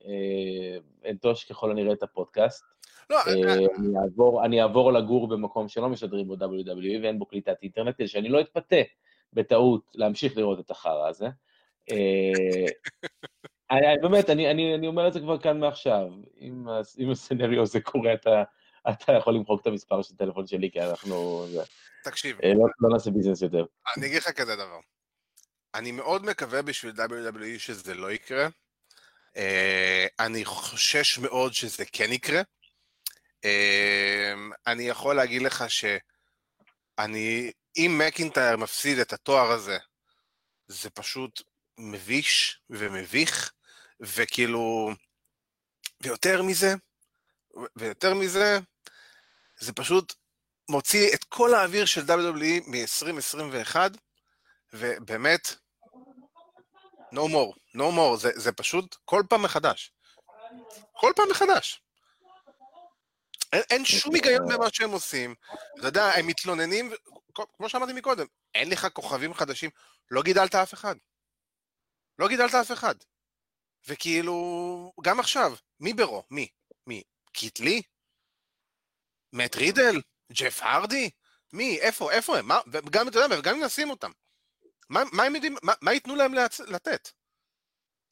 אנטוש 1.10 1.44
ככל 1.44 1.70
הנראה 1.70 1.92
את 1.92 2.02
הפודקאסט. 2.02 2.64
לא, 3.10 3.18
אני 3.26 3.98
אעבור, 4.02 4.44
אני 4.44 4.62
אעבור 4.62 4.92
לגור 4.92 5.28
במקום 5.28 5.68
שלא 5.68 5.88
משדרים 5.88 6.28
בו 6.28 6.34
WWE 6.34 7.02
ואין 7.02 7.18
בו 7.18 7.26
קליטת 7.26 7.56
אינטרנט, 7.62 7.94
כדי 7.98 8.08
שאני 8.08 8.28
לא 8.28 8.40
אתפתה 8.40 8.76
בטעות 9.32 9.82
להמשיך 9.94 10.36
לראות 10.36 10.60
את 10.60 10.70
החרא 10.70 11.08
הזה. 11.08 11.28
באמת, 14.02 14.30
אני, 14.30 14.50
אני, 14.50 14.74
אני 14.74 14.86
אומר 14.86 15.08
את 15.08 15.12
זה 15.12 15.20
כבר 15.20 15.38
כאן 15.38 15.60
מעכשיו. 15.60 16.08
אם, 16.40 16.66
אם 16.98 17.10
הסצנריו 17.10 17.62
הזה 17.62 17.80
קורה, 17.80 18.14
אתה, 18.14 18.42
אתה 18.90 19.12
יכול 19.12 19.34
למחוק 19.34 19.60
את 19.60 19.66
המספר 19.66 20.02
של 20.02 20.16
טלפון 20.16 20.46
שלי, 20.46 20.70
כי 20.70 20.80
אנחנו... 20.80 21.46
תקשיב. 22.04 22.38
אה, 22.44 22.54
לא, 22.54 22.66
לא 22.80 22.88
נעשה 22.92 23.10
ביזנס 23.10 23.42
יותר. 23.42 23.64
אני 23.96 24.06
אגיד 24.06 24.18
לך 24.18 24.30
כזה 24.30 24.56
דבר. 24.56 24.80
אני 25.74 25.92
מאוד 25.92 26.26
מקווה 26.26 26.62
בשביל 26.62 26.92
WWE 26.92 27.58
שזה 27.58 27.94
לא 27.94 28.12
יקרה. 28.12 28.48
אני 30.20 30.44
חושש 30.44 31.18
מאוד 31.18 31.52
שזה 31.52 31.84
כן 31.92 32.12
יקרה. 32.12 32.42
Uh, 33.42 34.54
אני 34.66 34.82
יכול 34.82 35.16
להגיד 35.16 35.42
לך 35.42 35.64
שאני, 35.68 37.52
אם 37.76 38.00
מקינטייר 38.06 38.56
מפסיד 38.56 38.98
את 38.98 39.12
התואר 39.12 39.50
הזה, 39.50 39.78
זה 40.66 40.90
פשוט 40.90 41.42
מביש 41.78 42.60
ומביך, 42.70 43.52
וכאילו, 44.00 44.90
ויותר 46.02 46.42
מזה, 46.42 46.74
ויותר 47.76 48.14
מזה, 48.14 48.58
זה 49.58 49.72
פשוט 49.72 50.14
מוציא 50.68 51.14
את 51.14 51.24
כל 51.24 51.54
האוויר 51.54 51.84
של 51.84 52.00
WWE 52.00 52.66
מ-2021, 52.66 53.76
ובאמת, 54.72 55.54
no 57.14 57.28
more, 57.28 57.76
no 57.76 57.90
more, 57.96 58.16
זה, 58.16 58.30
זה 58.34 58.52
פשוט 58.52 58.96
כל 59.04 59.22
פעם 59.28 59.42
מחדש. 59.42 59.92
כל 60.92 61.12
פעם 61.16 61.30
מחדש. 61.30 61.81
אין, 63.52 63.62
אין 63.70 63.84
שום 63.84 64.14
היגיון 64.14 64.48
במה 64.48 64.66
שהם 64.72 64.90
עושים. 64.90 65.34
אתה 65.78 65.86
יודע, 65.86 66.04
הם 66.04 66.26
מתלוננים, 66.26 66.92
כמו 67.56 67.68
שאמרתי 67.68 67.92
מקודם, 67.92 68.26
אין 68.54 68.70
לך 68.70 68.86
כוכבים 68.92 69.34
חדשים, 69.34 69.70
לא 70.10 70.22
גידלת 70.22 70.54
אף 70.54 70.74
אחד. 70.74 70.94
לא 72.18 72.28
גידלת 72.28 72.54
אף 72.54 72.72
אחד. 72.72 72.94
וכאילו, 73.88 74.92
גם 75.02 75.20
עכשיו, 75.20 75.54
מי 75.80 75.92
ברו? 75.92 76.24
מי? 76.30 76.48
מי? 76.86 77.02
קית' 77.32 77.61
לי? 77.61 77.82
מאט 79.32 79.56
רידל? 79.56 80.00
ג'ף 80.32 80.62
הרדי? 80.62 81.10
מי? 81.52 81.80
איפה? 81.80 82.12
איפה 82.12 82.38
הם? 82.38 82.46
מה? 82.48 82.60
וגם, 82.66 83.08
אתה 83.08 83.18
יודע, 83.18 83.38
וגם 83.38 83.54
אם 83.54 83.64
נשים 83.64 83.90
אותם. 83.90 84.10
מה, 84.88 85.02
מה 85.12 85.22
הם 85.22 85.34
יודעים, 85.34 85.56
מה, 85.62 85.72
מה 85.80 85.92
ייתנו 85.92 86.16
להם 86.16 86.34
לצ... 86.34 86.60
לתת? 86.60 87.08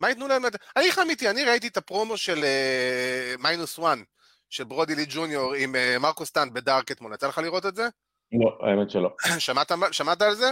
מה 0.00 0.08
ייתנו 0.08 0.28
להם 0.28 0.44
לתת? 0.44 0.60
אני 0.76 0.84
אגיד 0.84 0.92
לך 0.92 0.98
אמיתי, 0.98 1.30
אני 1.30 1.44
ראיתי 1.44 1.68
את 1.68 1.76
הפרומו 1.76 2.16
של 2.16 2.44
minus 3.38 3.78
אה, 3.78 3.80
one, 3.80 4.02
של 4.50 4.64
ברודי 4.64 4.94
לי 4.94 5.06
ג'וניור 5.08 5.54
עם 5.54 5.74
אה, 5.74 5.98
מרקו 5.98 6.26
סטאנט 6.26 6.54
בדארק 6.54 6.90
אתמול, 6.90 7.14
יצא 7.14 7.28
לך 7.28 7.38
לראות 7.38 7.66
את 7.66 7.76
זה? 7.76 7.88
לא, 8.32 8.58
האמת 8.66 8.90
שלא. 8.90 9.16
שמעת, 9.38 9.72
שמעת 9.92 10.22
על 10.22 10.34
זה? 10.34 10.50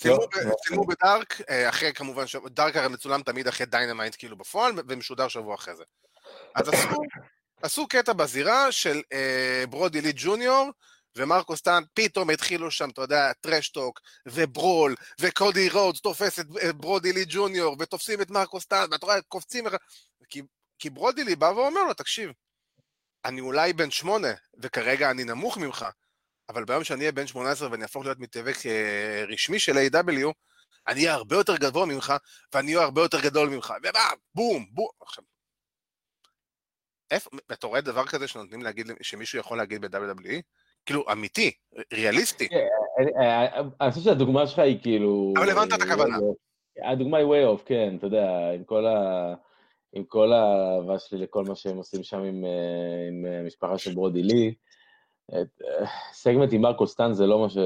צילמו 0.00 0.18
לא, 0.18 0.26
לא. 0.70 0.84
בדארק, 0.88 1.40
אה, 1.50 1.68
אחרי 1.68 1.92
כמובן, 1.92 2.24
דארק 2.46 2.76
הרי 2.76 2.88
מצולם 2.88 3.22
תמיד 3.22 3.48
אחרי 3.48 3.66
דיינמיט 3.66 4.14
כאילו 4.18 4.36
בפועל, 4.36 4.72
ומשודר 4.88 5.28
שבוע 5.28 5.54
אחרי 5.54 5.76
זה. 5.76 5.84
אז 6.54 6.68
עשו, 6.68 6.88
עשו 7.62 7.88
קטע 7.88 8.12
בזירה 8.12 8.72
של 8.72 9.02
אה, 9.12 9.64
ברודי 9.70 10.00
לי 10.00 10.12
ג'וניור, 10.16 10.70
ומרקו 11.16 11.56
סטאנט, 11.56 11.86
פתאום 11.94 12.30
התחילו 12.30 12.70
שם, 12.70 12.90
אתה 12.90 13.02
יודע, 13.02 13.32
trash 13.40 13.70
talk, 13.70 14.00
ו 14.26 14.36
brawl, 14.36 14.94
וקודי 15.20 15.70
רודס 15.70 16.00
תופס 16.00 16.38
את 16.38 16.46
ברודי 16.76 17.12
לי 17.12 17.24
ג'וניור, 17.28 17.76
ותופסים 17.78 18.20
את 18.20 18.30
מרקו 18.30 18.60
סטאנט, 18.60 18.92
ואתה 18.92 19.06
רואה, 19.06 19.22
קופצים, 19.22 19.64
כי, 20.28 20.42
כי 20.80 20.90
ברודי 20.90 21.24
לי 21.24 21.36
בא 21.36 21.46
ואומר 21.46 21.84
לו, 21.84 21.94
תקשיב, 21.94 22.30
אני 23.24 23.40
אולי 23.40 23.72
בן 23.72 23.90
שמונה, 23.90 24.28
וכרגע 24.62 25.10
אני 25.10 25.24
נמוך 25.24 25.58
ממך, 25.58 25.86
אבל 26.48 26.64
ביום 26.64 26.84
שאני 26.84 27.00
אהיה 27.00 27.12
בן 27.12 27.26
18 27.26 27.70
ואני 27.70 27.82
אהפוך 27.82 28.04
להיות 28.04 28.18
מתאבק 28.18 28.66
אה, 28.66 29.24
רשמי 29.28 29.58
של 29.58 29.72
A.W, 29.72 30.32
אני 30.88 31.00
אהיה 31.00 31.14
הרבה 31.14 31.36
יותר 31.36 31.56
גבוה 31.56 31.86
ממך, 31.86 32.12
ואני 32.54 32.74
אהיה 32.74 32.84
הרבה 32.84 33.02
יותר 33.02 33.20
גדול 33.20 33.48
ממך. 33.48 33.74
ובא, 33.82 34.00
בום, 34.34 34.66
בום. 34.70 34.88
עכשיו, 35.00 35.24
איפה, 37.10 37.30
אתה 37.52 37.66
רואה 37.66 37.80
דבר 37.80 38.06
כזה 38.06 38.28
שנותנים 38.28 38.62
להגיד, 38.62 38.86
שמישהו 39.02 39.38
יכול 39.38 39.58
להגיד 39.58 39.80
ב-WWE? 39.84 40.40
כאילו, 40.86 41.04
אמיתי, 41.12 41.52
ריאליסטי. 41.92 42.48
כן, 42.48 42.66
אני 43.80 43.90
חושב 43.90 44.04
שהדוגמה 44.04 44.46
שלך 44.46 44.58
היא 44.58 44.82
כאילו... 44.82 45.34
אבל 45.36 45.50
הבנת 45.50 45.72
את 45.74 45.82
הכוונה. 45.82 46.16
הדוגמה 46.84 47.18
היא 47.18 47.26
way 47.26 47.58
off, 47.58 47.62
כן, 47.66 47.96
אתה 47.98 48.06
יודע, 48.06 48.50
עם 48.54 48.64
כל 48.64 48.86
ה... 48.86 49.34
עם 49.92 50.04
כל 50.04 50.32
האהבה 50.32 50.98
שלי 50.98 51.18
לכל 51.18 51.44
מה 51.44 51.54
שהם 51.54 51.76
עושים 51.76 52.02
שם 52.02 52.18
עם, 52.18 52.44
אה, 52.44 53.08
עם 53.08 53.26
אה, 53.26 53.42
משפחה 53.42 53.78
של 53.78 53.94
ברודי 53.94 54.22
לי, 54.22 54.54
סגמנט 56.12 56.52
עם 56.52 56.60
מרקו 56.60 56.86
סטן 56.86 57.12
זה 57.12 57.26
לא 57.26 57.40
מה 57.40 57.48
ש... 57.48 57.56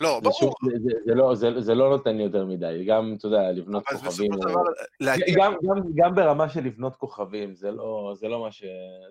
לא, 0.00 0.20
ברור. 0.20 0.34
שוב, 0.40 0.54
זה, 0.82 0.94
זה, 1.06 1.14
לא, 1.14 1.34
זה, 1.34 1.60
זה 1.60 1.74
לא 1.74 1.90
נותן 1.90 2.16
לי 2.16 2.22
יותר 2.22 2.44
מדי, 2.46 2.84
גם, 2.86 3.14
אתה 3.18 3.26
יודע, 3.26 3.52
לבנות 3.52 3.86
כוכבים. 3.86 4.32
או... 4.34 4.62
להגיע... 5.00 5.34
גם, 5.36 5.54
גם, 5.68 5.76
גם 5.94 6.14
ברמה 6.14 6.48
של 6.48 6.64
לבנות 6.64 6.96
כוכבים, 6.96 7.54
זה 7.54 7.70
לא, 7.70 8.12
זה 8.16 8.28
לא 8.28 8.40
מה 8.40 8.52
ש... 8.52 8.64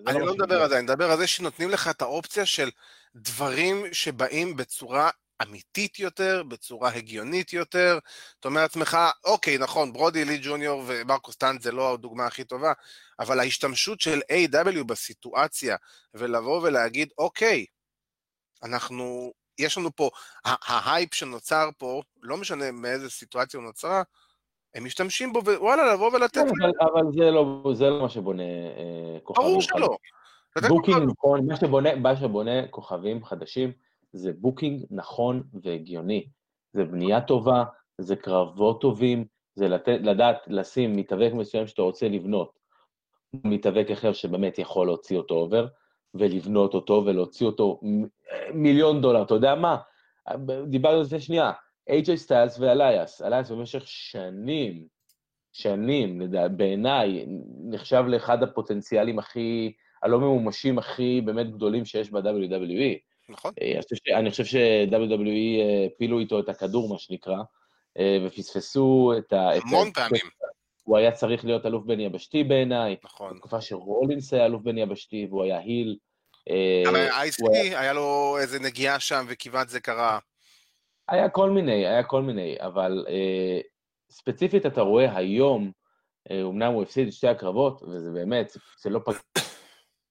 אני 0.08 0.19
לא, 0.19 0.26
לא 0.26 0.34
מדבר 0.34 0.62
על 0.62 0.69
זה, 0.69 0.76
אני 0.76 0.84
מדבר 0.84 1.12
על 1.12 1.17
זה 1.17 1.28
שנותנים 1.28 1.69
לך 1.69 1.89
את 1.89 2.02
האופציה 2.02 2.45
של 2.45 2.69
דברים 3.15 3.76
שבאים 3.91 4.56
בצורה 4.56 5.10
אמיתית 5.41 5.99
יותר, 5.99 6.43
בצורה 6.47 6.89
הגיונית 6.89 7.54
יותר. 7.54 7.99
אתה 8.39 8.47
אומר 8.47 8.62
לעצמך, 8.62 8.97
אוקיי, 9.25 9.58
נכון, 9.58 9.93
ברודי 9.93 10.25
לי 10.25 10.39
ג'וניור 10.43 10.84
ומרקו 10.88 11.32
סטנט 11.32 11.62
זה 11.62 11.71
לא 11.71 11.93
הדוגמה 11.93 12.25
הכי 12.25 12.43
טובה, 12.43 12.73
אבל 13.19 13.39
ההשתמשות 13.39 14.01
של 14.01 14.19
A.W. 14.32 14.84
בסיטואציה, 14.84 15.75
ולבוא 16.13 16.62
ולהגיד, 16.62 17.10
אוקיי, 17.17 17.65
אנחנו, 18.63 19.34
יש 19.60 19.77
לנו 19.77 19.95
פה, 19.95 20.10
ההייפ 20.45 21.13
שנוצר 21.13 21.69
פה, 21.77 22.01
לא 22.21 22.38
משנה 22.38 22.71
מאיזה 22.71 23.10
סיטואציה 23.10 23.60
הוא 23.60 23.67
נוצרה, 23.67 24.04
הם 24.75 24.86
משתמשים 24.86 25.34
בו, 25.34 25.39
ווואלה, 25.45 25.93
לבוא 25.93 26.12
ולתת... 26.13 26.34
כן, 26.34 26.41
אבל, 26.41 26.71
אבל 26.82 27.12
זה, 27.12 27.32
לא, 27.32 27.73
זה 27.73 27.89
לא 27.89 28.01
מה 28.01 28.10
שבונה 28.10 28.43
אה, 28.43 29.19
כוכבים. 29.23 29.47
ברור 29.47 29.62
שלא. 29.62 29.97
booking 30.67 31.12
מה 31.47 31.56
שבונה, 31.56 31.95
מה 31.95 32.15
שבונה 32.15 32.67
כוכבים 32.67 33.25
חדשים, 33.25 33.71
זה 34.13 34.32
booking 34.34 34.86
נכון 34.91 35.43
והגיוני. 35.63 36.28
זה 36.74 36.86
בנייה 36.86 37.21
טובה, 37.21 37.63
זה 37.97 38.15
קרבות 38.15 38.82
טובים, 38.82 39.26
זה 39.56 39.67
לתת, 39.67 39.97
לדעת 40.02 40.38
לשים 40.47 40.95
מתאבק 40.95 41.32
מסוים 41.34 41.67
שאתה 41.67 41.82
רוצה 41.82 42.08
לבנות, 42.08 42.60
מתאבק 43.34 43.91
אחר 43.91 44.13
שבאמת 44.13 44.60
יכול 44.60 44.88
להוציא 44.88 45.17
אותו 45.17 45.36
over, 45.36 45.67
ולבנות 46.13 46.74
אותו 46.74 47.04
ולהוציא 47.06 47.45
אותו 47.45 47.80
מיליון 48.54 49.02
דולר. 49.02 49.24
אתה 49.24 49.34
יודע 49.34 49.56
מה? 49.56 49.78
דיברנו 50.67 50.97
על 50.97 51.04
זה 51.04 51.19
שנייה, 51.19 51.52
AJ 51.89 52.15
סטיילס 52.15 52.60
ואלייס. 52.60 53.21
אלייס 53.21 53.52
במשך 53.52 53.88
שנים, 53.88 54.88
שנים, 55.52 56.21
בעיניי, 56.58 57.26
נחשב 57.69 58.04
לאחד 58.08 58.43
הפוטנציאלים 58.43 59.19
הכי, 59.19 59.74
הלא 60.04 60.19
ממומשים 60.19 60.80
הכי 60.80 61.21
באמת 61.26 61.52
גדולים 61.52 61.86
שיש 61.86 62.12
ב-WWE. 62.12 63.11
נכון. 63.32 63.54
אני 64.15 64.32
חושב 64.32 64.46
ש-WWE 64.46 65.89
פילו 65.98 66.20
איתו 66.20 66.39
את 66.39 66.50
הכדור, 66.50 66.89
מה 66.89 67.00
שנקרא, 67.00 67.38
ופספסו 68.26 69.13
את 69.17 69.34
ה... 69.34 69.50
המון 69.52 69.91
פעמים. 69.91 70.26
הוא 70.84 70.98
היה 70.98 71.12
צריך 71.12 71.46
להיות 71.46 71.65
אלוף 71.65 71.86
בין 71.86 72.00
יבשתי 72.00 72.44
בעיניי. 72.44 72.96
נכון. 73.04 73.36
בתקופה 73.36 73.62
שרולינס 73.62 74.34
היה 74.34 74.46
אלוף 74.46 74.62
בין 74.63 74.78
יבשתי, 74.78 75.28
והוא 75.30 75.44
היה 75.44 75.60
heel. 75.60 75.98
גם 76.86 76.96
אייסטי, 76.96 77.76
היה 77.76 77.94
לו 77.94 78.38
איזה 78.41 78.60
נגיעה 78.60 79.00
שם 79.00 79.26
וכמעט 79.30 79.70
זה 79.70 79.80
קרה. 79.80 80.20
היה 81.10 81.30
כל 81.30 81.50
מיני, 81.50 81.88
היה 81.88 82.04
כל 82.04 82.22
מיני, 82.22 82.56
אבל 82.60 83.06
אה, 83.10 83.60
ספציפית 84.12 84.65
אתה 84.65 84.82
רואה 84.82 85.17
היום, 85.17 85.72
אה, 86.32 86.41
אמנם 86.41 86.74
הוא 86.74 86.84
הפסיד 86.84 87.08
את 87.08 87.13
שתי 87.13 87.28
הקרבות, 87.28 87.84
וזה 87.84 88.12
באמת, 88.12 88.52
זה 88.82 88.89
לא 88.89 89.00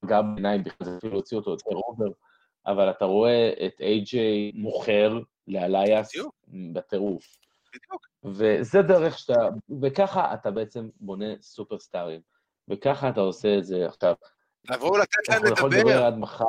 פגע 0.04 0.22
בעיניים 0.22 0.64
בכלל, 0.64 0.86
זה 0.86 0.96
אפילו 0.98 1.16
הוציא 1.16 1.36
אותו 1.36 1.50
יותר 1.50 1.70
over, 1.74 2.08
אבל 2.66 2.90
אתה 2.90 3.04
רואה 3.04 3.52
את 3.66 3.80
איי-ג'יי 3.80 4.52
מוכר 4.54 5.18
לאלייס 5.48 6.12
בטירוף. 6.72 7.36
בדיוק. 7.74 8.06
וזה 8.24 8.82
דרך 8.82 9.18
שאתה, 9.18 9.48
וככה 9.82 10.34
אתה 10.34 10.50
בעצם 10.50 10.88
בונה 11.00 11.26
סופרסטארים, 11.40 12.20
וככה 12.68 13.08
אתה 13.08 13.20
עושה 13.20 13.58
את 13.58 13.64
זה 13.64 13.86
עכשיו. 13.86 14.14
לבוא 14.70 14.98
לתת 14.98 15.28
להם 15.28 15.44
לדבר. 15.44 15.50
אנחנו 15.50 15.68
יכולים 15.68 15.86
לדבר 15.88 16.04
עד 16.04 16.18
מחר. 16.18 16.44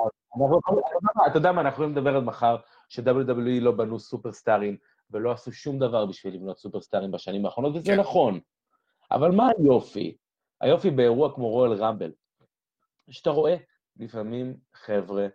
אתה 1.28 1.38
יודע 1.38 1.52
מה, 1.52 1.62
אנחנו 1.62 1.74
יכולים 1.74 1.92
לדבר 1.92 2.18
עד 2.18 2.24
מחר, 2.24 2.56
ש-WWE 2.90 3.62
לא 3.62 3.72
בנו 3.72 4.00
סופרסטארים, 4.00 4.78
ולא 5.12 5.32
עשו 5.32 5.52
שום 5.52 5.80
דבר 5.80 6.06
בשביל 6.06 6.36
לבנות 6.36 6.58
סופרסטארים 6.58 7.12
בשנים 7.12 7.46
האחרונות, 7.46 7.76
וזה 7.76 7.86
כן. 7.86 8.00
נכון. 8.00 8.40
אבל 9.12 9.32
מה 9.32 9.50
היופי? 9.58 10.18
היופי 10.62 10.90
באירוע 10.90 11.36
כמו 11.36 11.50
רואל 11.50 11.74
רמבל, 11.74 12.12
שאתה 13.10 13.30
רואה 13.30 13.56
לפעמים 13.98 14.58
חבר'ה 14.74 15.28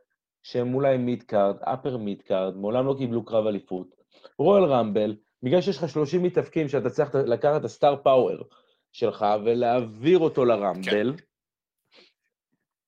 שהם 0.46 0.74
אולי 0.74 0.96
mid 0.96 1.22
card, 1.22 1.56
upper 1.60 1.96
mid 1.96 2.22
card, 2.22 2.56
מעולם 2.56 2.86
לא 2.86 2.94
קיבלו 2.98 3.24
קרב 3.24 3.46
אליפות. 3.46 3.86
רויאל 4.38 4.64
רמבל, 4.64 5.16
בגלל 5.42 5.60
שיש 5.60 5.78
לך 5.78 5.88
30 5.88 6.22
מתאבקים 6.22 6.68
שאתה 6.68 6.90
צריך 6.90 7.14
לקחת 7.14 7.60
את 7.60 7.64
ה 7.64 7.71
star 7.71 7.96
power 7.96 8.36
שלך 8.92 9.26
ולהעביר 9.44 10.18
אותו 10.18 10.44
לרמבל, 10.44 11.16
כן. 11.16 11.24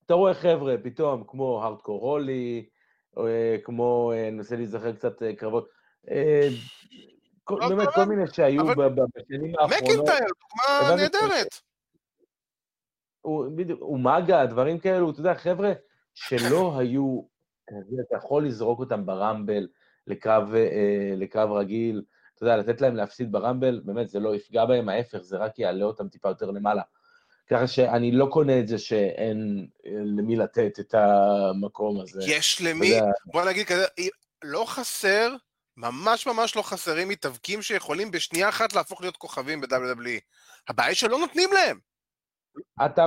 אתה 0.06 0.14
רואה 0.14 0.34
חבר'ה 0.34 0.74
פתאום 0.82 1.24
כמו 1.26 1.62
הארדקור 1.62 2.10
הולי, 2.10 2.66
אה, 3.18 3.56
כמו, 3.64 4.12
אה, 4.12 4.30
ננסה 4.30 4.56
להיזכר 4.56 4.92
קצת 4.92 5.22
אה, 5.22 5.34
קרבות, 5.36 5.68
באמת 7.68 7.88
כל 7.94 8.04
מיני 8.04 8.26
שהיו 8.32 8.64
בשנים 8.66 9.54
האחרונות. 9.58 9.82
מקינטייר, 9.82 10.28
דוגמה 10.40 10.96
נהדרת. 10.96 11.48
הוא 13.80 13.98
מגה, 13.98 14.46
דברים 14.46 14.78
כאלו, 14.78 15.10
אתה 15.10 15.20
יודע, 15.20 15.34
חבר'ה 15.34 15.72
שלא 16.14 16.72
היו, 16.78 17.38
אתה 18.09 18.16
יכול 18.16 18.46
לזרוק 18.46 18.81
אותם 18.81 19.07
ברמבל 19.07 19.68
לקרב 20.07 21.52
רגיל, 21.52 22.02
אתה 22.35 22.44
יודע, 22.44 22.57
לתת 22.57 22.81
להם 22.81 22.96
להפסיד 22.96 23.33
ברמבל, 23.33 23.81
באמת, 23.85 24.09
זה 24.09 24.20
לא 24.20 24.35
יפגע 24.35 24.64
בהם, 24.64 24.88
ההפך, 24.88 25.18
זה 25.18 25.37
רק 25.37 25.59
יעלה 25.59 25.85
אותם 25.85 26.09
טיפה 26.09 26.28
יותר 26.28 26.50
למעלה. 26.50 26.83
ככה 27.50 27.66
שאני 27.66 28.12
לא 28.12 28.26
קונה 28.31 28.61
את 28.61 28.68
זה 28.68 28.78
שאין 28.78 29.66
אה, 29.87 29.90
למי 29.94 30.37
לתת 30.37 30.81
את 30.81 30.94
המקום 30.94 32.00
הזה. 32.00 32.20
יש 32.26 32.61
למי, 32.61 32.92
בוא 33.24 33.44
נגיד 33.44 33.66
כזה, 33.66 33.85
לא 34.42 34.64
חסר, 34.68 35.35
ממש 35.76 36.26
ממש 36.26 36.57
לא 36.57 36.62
חסרים 36.62 37.09
מתאבקים 37.09 37.62
שיכולים 37.62 38.11
בשנייה 38.11 38.48
אחת 38.48 38.72
להפוך 38.72 39.00
להיות 39.00 39.16
כוכבים 39.16 39.61
ב-WWE. 39.61 40.20
הבעיה 40.68 40.94
שלא 40.94 41.18
נותנים 41.18 41.50
להם. 41.52 41.78
אתה, 42.84 43.06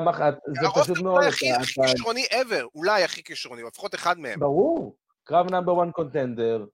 זה 0.62 0.68
פשוט 0.82 0.98
מאוד. 1.02 1.24
הכי 1.24 1.46
כישרוני 1.86 2.26
ever, 2.26 2.64
אולי 2.76 3.04
הכי 3.04 3.24
כישרוני, 3.24 3.64
לפחות 3.64 3.96
אחד 3.96 4.20
מהם. 4.20 4.40
ברור, 4.40 4.96
קרב 5.24 5.52
נאמבר 5.52 5.84
1 5.84 5.92
קונטנדר, 5.92 6.66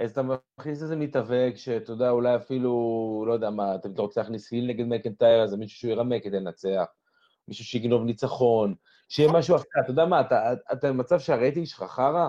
אז 0.00 0.10
אתה 0.10 0.22
מכניס 0.22 0.82
איזה 0.82 0.96
מתאבק 0.96 1.52
שאתה 1.56 1.92
יודע, 1.92 2.10
אולי 2.10 2.36
אפילו, 2.36 3.24
לא 3.28 3.32
יודע 3.32 3.50
מה, 3.50 3.74
אתה 3.74 3.88
רוצה 4.02 4.20
להכניס 4.20 4.52
היל 4.52 4.66
נגד 4.66 4.84
מקנטייר, 4.84 5.42
אז 5.42 5.54
מישהו 5.54 5.78
שהוא 5.78 5.90
ירמה 5.90 6.20
כדי 6.22 6.40
לנצח. 6.40 6.84
מישהו 7.48 7.64
שיגנוב 7.64 8.04
ניצחון, 8.04 8.74
שיהיה 9.08 9.28
נכון. 9.28 9.38
משהו 9.38 9.56
אחר, 9.56 9.80
אתה 9.84 9.90
יודע 9.90 10.04
מה, 10.04 10.20
אתה, 10.20 10.52
אתה 10.72 10.88
במצב 10.88 11.18
שהרייטינג 11.18 11.66
שלך 11.66 11.82
חרא, 11.82 12.28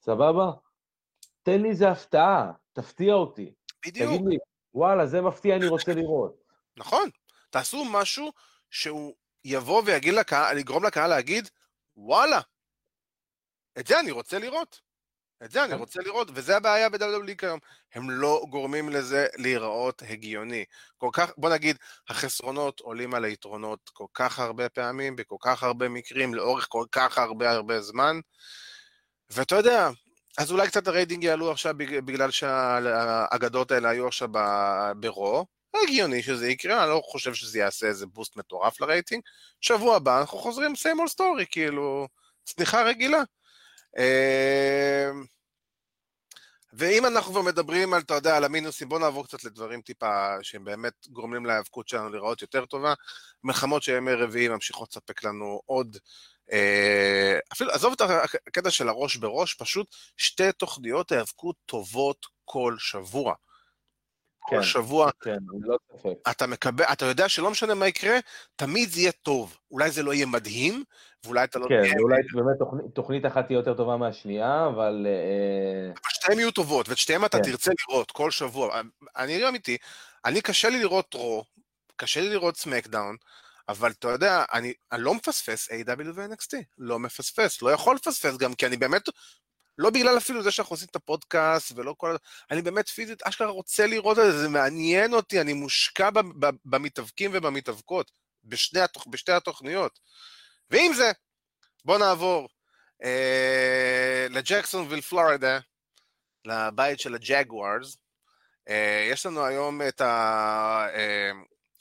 סבבה? 0.00 0.50
תן 1.42 1.62
לי 1.62 1.68
איזה 1.68 1.90
הפתעה, 1.90 2.52
תפתיע 2.72 3.14
אותי. 3.14 3.52
בדיוק. 3.86 4.08
תגיד 4.08 4.26
לי, 4.26 4.36
וואלה, 4.74 5.06
זה 5.06 5.20
מפתיע, 5.20 5.56
אני 5.56 5.66
רוצה 5.66 5.94
לראות. 5.94 6.36
נכון, 6.76 7.08
תעשו 7.50 7.84
משהו 7.92 8.32
שהוא 8.70 9.14
יבוא 9.44 9.82
ויגיד 9.86 10.14
לקהל, 10.14 10.56
לגרום 10.56 10.84
לקהל 10.84 11.10
להגיד, 11.10 11.48
וואלה, 11.96 12.40
את 13.78 13.86
זה 13.86 14.00
אני 14.00 14.10
רוצה 14.10 14.38
לראות. 14.38 14.80
את 15.44 15.50
זה 15.50 15.64
אני 15.64 15.72
כן. 15.72 15.78
רוצה 15.78 16.00
לראות, 16.02 16.28
וזה 16.34 16.56
הבעיה 16.56 16.88
ב-WWE 16.88 17.34
כיום. 17.38 17.58
הם 17.94 18.10
לא 18.10 18.44
גורמים 18.50 18.88
לזה 18.88 19.26
להיראות 19.36 20.02
הגיוני. 20.08 20.64
כל 20.96 21.08
כך, 21.12 21.30
בוא 21.36 21.50
נגיד, 21.50 21.76
החסרונות 22.08 22.80
עולים 22.80 23.14
על 23.14 23.24
היתרונות 23.24 23.90
כל 23.92 24.06
כך 24.14 24.38
הרבה 24.38 24.68
פעמים, 24.68 25.16
בכל 25.16 25.36
כך 25.40 25.62
הרבה 25.62 25.88
מקרים, 25.88 26.34
לאורך 26.34 26.66
כל 26.68 26.84
כך 26.92 27.18
הרבה 27.18 27.50
הרבה 27.50 27.80
זמן. 27.80 28.20
ואתה 29.30 29.54
יודע, 29.54 29.90
אז 30.38 30.52
אולי 30.52 30.68
קצת 30.68 30.88
הרייטינג 30.88 31.24
יעלו 31.24 31.50
עכשיו 31.50 31.74
בגלל 31.78 32.30
שהאגדות 32.30 33.70
האלה 33.70 33.88
היו 33.88 34.06
עכשיו 34.06 34.28
ברו. 34.96 35.46
הגיוני 35.74 36.22
שזה 36.22 36.48
יקרה, 36.48 36.82
אני 36.82 36.90
לא 36.90 37.02
חושב 37.04 37.34
שזה 37.34 37.58
יעשה 37.58 37.86
איזה 37.86 38.06
בוסט 38.06 38.36
מטורף 38.36 38.80
לרייטינג. 38.80 39.22
שבוע 39.60 39.96
הבא 39.96 40.20
אנחנו 40.20 40.38
חוזרים 40.38 40.72
same 40.72 40.98
old 41.08 41.12
story, 41.12 41.44
כאילו, 41.50 42.08
צניחה 42.44 42.82
רגילה. 42.82 43.22
אמ, 43.98 45.24
ואם 46.72 47.06
אנחנו 47.06 47.32
כבר 47.32 47.42
מדברים 47.42 47.94
על, 47.94 48.00
אתה 48.00 48.14
יודע, 48.14 48.36
על 48.36 48.44
המינוסים, 48.44 48.88
בואו 48.88 49.00
נעבור 49.00 49.24
קצת 49.26 49.44
לדברים 49.44 49.80
טיפה 49.80 50.36
שהם 50.42 50.64
באמת 50.64 50.92
גורמים 51.08 51.46
להיאבקות 51.46 51.88
שלנו 51.88 52.10
לראות 52.10 52.42
יותר 52.42 52.66
טובה. 52.66 52.94
מלחמות 53.44 53.82
שימי 53.82 54.12
רביעי 54.12 54.48
ממשיכות 54.48 54.88
לספק 54.90 55.24
לנו 55.24 55.60
עוד, 55.66 55.96
אה, 56.52 57.38
אפילו, 57.52 57.70
עזוב 57.70 57.92
את 57.92 58.00
הקטע 58.46 58.70
של 58.70 58.88
הראש 58.88 59.16
בראש, 59.16 59.54
פשוט 59.54 59.86
שתי 60.16 60.52
תוכניות 60.52 61.12
היאבקות 61.12 61.56
טובות 61.66 62.26
כל 62.44 62.76
שבוע. 62.78 63.34
כל 64.50 64.56
כן, 64.56 64.62
שבוע, 64.62 65.10
כן, 65.20 65.36
לא 65.60 65.76
אתה 66.30 66.46
מקבל, 66.46 66.84
אתה 66.84 67.04
יודע 67.04 67.28
שלא 67.28 67.50
משנה 67.50 67.74
מה 67.74 67.88
יקרה, 67.88 68.18
תמיד 68.56 68.88
זה 68.90 69.00
יהיה 69.00 69.12
טוב. 69.12 69.56
אולי 69.70 69.90
זה 69.90 70.02
לא 70.02 70.14
יהיה 70.14 70.26
מדהים, 70.26 70.84
ואולי 71.24 71.44
אתה 71.44 71.58
לא... 71.58 71.66
כן, 71.68 71.80
תהיה... 71.82 71.94
אולי 72.00 72.16
באמת 72.34 72.58
תוכנית, 72.58 72.84
תוכנית 72.94 73.26
אחת 73.26 73.46
תהיה 73.46 73.56
יותר 73.56 73.74
טובה 73.74 73.96
מהשנייה, 73.96 74.66
אבל... 74.66 75.06
אה... 75.06 75.92
שתיהן 76.10 76.38
יהיו 76.38 76.50
טובות, 76.50 76.88
ואת 76.88 76.98
שתיהן 76.98 77.24
אתה 77.24 77.38
כן. 77.38 77.44
תרצה 77.44 77.70
לראות 77.88 78.10
כל 78.10 78.30
שבוע. 78.30 78.80
אני 79.16 79.40
לא 79.40 79.48
אמיתי, 79.48 79.76
אני 80.24 80.40
קשה 80.40 80.68
לי 80.68 80.80
לראות 80.80 81.14
רו, 81.14 81.44
קשה 81.96 82.20
לי 82.20 82.30
לראות 82.30 82.56
סמקדאון, 82.56 83.16
אבל 83.68 83.90
אתה 83.90 84.08
יודע, 84.08 84.44
אני, 84.52 84.72
אני 84.92 85.02
לא 85.02 85.14
מפספס 85.14 85.68
AEW 85.70 86.10
ו-NXT, 86.14 86.56
לא 86.78 86.98
מפספס, 86.98 87.62
לא 87.62 87.70
יכול 87.70 87.96
לפספס 87.96 88.36
גם, 88.36 88.54
כי 88.54 88.66
אני 88.66 88.76
באמת 88.76 89.02
לא 89.80 89.90
בגלל 89.90 90.18
אפילו 90.18 90.42
זה 90.42 90.50
שאנחנו 90.50 90.74
עושים 90.74 90.88
את 90.90 90.96
הפודקאסט 90.96 91.72
ולא 91.76 91.94
כל... 91.98 92.16
אני 92.50 92.62
באמת 92.62 92.88
פיזית 92.88 93.22
אשכרה 93.22 93.50
רוצה 93.50 93.86
לראות 93.86 94.18
את 94.18 94.24
זה, 94.24 94.38
זה 94.38 94.48
מעניין 94.48 95.14
אותי, 95.14 95.40
אני 95.40 95.52
מושקע 95.52 96.10
במתאבקים 96.64 97.30
ובמתאבקות, 97.34 98.10
בשני 98.44 98.80
התוכ... 98.80 99.06
בשתי 99.06 99.32
התוכניות. 99.32 99.98
ועם 100.70 100.94
זה, 100.94 101.12
בואו 101.84 101.98
נעבור 101.98 102.48
אה, 103.04 104.26
לג'קסונוויל 104.30 105.00
פלורידה, 105.00 105.58
לבית 106.44 107.00
של 107.00 107.14
הג'גוארס. 107.14 107.96
אה, 108.68 109.08
יש 109.10 109.26
לנו 109.26 109.44
היום 109.44 109.82
את 109.82 110.02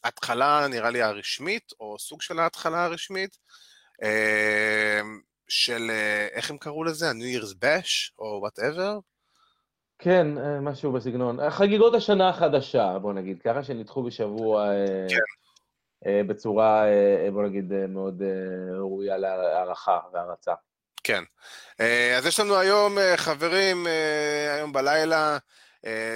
ההתחלה, 0.04 0.62
אה, 0.62 0.68
נראה 0.68 0.90
לי, 0.90 1.02
הרשמית, 1.02 1.72
או 1.80 2.00
סוג 2.00 2.22
של 2.22 2.40
ההתחלה 2.40 2.84
הרשמית. 2.84 3.38
אה, 4.04 5.02
של, 5.50 5.90
אה, 5.90 6.28
איך 6.32 6.50
הם 6.50 6.58
קראו 6.58 6.84
לזה? 6.84 7.10
ה-New 7.10 7.42
Year's 7.42 7.54
Bash, 7.54 8.12
או 8.20 8.48
whatever? 8.48 9.00
כן, 10.00 10.38
אה, 10.38 10.60
משהו 10.62 10.92
בסגנון. 10.92 11.50
חגיגות 11.50 11.96
השנה 11.96 12.30
החדשה, 12.30 13.00
בוא 13.00 13.14
נגיד, 13.14 13.42
ככה 13.42 13.64
שנדחו 13.64 14.04
בשבוע 14.04 14.70
אה, 14.70 15.08
כן. 15.10 16.28
בצורה, 16.28 16.84
בוא 17.34 17.44
נגיד, 17.44 17.74
מאוד 17.90 18.22
ראויה 18.78 19.18
להערכה 19.18 20.00
והערצה. 20.14 20.54
כן. 21.04 21.24
אז 22.18 22.26
יש 22.26 22.40
לנו 22.40 22.56
היום, 22.56 22.98
חברים, 23.16 23.88
היום 24.58 24.74
בלילה, 24.74 25.38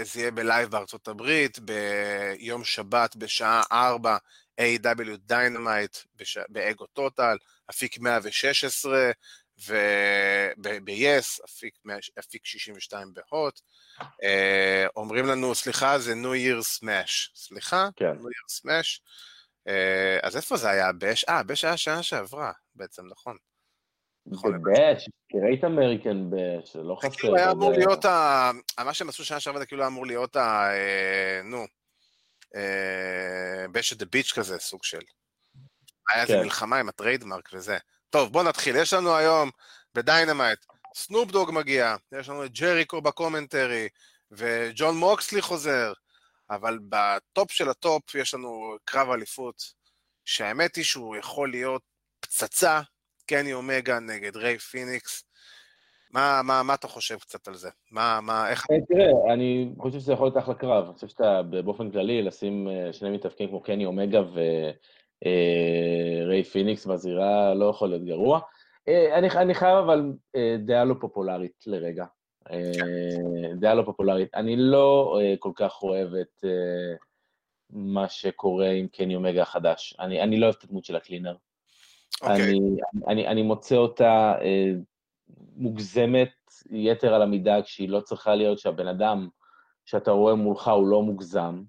זה 0.03 0.19
יהיה 0.19 0.31
בלייב 0.31 0.69
בארצות 0.69 1.07
הברית, 1.07 1.59
ביום 1.59 2.63
שבת 2.63 3.15
בשעה 3.15 3.61
4, 3.71 4.17
AEW 4.61 5.17
Dynamite 5.17 5.97
באגו 6.49 6.85
טוטל, 6.85 7.37
אפיק 7.69 7.99
116, 7.99 9.11
וב-yes, 9.59 11.45
אפיק, 11.45 11.73
אפיק 12.19 12.45
62 12.45 13.13
ב-HOT. 13.13 13.59
אה, 14.23 14.85
אומרים 14.95 15.25
לנו, 15.25 15.55
סליחה, 15.55 15.99
זה 15.99 16.13
New 16.13 16.35
Year 16.47 16.61
Smash. 16.61 17.31
סליחה? 17.35 17.89
כן. 17.95 18.11
New 18.11 18.23
Year 18.23 18.61
Smash. 18.61 18.99
אה, 19.67 20.19
אז 20.23 20.37
איפה 20.37 20.57
זה 20.57 20.69
היה? 20.69 20.91
Bash? 20.97 21.23
אה, 21.29 21.43
Bash 21.43 21.65
היה 21.65 21.77
שעה 21.77 22.03
שעברה, 22.03 22.51
בעצם, 22.75 23.03
נכון. 23.07 23.37
ב 24.27 24.41
Bash, 24.41 25.09
Great 25.33 25.63
American 25.63 26.29
Bash, 26.29 26.75
לא 26.75 26.95
חסר. 26.95 27.09
כאילו 27.09 27.35
היה 27.35 27.51
אמור 27.51 27.71
להיות. 27.71 28.05
מה 28.85 28.93
שהם 28.93 29.09
עשו 29.09 29.25
שנה 29.25 29.39
שעברה 29.39 29.59
זה 29.59 29.65
כאילו 29.65 29.81
היה 29.81 29.87
אמור 29.87 30.05
להיות 30.05 30.35
ה... 30.35 30.69
אה, 30.71 31.41
נו, 31.43 31.65
Bash 33.71 33.93
at 33.93 33.97
the 33.97 34.05
Beach 34.05 34.31
כזה, 34.31 34.59
סוג 34.59 34.83
של. 34.83 34.99
היה 36.09 36.21
איזה 36.21 36.33
כן. 36.33 36.39
מלחמה 36.39 36.79
עם 36.79 36.89
ה 36.89 36.95
trademark 36.95 37.49
וזה. 37.53 37.77
טוב, 38.09 38.33
בוא 38.33 38.43
נתחיל. 38.43 38.75
יש 38.75 38.93
לנו 38.93 39.15
היום 39.15 39.49
ב 39.95 40.02
Dynamite, 40.02 40.59
סנופ 40.95 41.31
דוג 41.31 41.51
מגיע, 41.51 41.95
יש 42.11 42.29
לנו 42.29 42.45
את 42.45 42.51
ג'ריקו 42.51 43.01
ב 43.01 43.09
commentary, 43.09 43.89
וג'ון 44.31 44.97
מוקסלי 44.97 45.41
חוזר, 45.41 45.93
אבל 46.49 46.79
ב 46.89 47.05
top 47.05 47.51
של 47.51 47.69
ה 47.69 47.81
top 47.81 48.15
יש 48.15 48.33
לנו 48.33 48.77
קרב 48.85 49.09
אליפות, 49.09 49.63
שהאמת 50.25 50.75
היא 50.75 50.85
שהוא 50.85 51.15
יכול 51.15 51.51
להיות 51.51 51.81
פצצה, 52.19 52.81
קני 53.25 53.53
אומגה 53.53 53.99
נגד 53.99 54.35
ריי 54.35 54.59
פיניקס. 54.59 55.23
מה, 56.13 56.41
מה, 56.43 56.63
מה 56.63 56.73
אתה 56.73 56.87
חושב 56.87 57.17
קצת 57.17 57.47
על 57.47 57.55
זה? 57.55 57.69
מה, 57.91 58.19
מה, 58.21 58.49
איך... 58.49 58.65
אה, 58.71 58.77
תראה, 58.87 59.33
אני 59.33 59.73
חושב 59.77 59.99
שזה 59.99 60.13
יכול 60.13 60.25
להיות 60.25 60.37
אחלה 60.37 60.53
קרב. 60.53 60.85
אני 60.85 60.93
חושב 60.93 61.07
שאתה 61.07 61.41
באופן 61.43 61.91
כללי, 61.91 62.21
לשים 62.21 62.67
אה, 62.67 62.93
שני 62.93 63.09
מתאבקים 63.09 63.49
כמו 63.49 63.61
קני 63.61 63.85
אומגה 63.85 64.21
וריי 64.21 64.73
אה, 66.39 66.43
פיניקס 66.51 66.85
בזירה 66.85 67.53
לא 67.53 67.65
יכול 67.65 67.89
להיות 67.89 68.05
גרוע. 68.05 68.39
אני, 68.87 69.29
אני 69.29 69.53
חייב 69.53 69.77
אבל 69.77 70.13
דעה 70.65 70.83
לא 70.85 70.95
פופולרית 70.99 71.63
לרגע. 71.67 72.05
דעה 73.59 73.73
לא 73.73 73.83
פופולרית. 73.83 74.35
אני 74.35 74.55
לא 74.57 75.19
כל 75.39 75.51
כך 75.55 75.83
אוהב 75.83 76.13
את 76.13 76.43
מה 77.69 78.09
שקורה 78.09 78.69
עם 78.69 78.87
קני 78.87 79.15
אומגה 79.15 79.41
החדש. 79.41 79.95
אני, 79.99 80.21
אני 80.21 80.39
לא 80.39 80.45
אוהב 80.45 80.55
את 80.57 80.63
הדמות 80.63 80.85
של 80.85 80.95
ה 80.95 81.00
Cleaner. 81.00 81.35
Okay. 81.35 82.29
אוקיי. 82.29 82.49
אני, 82.49 82.59
אני, 83.07 83.27
אני 83.27 83.41
מוצא 83.41 83.75
אותה 83.75 84.35
מוגזמת 85.55 86.33
יתר 86.71 87.13
על 87.13 87.21
המידה 87.21 87.61
כשהיא 87.61 87.89
לא 87.89 87.99
צריכה 87.99 88.35
להיות 88.35 88.59
שהבן 88.59 88.87
אדם 88.87 89.27
שאתה 89.85 90.11
רואה 90.11 90.35
מולך 90.35 90.67
הוא 90.67 90.87
לא 90.87 91.01
מוגזם. 91.01 91.63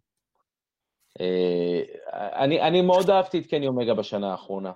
אה, 1.21 1.81
אני, 2.13 2.61
אני 2.61 2.83
מאוד 2.83 3.11
אהבתי 3.11 3.39
את 3.39 3.47
קני 3.47 3.67
אומגה 3.67 3.95
בשנה 3.95 4.31
האחרונה. 4.31 4.73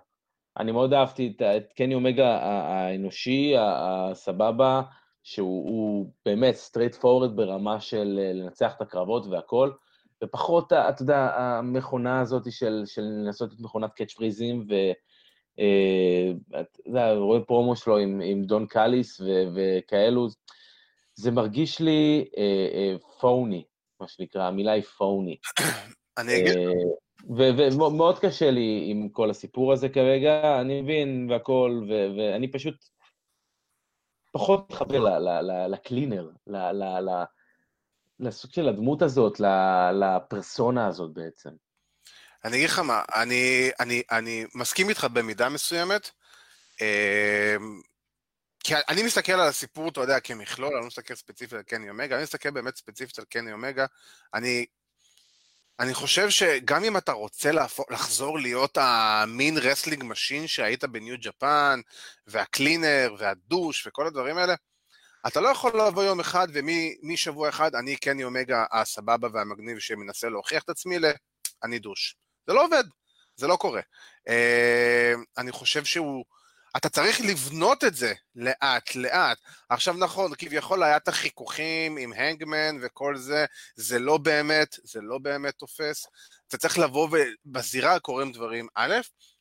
אני 0.59 0.72
מאוד 0.72 0.92
אהבתי 0.92 1.33
את, 1.37 1.42
את 1.42 1.72
קני 1.72 1.94
אומגה 1.94 2.38
האנושי, 2.38 3.55
הסבבה, 3.59 4.83
שהוא 5.22 6.12
באמת 6.24 6.55
straightforward 6.55 7.37
ברמה 7.37 7.81
של 7.81 8.18
אה, 8.22 8.33
לנצח 8.33 8.74
את 8.77 8.81
הקרבות 8.81 9.27
והכל, 9.27 9.70
ופחות, 10.24 10.72
אתה 10.72 11.03
יודע, 11.03 11.31
המכונה 11.37 12.20
הזאת 12.20 12.53
של, 12.53 12.83
של 12.87 13.03
לנסות 13.03 13.53
את 13.53 13.61
מכונת 13.61 13.92
קאץ' 13.92 14.12
פריזים, 14.12 14.66
ו... 14.70 14.74
אה, 15.59 16.61
אתה 16.61 16.81
יודע, 16.87 17.14
רואה 17.14 17.40
פרומו 17.40 17.77
שלו 17.77 17.99
עם, 17.99 18.21
עם 18.25 18.44
דון 18.44 18.66
קאליס 18.66 19.21
ו, 19.21 19.25
וכאלו, 19.55 20.29
זה 21.14 21.31
מרגיש 21.31 21.81
לי 21.81 22.29
אה, 22.37 22.68
אה, 22.73 22.97
פוני, 23.21 23.64
מה 24.01 24.09
שנקרא, 24.09 24.42
המילה 24.42 24.73
היא 24.73 24.83
פוני. 24.83 25.37
אני 26.18 26.40
אגיד... 26.40 26.55
ומאוד 27.27 28.18
קשה 28.18 28.51
לי 28.51 28.85
עם 28.87 29.09
כל 29.09 29.31
הסיפור 29.31 29.73
הזה 29.73 29.88
כרגע, 29.88 30.61
אני 30.61 30.83
מבין 30.83 31.27
והכול, 31.31 31.87
ואני 31.88 32.53
פשוט 32.53 32.75
פחות 34.33 34.71
מתחבר 34.71 35.18
ל 35.68 35.75
Cleaner, 35.75 36.31
לסוג 38.21 38.51
של 38.53 38.68
הדמות 38.68 39.03
הזאת, 39.03 39.40
לפרסונה 39.92 40.87
הזאת 40.87 41.12
בעצם. 41.12 41.51
אני 42.44 42.57
אגיד 42.57 42.70
לך 42.70 42.79
מה, 42.79 43.03
אני, 43.14 43.70
אני, 43.81 44.03
אני 44.11 44.46
מסכים 44.55 44.88
איתך 44.88 45.07
במידה 45.12 45.48
מסוימת, 45.48 46.11
אמ, 46.81 47.81
כי 48.64 48.74
אני 48.88 49.03
מסתכל 49.03 49.33
על 49.33 49.48
הסיפור, 49.48 49.88
אתה 49.88 50.01
יודע, 50.01 50.20
כמכלול, 50.20 50.72
אני 50.72 50.81
לא 50.81 50.87
מסתכל 50.87 51.14
ספציפית 51.14 51.53
על 51.53 51.62
קני 51.62 51.90
אומגה, 51.90 52.14
אני 52.14 52.22
מסתכל 52.22 52.51
באמת 52.51 52.77
ספציפית 52.77 53.18
על 53.18 53.24
קני 53.24 53.53
אומגה, 53.53 53.87
אני, 54.35 54.66
אני 55.81 55.94
חושב 55.94 56.31
שגם 56.31 56.85
אם 56.85 56.96
אתה 56.96 57.12
רוצה 57.12 57.53
להפוך, 57.53 57.90
לחזור 57.90 58.38
להיות 58.38 58.79
המין 58.81 59.59
wrestling 59.59 60.05
machine 60.05 60.46
שהיית 60.46 60.85
ב 60.85 60.92
New 60.92 61.16
Japan, 61.20 61.81
והקלינר, 62.27 63.14
והדוש, 63.18 63.87
וכל 63.87 64.07
הדברים 64.07 64.38
האלה, 64.38 64.55
אתה 65.27 65.40
לא 65.40 65.48
יכול 65.48 65.81
לבוא 65.81 66.05
יום 66.05 66.20
אחד 66.20 66.48
ומשבוע 66.53 67.48
אחד 67.48 67.74
אני 67.74 67.96
קני 67.96 68.24
אומגה 68.24 68.64
הסבבה 68.72 69.29
והמגניב 69.33 69.79
שמנסה 69.79 70.29
להוכיח 70.29 70.62
את 70.62 70.68
עצמי 70.68 70.98
ל... 70.98 71.05
אני 71.64 71.79
דוש. 71.79 72.16
זה 72.48 72.54
לא 72.54 72.64
עובד, 72.64 72.84
זה 73.37 73.46
לא 73.46 73.56
קורה. 73.56 73.80
אה, 74.28 75.12
אני 75.38 75.52
חושב 75.52 75.84
שהוא... 75.84 76.24
אתה 76.76 76.88
צריך 76.88 77.20
לבנות 77.20 77.84
את 77.84 77.94
זה 77.94 78.14
לאט 78.34 78.94
לאט. 78.94 79.38
עכשיו 79.68 79.94
נכון, 79.94 80.32
כביכול 80.38 80.82
היה 80.82 80.96
את 80.96 81.08
החיכוכים 81.08 81.96
עם 81.96 82.12
הנגמן 82.12 82.78
וכל 82.82 83.16
זה, 83.16 83.46
זה 83.76 83.98
לא 83.98 84.18
באמת, 84.18 84.76
זה 84.84 85.00
לא 85.02 85.18
באמת 85.18 85.54
תופס. 85.54 86.06
אתה 86.48 86.58
צריך 86.58 86.78
לבוא 86.78 87.08
ובזירה 87.12 88.00
קורים 88.00 88.32
דברים. 88.32 88.68
א', 88.74 88.94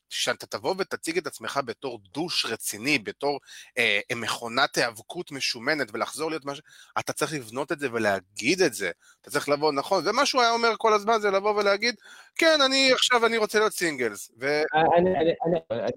שאתה 0.10 0.48
תבוא 0.48 0.76
ותציג 0.78 1.18
את 1.18 1.28
עצמך 1.28 1.60
בתור 1.66 2.00
דוש 2.14 2.46
רציני, 2.46 3.00
בתור 3.00 3.40
אה, 3.78 4.00
מכונת 4.16 4.78
היאבקות 4.78 5.32
משומנת 5.32 5.88
ולחזור 5.94 6.30
להיות 6.30 6.46
משהו, 6.46 6.64
אתה 7.00 7.14
צריך 7.14 7.34
לבנות 7.34 7.72
את 7.72 7.80
זה 7.80 7.88
ולהגיד 7.94 8.62
את 8.62 8.74
זה. 8.74 8.92
אתה 9.22 9.32
צריך 9.32 9.50
לבוא, 9.50 9.72
נכון, 9.72 10.04
ומה 10.08 10.26
שהוא 10.26 10.42
היה 10.42 10.52
אומר 10.52 10.70
כל 10.78 10.94
הזמן 10.94 11.20
זה 11.20 11.32
לבוא 11.32 11.52
ולהגיד, 11.52 11.96
כן, 12.36 12.62
אני 12.66 12.92
עכשיו, 12.94 13.26
אני 13.26 13.38
רוצה 13.38 13.60
להיות 13.60 13.74
סינגלס. 13.74 14.32
ו... 14.40 14.62
אני, 14.98 15.10
אני, 15.18 15.32
אני, 15.46 15.92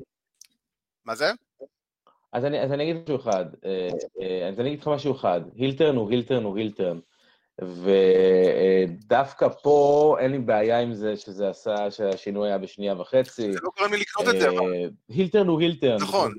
מה 1.04 1.14
זה? 1.14 1.32
אז 2.32 2.44
אני, 2.44 2.60
אז 2.60 2.72
אני 2.72 2.82
אגיד 2.82 3.02
משהו 3.02 3.16
אחד, 3.16 3.44
אה, 3.64 3.88
אה, 4.20 4.48
אז 4.48 4.60
אני 4.60 4.68
אגיד 4.68 4.80
לך 4.80 4.88
משהו 4.88 5.16
אחד, 5.16 5.40
הילטרן 5.54 5.96
הוא 5.96 6.10
הילטרן 6.10 6.44
הוא 6.44 6.58
הילטרן. 6.58 6.98
ודווקא 7.62 9.48
פה 9.48 10.16
אין 10.20 10.30
לי 10.30 10.38
בעיה 10.38 10.80
עם 10.80 10.94
זה 10.94 11.16
שזה 11.16 11.48
עשה, 11.48 11.90
שהשינוי 11.90 12.48
היה 12.48 12.58
בשנייה 12.58 13.00
וחצי. 13.00 13.52
זה 13.52 13.58
לא 13.62 13.70
קורה 13.70 13.88
לי 13.88 13.96
לקנות 13.96 14.34
את 14.34 14.40
זה, 14.40 14.48
אבל... 14.48 14.90
הילטרן 15.08 15.46
הוא 15.46 15.60
הילטרן. 15.60 15.96
נכון. 16.00 16.32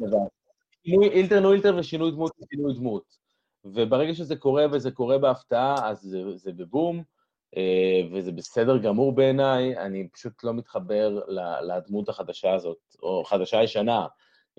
heel 0.86 1.14
turn 1.14 1.43
הוא 1.43 1.51
heel 1.52 1.65
turn 1.65 1.80
ושינוי 1.79 2.12
דמות 2.12 2.31
הוא 2.38 2.47
שינוי 2.49 2.73
דמות. 2.73 3.21
וברגע 3.65 4.13
שזה 4.13 4.36
קורה 4.36 4.65
וזה 4.71 4.91
קורה 4.91 5.17
בהפתעה, 5.17 5.89
אז 5.89 6.01
זה, 6.01 6.19
זה 6.36 6.51
בבום, 6.51 7.03
אה, 7.57 8.01
וזה 8.13 8.31
בסדר 8.31 8.77
גמור 8.77 9.15
בעיניי, 9.15 9.77
אני 9.77 10.07
פשוט 10.13 10.43
לא 10.43 10.53
מתחבר 10.53 11.19
לדמות 11.62 12.10
החדשה 12.10 12.53
הזאת, 12.53 12.77
או 13.03 13.23
חדשה 13.25 13.63
ישנה, 13.63 14.07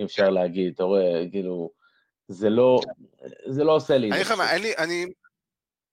אם 0.01 0.05
אפשר 0.05 0.31
להגיד, 0.31 0.73
אתה 0.75 0.85
רואה, 0.85 1.25
כאילו, 1.31 1.71
זה 2.29 2.51
לא, 2.51 2.81
זה 3.47 3.65
לא 3.65 3.77
עושה 3.77 3.99
לי. 3.99 4.13
אני 4.13 4.21
לך 4.21 4.31
מה, 4.31 4.57
אני, 4.57 5.07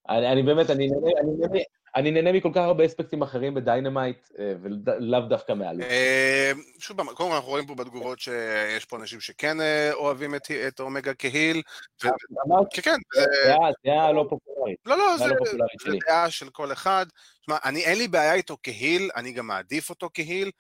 אני, 0.10 0.32
אני 0.32 0.44
באמת, 0.44 0.70
אני 0.70 0.88
נהנה, 0.88 1.20
אני, 1.22 1.32
נהנה, 1.40 1.60
אני 1.96 2.12
נהנה 2.12 2.32
מכל 2.32 2.50
כך 2.54 2.62
הרבה 2.62 2.86
אספקטים 2.86 3.22
אחרים 3.22 3.54
ב 3.54 3.61
Dynamite, 3.61 4.30
אה, 4.40 4.54
ולאו 4.62 5.20
דווקא 5.20 5.54
מאלוף. 5.54 5.86
אה, 5.90 6.52
שוב 6.80 6.98
פעם, 6.98 7.06
קודם 7.06 7.30
כל 7.30 7.36
אנחנו 7.36 7.50
רואים 7.50 7.68
פה 7.68 7.76
בתגובות 7.76 8.20
שיש 8.20 8.86
פה 8.86 8.98
אנשים 8.98 9.20
שכן 9.20 9.62
אה, 9.62 9.94
אוהבים 9.94 10.36
את, 10.36 10.52
את 10.68 10.80
אומגה 10.80 11.14
כהיל. 11.14 11.62
כן, 12.00 12.10
כן. 12.72 12.98
דעה 13.86 14.12
לא 14.12 14.26
פופולרית. 14.30 14.78
לא, 14.86 14.98
לא, 14.98 15.18
זה 15.18 15.28
לא 15.28 15.96
דעה 16.08 16.32
של 16.32 16.50
כל 16.50 16.72
אחד. 16.72 17.06
תשמע, 17.42 17.58
אני, 17.64 17.84
אין 17.84 17.98
לי 17.98 18.08
בעיה 18.08 18.34
איתו 18.34 18.58
כהיל, 18.64 19.10
אני 19.16 19.32
גם 19.32 19.48
מעדיף 19.48 19.90
אותו 19.90 20.10
כהיל, 20.14 20.52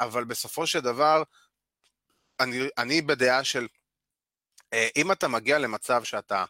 אבל 0.00 0.24
בסופו 0.24 0.66
של 0.66 0.80
דבר, 0.80 1.22
אני, 2.40 2.58
אני 2.78 3.02
בדעה 3.02 3.44
של, 3.44 3.66
אם 4.96 5.12
אתה 5.12 5.28
מגיע 5.28 5.58
למצב 5.58 6.04
שאתה 6.04 6.44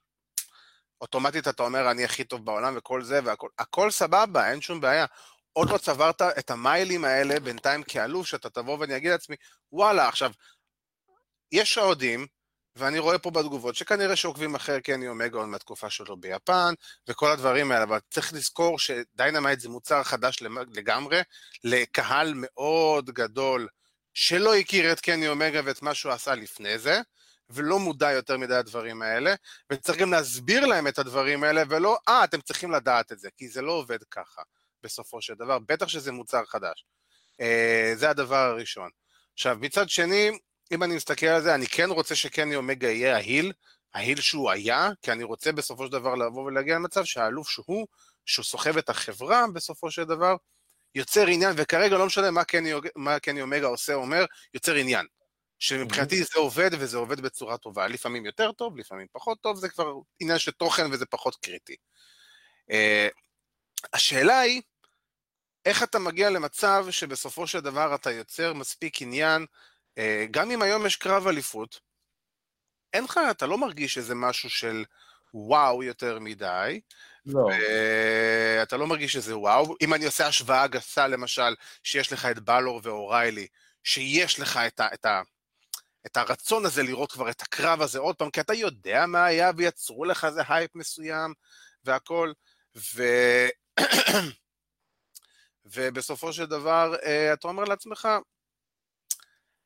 אוטומטית 1.03 1.49
אתה 1.49 1.63
אומר, 1.63 1.91
אני 1.91 2.05
הכי 2.05 2.25
טוב 2.25 2.45
בעולם 2.45 2.75
וכל 2.77 3.05
זה, 3.05 3.21
והכל 3.25 3.91
סבבה, 3.91 4.51
אין 4.51 4.61
שום 4.61 4.81
בעיה. 4.81 5.07
עוד 5.53 5.71
לא 5.71 5.79
צברת 5.79 6.23
את 6.23 6.51
המיילים 6.51 7.05
האלה 7.05 7.41
בינתיים 7.41 7.83
כאלוף, 7.83 8.27
שאתה 8.27 8.51
תבוא 8.51 8.79
ואני 8.79 8.97
אגיד 8.97 9.11
לעצמי, 9.11 9.37
וואלה, 9.73 10.09
עכשיו, 10.09 10.33
יש 11.53 11.79
אוהדים, 11.79 12.27
ואני 12.77 12.99
רואה 12.99 13.19
פה 13.19 13.31
בתגובות 13.31 13.75
שכנראה 13.75 14.17
שעוקבים 14.17 14.55
אחר 14.55 14.81
קני 14.81 15.09
אומגה 15.09 15.39
עוד 15.39 15.49
מהתקופה 15.49 15.91
שלו 15.91 16.17
ביפן, 16.17 16.75
וכל 17.09 17.31
הדברים 17.31 17.73
האלה, 17.73 17.83
אבל 17.83 17.99
צריך 18.11 18.33
לזכור 18.33 18.79
ש 18.79 18.95
Dynamite 18.95 19.61
זה 19.61 19.69
מוצר 19.69 20.03
חדש 20.03 20.43
לגמרי, 20.73 21.21
לקהל 21.65 22.33
מאוד 22.37 23.11
גדול 23.11 23.69
שלא 24.15 24.55
הכיר 24.55 24.93
את 24.93 25.01
קני 25.01 25.29
אומגה 25.29 25.61
ואת 25.65 25.83
מה 25.83 25.95
שהוא 25.95 26.13
עשה 26.13 26.35
לפני 26.35 26.79
זה, 26.79 27.01
ולא 27.55 27.79
מודע 27.79 28.13
יותר 28.13 28.39
מדי 28.39 28.55
לדברים 28.55 29.03
האלה, 29.03 29.35
וצריך 29.73 29.99
גם 29.99 30.13
להסביר 30.13 30.67
להם 30.67 30.89
את 30.89 30.99
הדברים 30.99 31.45
האלה, 31.45 31.63
ולא, 31.69 31.97
אה, 32.09 32.25
אתם 32.25 32.41
צריכים 32.41 32.71
לדעת 32.71 33.13
את 33.13 33.19
זה, 33.19 33.29
כי 33.37 33.49
זה 33.49 33.63
לא 33.63 33.73
עובד 33.73 34.03
ככה, 34.11 34.43
בסופו 34.83 35.23
של 35.23 35.35
דבר, 35.35 35.59
בטח 35.59 35.89
שזה 35.89 36.13
מוצר 36.13 36.45
חדש. 36.45 36.85
אה, 37.41 37.93
זה 37.95 38.11
הדבר 38.11 38.37
הראשון. 38.37 38.91
עכשיו, 39.35 39.57
מצד 39.61 39.89
שני, 39.89 40.31
אם 40.73 40.83
אני 40.83 40.97
מסתכל 40.97 41.27
על 41.27 41.43
זה, 41.43 41.55
אני 41.55 41.67
כן 41.67 41.91
רוצה 41.91 42.15
שקני 42.15 42.57
אומגה 42.57 42.89
יהיה 42.89 43.17
ההיל, 43.17 43.53
ההיל 43.95 44.21
שהוא 44.21 44.51
היה, 44.51 44.91
כי 45.03 45.13
אני 45.13 45.25
רוצה 45.25 45.53
בסופו 45.53 45.87
של 45.87 45.93
דבר 45.93 46.15
לבוא 46.15 46.45
ולהגיע 46.45 46.75
למצב 46.75 47.05
שהאלוף 47.05 47.49
שהוא, 47.49 47.87
שהוא 48.27 48.45
סוחב 48.45 48.77
את 48.77 48.89
החברה 48.89 49.45
בסופו 49.55 49.91
של 49.91 50.05
דבר, 50.05 50.37
יוצר 50.95 51.27
עניין, 51.27 51.55
וכרגע 51.57 51.99
לא 51.99 52.07
משנה 52.07 52.31
מה 52.97 53.19
קני 53.19 53.43
אומגה 53.43 53.67
עושה 53.67 53.95
או 53.95 54.01
אומר, 54.01 54.25
יוצר 54.55 54.75
עניין. 54.75 55.07
שמבחינתי 55.63 56.25
זה 56.25 56.39
עובד 56.39 56.71
וזה 56.79 56.97
עובד 56.97 57.21
בצורה 57.21 57.59
טובה. 57.59 57.89
לפעמים 57.89 58.27
יותר 58.27 58.53
טוב, 58.53 58.79
לפעמים 58.79 59.07
פחות 59.13 59.41
טוב, 59.41 59.57
זה 59.57 59.69
כבר 59.69 59.95
עניין 60.21 60.39
של 60.39 60.51
תוכן 60.51 60.93
וזה 60.93 61.07
פחות 61.07 61.37
קריטי. 61.37 61.77
אה, 62.71 63.09
השאלה 63.93 64.41
היא, 64.41 64.63
איך 65.65 65.83
אתה 65.83 65.99
מגיע 65.99 66.31
למצב 66.31 66.87
שבסופו 66.91 67.47
של 67.47 67.61
דבר 67.61 67.95
אתה 67.95 68.11
יוצר 68.11 68.53
מספיק 68.53 69.03
עניין, 69.03 69.47
אה, 69.99 70.27
גם 70.31 70.51
אם 70.51 70.63
היום 70.63 70.87
יש 70.87 70.97
קרב 70.97 71.27
אליפות, 71.27 71.81
אין 72.93 73.05
לך, 73.05 73.21
אתה 73.31 73.47
לא 73.47 73.59
מרגיש 73.59 73.99
איזה 73.99 74.15
משהו 74.15 74.51
של 74.51 74.85
וואו 75.35 75.83
יותר 75.83 76.19
מדי. 76.19 76.81
לא. 77.27 77.49
אתה 78.63 78.77
לא 78.77 78.87
מרגיש 78.87 79.13
שזה 79.13 79.39
וואו. 79.39 79.75
אם 79.81 79.95
אני 79.95 80.05
עושה 80.05 80.27
השוואה 80.27 80.67
גסה, 80.67 81.07
למשל, 81.09 81.55
שיש 81.83 82.13
לך 82.13 82.27
את 82.27 82.39
בלור 82.39 82.81
ואוריילי, 82.83 83.47
שיש 83.85 84.41
לך 84.41 84.57
את, 84.57 84.81
ה, 84.81 84.95
את, 84.95 85.05
ה, 85.05 85.23
את 86.07 86.17
הרצון 86.17 86.67
הזה 86.67 86.83
לראות 86.83 87.13
כבר 87.13 87.31
את 87.31 87.43
הקרב 87.43 87.83
הזה 87.83 87.99
עוד 87.99 88.17
פעם, 88.17 88.31
כי 88.31 88.41
אתה 88.41 88.55
יודע 88.55 89.07
מה 89.07 89.25
היה 89.25 89.51
ויצרו 89.57 90.05
לך 90.05 90.25
איזה 90.25 90.43
הייפ 90.49 90.75
מסוים 90.75 91.35
והכל, 91.85 92.33
ו... 92.95 93.03
ובסופו 95.65 96.33
של 96.33 96.47
דבר 96.47 96.95
אה, 97.03 97.33
אתה 97.33 97.49
אומר 97.49 97.65
לעצמך, 97.65 98.09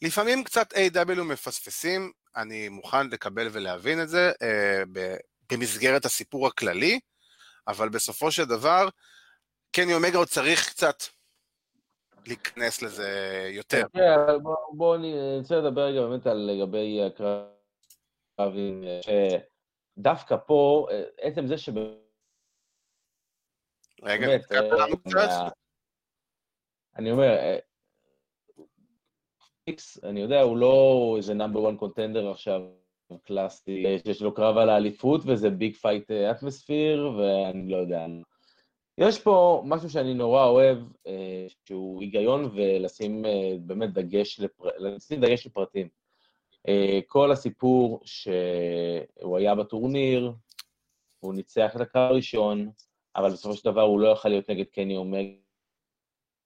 לפעמים 0.02 0.44
קצת 0.44 0.72
AEW 0.72 1.22
מפספסים, 1.22 2.12
אני 2.36 2.68
מוכן 2.68 3.08
לקבל 3.08 3.48
ולהבין 3.52 4.02
את 4.02 4.08
זה 4.08 4.32
אה, 4.42 4.82
במסגרת 5.50 6.04
הסיפור 6.04 6.46
הכללי, 6.46 7.00
אבל 7.68 7.88
בסופו 7.88 8.32
של 8.32 8.44
דבר, 8.44 8.88
קני 9.72 9.94
אומגה 9.94 10.18
עוד 10.18 10.28
צריך 10.28 10.68
קצת 10.68 11.02
להיכנס 12.26 12.82
לזה 12.82 13.08
יותר. 13.52 13.82
בואו 14.72 14.96
ננסה 14.96 15.56
לדבר 15.56 15.82
רגע 15.82 16.00
באמת 16.00 16.26
על 16.26 16.36
לגבי 16.36 17.00
הקרבים, 18.38 18.84
שדווקא 19.98 20.36
פה, 20.46 20.86
עצם 21.20 21.46
זה 21.46 21.58
ש... 21.58 21.68
רגע, 24.02 24.38
קצת. 24.38 25.28
אני 26.96 27.10
אומר, 27.10 27.56
אני 30.02 30.20
יודע, 30.20 30.40
הוא 30.40 30.56
לא 30.56 31.14
איזה 31.16 31.34
number 31.34 31.70
1 31.70 31.78
contender 31.78 32.30
עכשיו, 32.30 32.60
קלאסי, 33.22 33.84
שיש 34.04 34.22
לו 34.22 34.34
קרב 34.34 34.56
על 34.56 34.68
האליפות 34.68 35.20
וזה 35.26 35.50
big 35.50 35.76
fight 35.76 36.10
atmosphere, 36.10 37.10
ואני 37.18 37.68
לא 37.70 37.76
יודע. 37.76 38.06
יש 38.98 39.22
פה 39.22 39.62
משהו 39.66 39.90
שאני 39.90 40.14
נורא 40.14 40.44
אוהב, 40.44 40.78
אה, 41.06 41.46
שהוא 41.64 42.02
היגיון 42.02 42.44
ולשים 42.54 43.24
אה, 43.24 43.54
באמת 43.60 43.92
דגש, 43.92 44.40
לפר... 44.40 44.68
לשים 44.78 45.20
דגש 45.20 45.46
לפרטים. 45.46 45.88
אה, 46.68 47.00
כל 47.06 47.32
הסיפור 47.32 48.00
שהוא 48.04 49.38
היה 49.38 49.54
בטורניר, 49.54 50.32
הוא 51.20 51.34
ניצח 51.34 51.76
את 51.76 51.80
הקרב 51.80 52.10
הראשון, 52.10 52.70
אבל 53.16 53.30
בסופו 53.30 53.54
של 53.54 53.70
דבר 53.70 53.82
הוא 53.82 54.00
לא 54.00 54.08
יכול 54.08 54.30
להיות 54.30 54.50
נגד 54.50 54.64
קני 54.64 54.96
אומגה. 54.96 55.26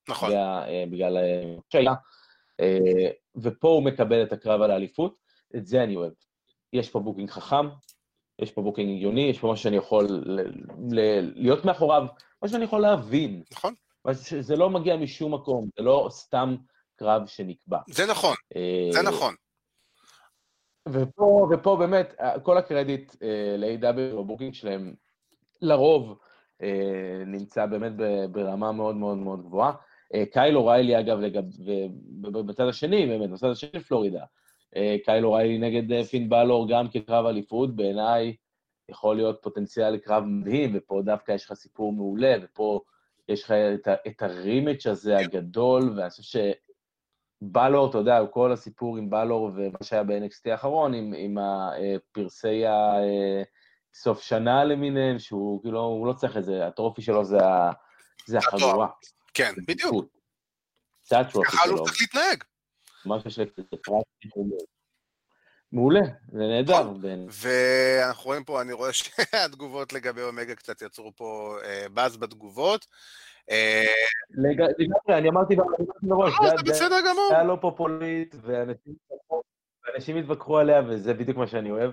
נכון. 0.09 0.29
בגלל 0.91 1.17
שהיה. 1.69 1.93
ופה 3.35 3.67
הוא 3.67 3.83
מקבל 3.83 4.23
את 4.23 4.33
הקרב 4.33 4.61
על 4.61 4.71
האליפות, 4.71 5.15
את 5.55 5.65
זה 5.65 5.83
אני 5.83 5.95
אוהב. 5.95 6.11
יש 6.73 6.89
פה 6.89 6.99
booking 6.99 7.29
חכם, 7.29 7.67
יש 8.39 8.51
פה 8.51 8.61
booking 8.61 8.95
הגיוני, 8.95 9.21
יש 9.21 9.39
פה 9.39 9.51
משהו 9.51 9.63
שאני 9.63 9.77
יכול 9.77 10.05
ל- 10.05 10.41
ל- 10.91 11.31
להיות 11.35 11.65
מאחוריו, 11.65 12.03
משהו 12.43 12.53
שאני 12.53 12.63
יכול 12.63 12.81
להבין. 12.81 13.43
נכון. 13.51 13.73
זה 14.39 14.55
לא 14.55 14.69
מגיע 14.69 14.97
משום 14.97 15.33
מקום, 15.33 15.69
זה 15.77 15.83
לא 15.83 16.07
סתם 16.11 16.55
קרב 16.95 17.27
שנקבע. 17.27 17.77
זה 17.89 18.05
נכון, 18.05 18.35
זה 18.93 18.99
אה, 18.99 19.03
נכון. 19.03 19.35
ופה, 20.89 21.47
ופה 21.51 21.75
באמת, 21.79 22.13
כל 22.43 22.57
הקרדיט 22.57 23.15
אה, 23.23 23.55
ל-AEW 23.57 24.15
ב 24.15 24.20
booking 24.20 24.53
שלהם, 24.53 24.93
לרוב 25.61 26.17
אה, 26.61 27.23
נמצא 27.25 27.65
באמת 27.65 27.91
ברמה 28.31 28.71
מאוד 28.71 28.95
מאוד 28.95 29.17
מאוד 29.17 29.41
גבוהה. 29.41 29.71
קייל 30.31 30.57
אוריילי, 30.57 30.99
אגב, 30.99 31.19
לגב, 31.19 31.43
ובצד 32.23 32.67
השני, 32.67 33.05
באמת, 33.05 33.29
בצד 33.29 33.49
השני 33.49 33.69
של 33.71 33.79
פלורידה, 33.79 34.23
אה, 34.75 34.95
קייל 35.05 35.25
אוריילי 35.25 35.57
נגד 35.57 35.91
אה, 35.91 36.03
פין 36.03 36.29
בלור 36.29 36.67
גם 36.69 36.87
כקרב 36.89 37.25
אליפות, 37.25 37.75
בעיניי 37.75 38.35
יכול 38.91 39.15
להיות 39.15 39.39
פוטנציאל 39.41 39.89
לקרב 39.89 40.23
מדהים, 40.23 40.71
ופה 40.73 41.01
דווקא 41.05 41.31
יש 41.31 41.45
לך 41.45 41.53
סיפור 41.53 41.93
מעולה, 41.93 42.35
ופה 42.41 42.81
יש 43.29 43.43
לך 43.43 43.51
את, 43.51 43.87
את 44.07 44.21
הרימץ' 44.21 44.87
הזה 44.87 45.17
הגדול, 45.17 45.93
ואני 45.97 46.09
חושב 46.09 46.39
שבלור, 47.43 47.89
אתה 47.89 47.97
יודע, 47.97 48.19
כל 48.31 48.51
הסיפור 48.51 48.97
עם 48.97 49.09
בלור 49.09 49.51
ומה 49.55 49.77
שהיה 49.83 50.03
ב-NXT 50.03 50.51
האחרון, 50.51 50.93
עם, 50.93 51.13
עם 51.17 51.37
הפרסי 51.37 52.63
הסוף 52.65 54.17
אה, 54.17 54.23
שנה 54.23 54.63
למיניהם, 54.63 55.19
שהוא 55.19 55.61
כאילו, 55.61 55.79
הוא 55.79 56.07
לא 56.07 56.13
צריך 56.13 56.37
את 56.37 56.43
זה, 56.43 56.67
הטרופי 56.67 57.01
שלו 57.01 57.25
זה, 57.25 57.37
זה 58.25 58.37
החגורה. 58.37 58.87
כן, 59.33 59.53
בדיוק. 59.67 60.05
זה 61.03 61.19
הטרופי 61.19 61.51
שלו. 61.51 61.59
ככה 61.59 61.69
הוא 61.69 61.85
צריך 61.85 62.01
להתנהג. 62.01 62.43
משהו 63.05 63.31
של 63.31 63.45
מעולה, 65.71 66.01
זה 66.31 66.39
נהדר. 66.39 66.81
נכון. 66.81 67.01
ואנחנו 67.29 68.25
רואים 68.25 68.43
פה, 68.43 68.61
אני 68.61 68.73
רואה 68.73 68.93
שהתגובות 68.93 69.93
לגבי 69.93 70.21
אומגה 70.21 70.55
קצת 70.55 70.81
יצרו 70.81 71.11
פה 71.15 71.57
אה, 71.65 71.85
באז 71.93 72.17
בתגובות. 72.17 72.85
אה, 73.49 73.85
לגמרי, 74.29 75.17
אני 75.17 75.29
אמרתי 75.29 75.55
מראש, 76.03 76.33
לא, 76.41 76.73
זה 77.29 77.35
היה 77.35 77.43
לא 77.43 77.57
פופולית, 77.61 78.35
ואנשים 78.41 80.17
התווכחו 80.17 80.57
עליה, 80.57 80.81
וזה 80.87 81.13
בדיוק 81.13 81.37
מה 81.37 81.47
שאני 81.47 81.71
אוהב. 81.71 81.91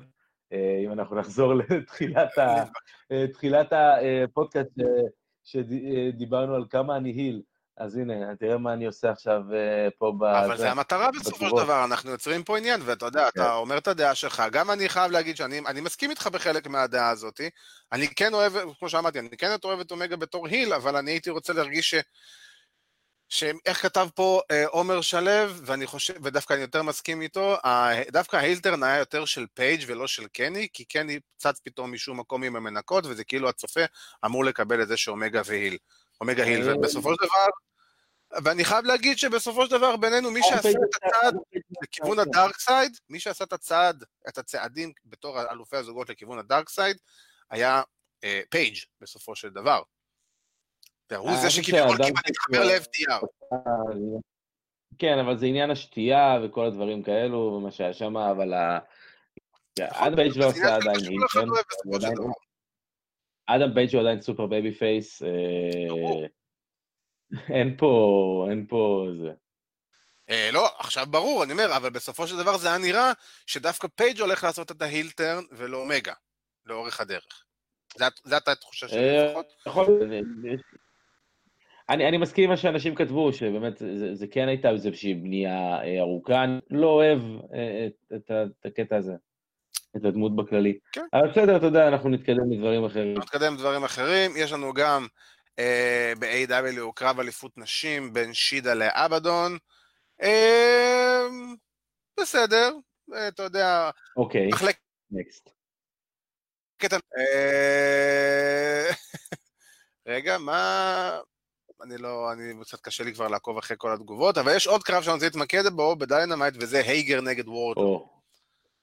אה, 0.52 0.80
אם 0.84 0.92
אנחנו 0.92 1.16
נחזור 1.16 1.54
לתחילת 3.10 3.72
הפודקאסט 3.72 4.70
שדיברנו 5.44 6.54
על 6.54 6.64
כמה 6.70 6.96
אני 6.96 7.10
היל. 7.10 7.42
אז 7.78 7.96
הנה, 7.96 8.36
תראה 8.36 8.58
מה 8.58 8.72
אני 8.72 8.86
עושה 8.86 9.10
עכשיו 9.10 9.42
uh, 9.50 9.90
פה 9.98 10.12
ב... 10.18 10.22
אבל 10.24 10.56
זה 10.56 10.70
המטרה 10.70 11.10
בסופו 11.20 11.48
של 11.48 11.56
דבר, 11.56 11.84
אנחנו 11.84 12.10
יוצרים 12.10 12.44
פה 12.44 12.58
עניין, 12.58 12.80
ואתה 12.84 13.06
יודע, 13.06 13.28
אתה 13.28 13.44
כן. 13.44 13.50
אומר 13.50 13.78
את 13.78 13.88
הדעה 13.88 14.14
שלך, 14.14 14.42
גם 14.52 14.70
אני 14.70 14.88
חייב 14.88 15.12
להגיד 15.12 15.36
שאני 15.36 15.80
מסכים 15.80 16.10
איתך 16.10 16.26
בחלק 16.26 16.66
מהדעה 16.66 17.10
הזאת, 17.10 17.40
אני 17.92 18.08
כן 18.08 18.34
אוהב, 18.34 18.52
כמו 18.78 18.88
שאמרתי, 18.88 19.18
אני 19.18 19.36
כן 19.38 19.56
אוהב 19.64 19.80
את 19.80 19.90
אומגה 19.90 20.16
בתור 20.16 20.48
היל, 20.48 20.72
אבל 20.72 20.96
אני 20.96 21.10
הייתי 21.10 21.30
רוצה 21.30 21.52
להרגיש 21.52 21.90
ש... 21.90 21.94
שאיך 23.28 23.82
כתב 23.82 24.08
פה 24.14 24.40
אה, 24.50 24.66
עומר 24.66 25.00
שלו, 25.00 25.30
ואני 25.64 25.86
חושב, 25.86 26.14
ודווקא 26.22 26.52
אני 26.52 26.62
יותר 26.62 26.82
מסכים 26.82 27.22
איתו, 27.22 27.56
דווקא 28.12 28.36
ההילטרן 28.36 28.82
היה 28.82 28.98
יותר 28.98 29.24
של 29.24 29.46
פייג' 29.54 29.84
ולא 29.86 30.06
של 30.06 30.26
קני, 30.26 30.68
כי 30.72 30.84
קני 30.84 31.18
צץ 31.36 31.60
פתאום 31.64 31.92
משום 31.92 32.20
מקום 32.20 32.42
עם 32.42 32.56
המנקות, 32.56 33.06
וזה 33.06 33.24
כאילו 33.24 33.48
הצופה 33.48 33.80
אמור 34.24 34.44
לקבל 34.44 34.82
את 34.82 34.88
זה 34.88 34.96
שאומגה 34.96 35.42
הוא 35.44 35.57
heel. 35.57 35.78
אומגה 36.20 36.44
heel, 36.44 36.70
ובסופו 36.70 37.14
של 37.14 37.26
דבר, 37.26 37.46
ואני 38.44 38.64
חייב 38.64 38.84
להגיד 38.84 39.18
שבסופו 39.18 39.66
של 39.66 39.70
דבר 39.70 39.96
בינינו, 39.96 40.30
מי 40.30 40.40
שעשה 40.42 40.70
את 40.70 41.04
הצעד 41.04 41.34
לכיוון 41.82 42.18
ה 42.18 42.26
dark 42.26 42.58
side, 42.58 42.96
מי 43.08 43.20
שעשה 43.20 43.44
את 43.44 43.52
הצעד, 43.52 44.04
את 44.28 44.38
הצעדים 44.38 44.92
בתור 45.04 45.42
אלופי 45.50 45.76
הזוגות 45.76 46.08
לכיוון 46.08 46.38
ה 46.38 46.44
dark 46.44 46.68
side, 46.68 46.96
היה 47.50 47.82
אה, 48.24 48.40
פייג' 48.50 48.76
בסופו 49.00 49.36
של 49.36 49.50
דבר. 49.50 49.82
הוא 51.16 51.36
זה 51.36 51.50
שכביכול 51.50 51.96
כמעט 51.96 52.28
התחבר 52.28 52.64
ל-FTR. 52.64 53.26
כן, 54.98 55.18
אבל 55.18 55.38
זה 55.38 55.46
עניין 55.46 55.70
השתייה 55.70 56.38
וכל 56.44 56.66
הדברים 56.66 57.02
כאלו, 57.02 57.38
ומה 57.38 57.70
שהיה 57.70 57.92
שם, 57.92 58.16
אבל 58.16 58.54
אדם 59.78 60.16
פייג' 60.16 60.36
לא 60.36 60.46
עושה 60.46 60.76
עדיין 60.76 60.98
אדם 63.48 63.74
פייג' 63.74 63.94
הוא 63.94 64.00
עדיין 64.00 64.20
סופר 64.20 64.46
babyface. 64.46 65.22
אין 67.56 67.76
פה, 67.76 68.46
אין 68.50 68.66
פה 68.68 69.06
זה. 69.22 69.32
אה, 70.30 70.50
לא, 70.52 70.68
עכשיו 70.78 71.06
ברור, 71.10 71.44
אני 71.44 71.52
אומר, 71.52 71.76
אבל 71.76 71.90
בסופו 71.90 72.26
של 72.26 72.36
דבר 72.36 72.56
זה 72.56 72.68
היה 72.68 72.78
נראה 72.78 73.12
שדווקא 73.46 73.88
פייג' 73.88 74.20
הולך 74.20 74.44
לעשות 74.44 74.70
את 74.70 74.82
ה 74.82 74.89
heel 74.89 75.17
turn 75.17 75.44
ולא 75.52 75.82
אומגה, 75.82 76.12
לאורך 76.66 77.00
הדרך. 77.00 77.44
זו 78.24 78.34
הייתה 78.34 78.52
התחושה 78.52 78.88
שלי 78.88 79.18
אה, 79.18 79.26
לפחות. 79.26 79.46
יכול 79.66 79.86
להיות. 80.08 80.26
אני, 81.88 82.08
אני 82.08 82.18
מסכים 82.18 82.44
עם 82.44 82.50
מה 82.50 82.56
שאנשים 82.56 82.94
כתבו, 82.94 83.32
שבאמת 83.32 83.78
זה, 83.78 84.14
זה 84.14 84.26
כן 84.26 84.48
הייתה 84.48 84.70
איזושהי 84.70 85.14
בנייה 85.14 85.82
אה, 85.82 86.00
ארוכה, 86.00 86.44
אני 86.44 86.60
לא 86.70 86.86
אוהב 86.86 87.20
את, 87.86 88.12
את, 88.16 88.30
את 88.30 88.66
הקטע 88.66 88.96
הזה, 88.96 89.12
את 90.00 90.04
הדמות 90.04 90.36
בכללי. 90.36 90.78
כן. 90.92 91.06
אבל 91.12 91.30
בסדר, 91.30 91.56
אתה 91.56 91.66
יודע, 91.66 91.88
אנחנו 91.88 92.08
נתקדם 92.08 92.52
לדברים 92.52 92.84
אחרים. 92.84 93.18
נתקדם 93.18 93.54
לדברים 93.54 93.84
אחרים, 93.84 94.30
יש 94.36 94.52
לנו 94.52 94.74
גם 94.74 95.06
אה, 95.58 96.12
ב-AEW 96.18 96.92
קרב 96.94 97.20
אליפות 97.20 97.58
נשים 97.58 98.12
בין 98.12 98.34
שידה 98.34 98.74
לאבדון. 98.74 99.58
אה, 100.22 101.26
בסדר, 102.20 102.72
אה, 103.14 103.28
אתה 103.28 103.42
יודע, 103.42 103.90
אוקיי, 104.16 104.48
next. 105.10 105.50
רגע, 110.08 110.38
מה... 110.38 111.20
אני 111.82 111.98
לא, 111.98 112.32
אני 112.32 112.64
קצת 112.64 112.80
קשה 112.80 113.04
לי 113.04 113.14
כבר 113.14 113.28
לעקוב 113.28 113.58
אחרי 113.58 113.76
כל 113.80 113.92
התגובות, 113.92 114.38
אבל 114.38 114.56
יש 114.56 114.66
עוד 114.66 114.82
קרב 114.82 115.02
שאני 115.02 115.14
רוצה 115.14 115.26
להתמקד 115.26 115.66
בו 115.66 115.96
ב 115.96 116.02
Dynamite, 116.02 116.54
וזה 116.60 116.80
הייגר 116.80 117.20
נגד 117.20 117.48
וורדלו. 117.48 117.76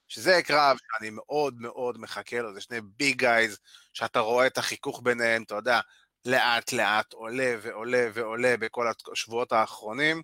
שזה 0.08 0.42
קרב 0.44 0.78
שאני 0.78 1.10
מאוד 1.10 1.56
מאוד 1.62 1.98
מחכה 1.98 2.40
לו, 2.40 2.54
זה 2.54 2.62
שני 2.62 2.82
ביג 2.82 3.18
גייז, 3.18 3.58
שאתה 3.94 4.20
רואה 4.20 4.48
את 4.48 4.58
החיכוך 4.58 5.02
ביניהם, 5.04 5.44
אתה 5.44 5.56
יודע, 5.56 5.80
לאט 6.26 6.74
לאט 6.74 7.14
עולה 7.14 7.56
ועולה 7.62 8.08
ועולה 8.14 8.58
בכל 8.58 8.88
השבועות 9.12 9.52
האחרונים. 9.52 10.22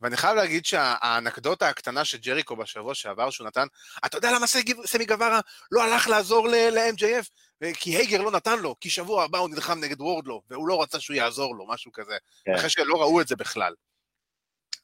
ואני 0.00 0.16
חייב 0.16 0.36
להגיד 0.36 0.64
שהאנקדוטה 0.64 1.68
הקטנה 1.68 2.04
של 2.04 2.18
ג'ריקו 2.18 2.56
בשבוע 2.56 2.94
שעבר 2.94 3.30
שהוא 3.30 3.46
נתן, 3.46 3.66
אתה 4.06 4.18
יודע 4.18 4.32
למה 4.32 4.46
סמי 4.86 5.04
גווארה 5.06 5.40
לא 5.72 5.82
הלך 5.82 6.08
לעזור 6.08 6.48
ל-MJF? 6.48 7.28
כי 7.74 7.96
הייגר 7.96 8.22
לא 8.22 8.30
נתן 8.30 8.58
לו, 8.58 8.76
כי 8.80 8.90
שבוע 8.90 9.24
הבא 9.24 9.38
הוא 9.38 9.50
נלחם 9.50 9.78
נגד 9.80 10.00
וורדלו, 10.00 10.42
והוא 10.50 10.68
לא 10.68 10.82
רצה 10.82 11.00
שהוא 11.00 11.16
יעזור 11.16 11.56
לו, 11.56 11.66
משהו 11.68 11.92
כזה. 11.92 12.16
כן. 12.44 12.54
אחרי 12.54 12.70
שלא 12.70 12.94
ראו 12.94 13.20
את 13.20 13.28
זה 13.28 13.36
בכלל. 13.36 13.74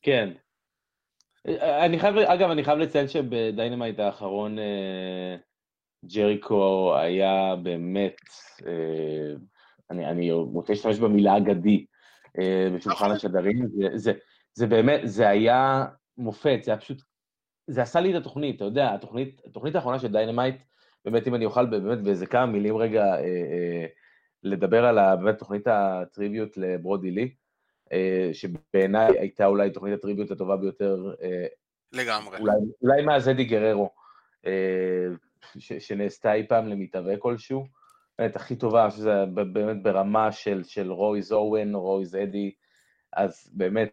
כן. 0.03 0.29
אני 1.47 1.99
חייב, 1.99 2.17
אגב, 2.17 2.51
אני 2.51 2.65
חייב 2.65 2.79
לציין 2.79 3.09
שב 3.09 3.33
Dynamite 3.33 3.99
האחרון 3.99 4.59
אה, 4.59 5.37
ג'ריקו 6.05 6.95
היה 6.97 7.57
באמת, 7.63 8.17
אה, 8.67 9.35
אני, 9.91 10.07
אני 10.07 10.33
רוצה 10.33 10.73
להשתמש 10.73 10.99
במילה 10.99 11.37
אגדי 11.37 11.87
אה, 12.39 12.69
בשולחן 12.77 13.05
נכון. 13.05 13.17
השדרים, 13.17 13.67
זה, 13.67 13.89
זה, 13.95 14.13
זה 14.55 14.67
באמת, 14.67 15.01
זה 15.05 15.29
היה 15.29 15.85
מופת, 16.19 16.59
זה 16.63 16.71
היה 16.71 16.81
פשוט, 16.81 17.03
זה 17.67 17.83
עשה 17.83 18.01
לי 18.01 18.11
את 18.11 18.21
התוכנית, 18.21 18.57
אתה 18.57 18.65
יודע, 18.65 18.95
התוכנית, 18.95 19.41
התוכנית 19.47 19.75
האחרונה 19.75 19.99
של 19.99 20.13
Dynamite, 20.13 20.63
באמת 21.05 21.29
אם 21.29 21.35
אני 21.35 21.45
אוכל 21.45 21.67
באמת 21.67 21.99
באיזה 21.99 22.27
כמה 22.27 22.47
מילים 22.47 22.77
רגע 22.77 23.05
אה, 23.05 23.19
אה, 23.21 23.87
לדבר 24.43 24.85
על 24.85 25.17
באמת 25.17 25.39
תוכנית 25.39 25.67
ה 25.67 25.78
tribute 25.78 26.57
לברודי 26.57 27.11
לי, 27.11 27.35
שבעיניי 28.33 29.19
הייתה 29.19 29.47
אולי 29.47 29.71
תוכנית 29.71 29.95
הטריוויות 29.95 30.31
הטובה 30.31 30.57
ביותר. 30.57 31.15
אה, 31.23 31.47
לגמרי. 31.93 32.39
אולי, 32.39 32.53
אולי 32.83 33.03
מאז 33.03 33.29
אדי 33.29 33.45
גררו, 33.45 33.91
אה, 34.47 34.53
ש, 35.59 35.73
שנעשתה 35.73 36.33
אי 36.33 36.47
פעם 36.49 36.69
למתהווה 36.69 37.17
כלשהו. 37.17 37.67
באמת 38.19 38.37
הכי 38.37 38.57
טובה, 38.57 38.91
שזה 38.91 39.25
באמת 39.35 39.83
ברמה 39.83 40.33
של, 40.33 40.65
של 40.65 40.93
רויז 40.93 41.33
אורן, 41.33 41.75
רויז 41.75 42.17
אדי, 42.17 42.55
אז 43.13 43.51
באמת 43.53 43.93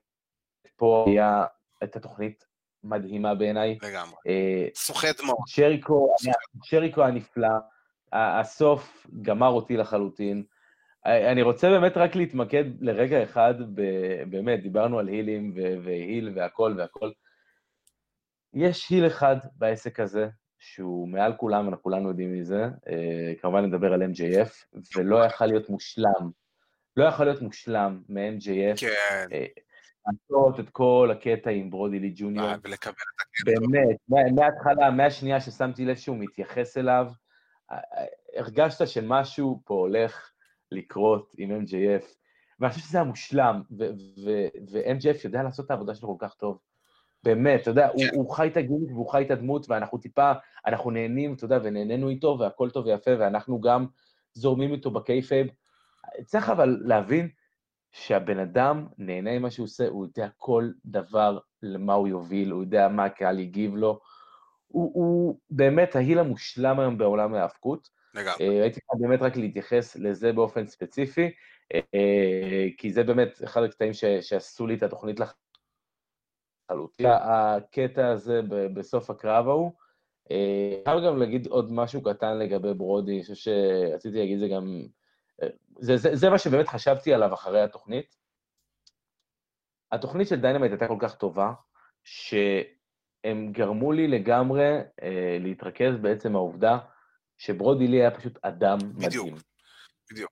פה 0.76 1.06
היה 1.08 1.46
את 1.84 1.96
התוכנית 1.96 2.46
מדהימה 2.84 3.36
בעיניי. 3.36 3.78
לגמרי. 3.84 4.16
אה, 4.28 4.68
סוחט. 4.76 5.22
שריקו, 5.48 6.16
שריקו 6.64 7.04
הנפלא, 7.04 7.48
הסוף 8.14 9.08
גמר 9.22 9.48
אותי 9.48 9.78
לחלוטין. 9.78 10.44
אה, 11.10 11.32
אני 11.32 11.42
רוצה 11.42 11.70
באמת 11.70 11.98
רק 11.98 12.16
להתמקד 12.16 12.64
לרגע 12.82 13.24
אחד, 13.24 13.54
באמת, 14.30 14.62
דיברנו 14.62 15.00
על 15.00 15.08
הילים 15.08 15.54
והיל 15.84 16.32
והכל 16.36 16.76
והכל. 16.78 17.12
יש 18.54 18.90
היל 18.90 19.08
אחד 19.08 19.36
בעסק 19.56 20.00
הזה, 20.00 20.28
שהוא 20.60 21.08
מעל 21.08 21.34
כולם, 21.38 21.70
אנחנו 21.70 21.84
כולנו 21.84 22.10
יודעים 22.10 22.34
מזה, 22.34 22.64
אה, 22.64 23.34
כמובן 23.42 23.66
נדבר 23.66 23.94
על 23.94 24.02
MJF, 24.04 24.80
ולא 24.96 25.26
יכל 25.26 25.46
להיות 25.46 25.70
מושלם. 25.70 26.32
לא 26.98 27.04
יכול 27.04 27.26
להיות 27.26 27.42
מושלם 27.42 28.02
מ-MJF. 28.10 28.80
כן. 28.80 29.28
לעשות 30.08 30.60
את 30.60 30.70
כל 30.70 31.10
הקטע 31.12 31.50
עם 31.50 31.70
ברודי 31.70 32.00
לי 32.00 32.14
ג'וניור. 32.16 32.48
אה, 32.48 32.56
ולקבל 32.64 32.94
את 32.94 33.22
הקטע. 33.22 33.52
באמת, 33.52 33.98
מההתחלה, 34.36 34.92
מהשנייה 34.92 35.42
ששמתי 35.42 35.86
לב 35.86 35.96
שהוא 35.96 36.18
מתייחס 36.18 36.78
אליו, 36.78 37.08
אה, 37.72 37.78
אה, 37.78 38.06
הרגשת 38.36 38.88
שמשהו 38.88 39.62
פה 39.66 39.74
הולך 39.74 40.32
לקרות 40.72 41.34
עם 41.38 41.52
MJF, 41.52 42.06
ואני 42.60 42.74
חושב 42.74 42.86
שזה 42.86 42.98
היה 42.98 43.06
מושלם, 43.06 43.62
ו-MJF 44.72 45.22
יודע 45.24 45.44
לעשות 45.44 45.66
את 45.66 45.72
העבודה 45.72 45.96
שלו 45.96 46.18
כל 46.18 46.28
כך 46.28 46.34
טוב. 46.34 46.60
באמת, 47.24 47.62
אתה 47.62 47.70
יודע, 47.70 47.88
הוא, 47.88 48.04
כן. 48.04 48.16
הוא 48.16 48.32
חי 48.32 48.48
את 48.48 48.58
הגימיק 48.58 48.92
והוא 48.92 49.10
חי 49.10 49.24
את 49.26 49.32
הדמות, 49.32 49.70
ואנחנו 49.70 49.98
טיפה, 49.98 50.32
אנחנו 50.66 50.92
נהנים, 50.92 51.34
אתה 51.34 51.46
יודע, 51.46 51.60
ונהנינו 51.64 52.10
איתו, 52.10 52.38
והכל 52.40 52.70
טוב 52.70 52.86
ויפה, 52.86 53.12
ואנחנו 53.20 53.62
גם 53.62 53.86
זורמים 54.34 54.74
איתו 54.74 54.92
ב 54.92 54.98
kayfabe. 54.98 55.48
צריך 56.26 56.50
אבל 56.50 56.78
להבין 56.86 57.30
שהבן 57.92 58.40
אדם 58.40 58.88
נהנה 58.98 59.40
ממה 59.40 59.52
שהוא 59.52 59.64
עושה, 59.64 59.88
הוא 59.88 60.06
יודע 60.06 60.28
כל 60.38 60.70
דבר 60.86 61.38
למה 61.64 61.94
הוא 61.94 62.08
יוביל, 62.08 62.52
הוא 62.52 62.64
יודע 62.64 62.88
מה 62.88 63.06
הקהל 63.06 63.40
יגיב 63.40 63.76
לו. 63.76 64.00
הוא, 64.68 64.92
הוא 64.94 65.40
באמת 65.50 65.96
ההיל 65.96 66.20
המושלם 66.20 66.80
היום 66.80 66.98
בעולם 66.98 67.34
ההאבקות. 67.34 67.90
לגמרי. 68.14 68.62
הייתי 68.62 68.80
כאן 68.82 69.00
באמת 69.02 69.22
רק 69.22 69.38
להתייחס 69.38 69.96
לזה 69.96 70.34
באופן 70.34 70.68
ספציפי, 70.68 71.32
אה, 71.74 72.68
כי 72.78 72.92
זה 72.92 73.04
באמת 73.04 73.44
אחד 73.44 73.64
הקטעים 73.64 73.94
ש, 73.94 74.06
שעשו 74.06 74.68
לי 74.68 74.76
את 74.76 74.84
התוכנית 74.84 75.20
לחלוטין. 76.70 77.06
הקטע 77.10 78.08
הזה 78.08 78.42
בסוף 78.74 79.10
הקרב 79.10 79.48
ההוא. 79.48 79.72
אה, 80.32 80.82
חייב 80.86 81.06
גם 81.06 81.18
להגיד 81.18 81.48
עוד 81.48 81.72
משהו 81.72 82.04
קטן 82.04 82.38
לגבי 82.38 82.74
ברודי, 82.74 83.16
אני 83.16 83.22
חושב 83.22 83.36
שרציתי 83.36 84.18
להגיד 84.18 84.40
זה 84.40 84.48
גם 84.48 84.84
זה, 85.80 85.98
זה, 85.98 86.16
זה 86.16 86.30
מה 86.30 86.38
שבאמת 86.38 86.68
חשבתי 86.68 87.14
עליו 87.14 87.34
אחרי 87.34 87.62
התוכנית. 87.62 88.16
התוכנית 89.92 90.28
של 90.28 90.42
Dynamite 90.42 90.72
הייתה 90.72 90.88
כל 90.88 90.98
כך 91.00 91.16
טובה, 91.16 91.54
שהם 92.04 93.52
גרמו 93.52 93.92
לי 93.92 94.08
לגמרי 94.08 94.78
אה, 95.04 95.38
להתרכז 95.40 95.98
בעצם 96.02 96.36
העובדה 96.36 96.78
שברודי 97.40 97.88
לי 97.88 97.98
היה 97.98 98.12
פשוט 98.12 98.40
אדם 98.42 98.78
בדיוק, 98.78 99.26
מדהים. 99.26 99.38
בדיוק. 100.12 100.32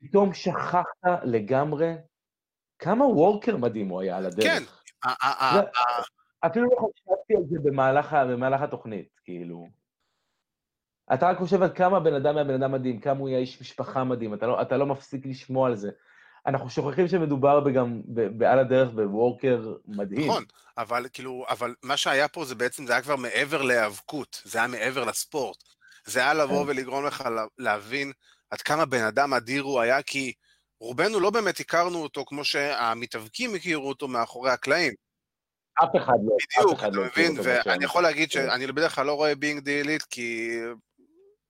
פתאום 0.00 0.34
שכחת 0.34 0.84
לגמרי 1.24 1.94
כמה 2.78 3.04
worker 3.04 3.56
מדהים 3.56 3.88
הוא 3.88 4.00
היה 4.00 4.16
על 4.16 4.26
הדרך. 4.26 4.44
כן. 4.44 4.62
אפילו 6.46 6.64
לא 6.64 6.76
חשבתי 6.76 7.36
על 7.36 7.42
זה 7.50 7.58
במהלך, 7.62 8.62
התוכנית, 8.62 9.08
כאילו. 9.24 9.66
אתה 11.14 11.28
רק 11.28 11.38
חושב 11.38 11.62
על 11.62 11.74
כמה 11.74 12.00
בן 12.00 12.14
אדם 12.14 12.36
היה 12.36 12.44
בן 12.44 12.62
אדם 12.62 12.72
מדהים, 12.72 13.00
כמה 13.00 13.18
הוא 13.20 13.28
יהיה 13.28 13.38
איש 13.38 13.60
משפחה 13.60 14.04
מדהים, 14.04 14.34
אתה 14.34 14.46
לא, 14.46 14.62
אתה 14.62 14.76
לא 14.76 14.86
מפסיק 14.86 15.26
לשמוע 15.26 15.68
על 15.68 15.76
זה. 15.76 15.90
אנחנו 16.46 16.70
שוכחים 16.70 17.08
שמדובר 17.08 17.70
גם 17.74 18.02
בעל 18.38 18.58
הדרך 18.58 18.90
בוורקר 18.90 19.74
מדהים. 19.86 20.30
נכון, 20.30 20.44
אבל 20.78 21.06
כאילו, 21.12 21.44
אבל 21.48 21.74
מה 21.82 21.96
שהיה 21.96 22.28
פה 22.28 22.44
זה 22.44 22.54
בעצם, 22.54 22.86
זה 22.86 22.92
היה 22.92 23.02
כבר 23.02 23.16
מעבר 23.16 23.62
להיאבקות, 23.62 24.42
זה 24.44 24.58
היה 24.58 24.68
מעבר 24.68 25.04
לספורט. 25.04 25.77
זה 26.08 26.20
היה 26.20 26.34
לבוא 26.34 26.64
כן. 26.64 26.70
ולגרום 26.70 27.06
לך 27.06 27.24
להבין 27.58 28.12
עד 28.50 28.62
כמה 28.62 28.84
בן 28.84 29.02
אדם 29.04 29.34
אדיר 29.34 29.62
הוא 29.62 29.80
היה, 29.80 30.02
כי 30.02 30.32
רובנו 30.80 31.20
לא 31.20 31.30
באמת 31.30 31.60
הכרנו 31.60 32.02
אותו 32.02 32.24
כמו 32.24 32.44
שהמתאבקים 32.44 33.54
הכירו 33.54 33.88
אותו 33.88 34.08
מאחורי 34.08 34.50
הקלעים. 34.50 34.94
אף 35.74 35.88
אחד 35.96 36.14
לא. 36.24 36.36
בדיוק, 36.60 36.80
אתה 36.80 37.00
מבין, 37.00 37.36
ואני 37.42 37.84
יכול 37.84 38.02
להגיד 38.02 38.32
כן. 38.32 38.48
שאני 38.50 38.66
בדרך 38.66 38.94
כלל 38.94 39.06
לא 39.06 39.12
רואה 39.12 39.34
בינג 39.34 39.64
דילית, 39.64 40.02
כי 40.02 40.58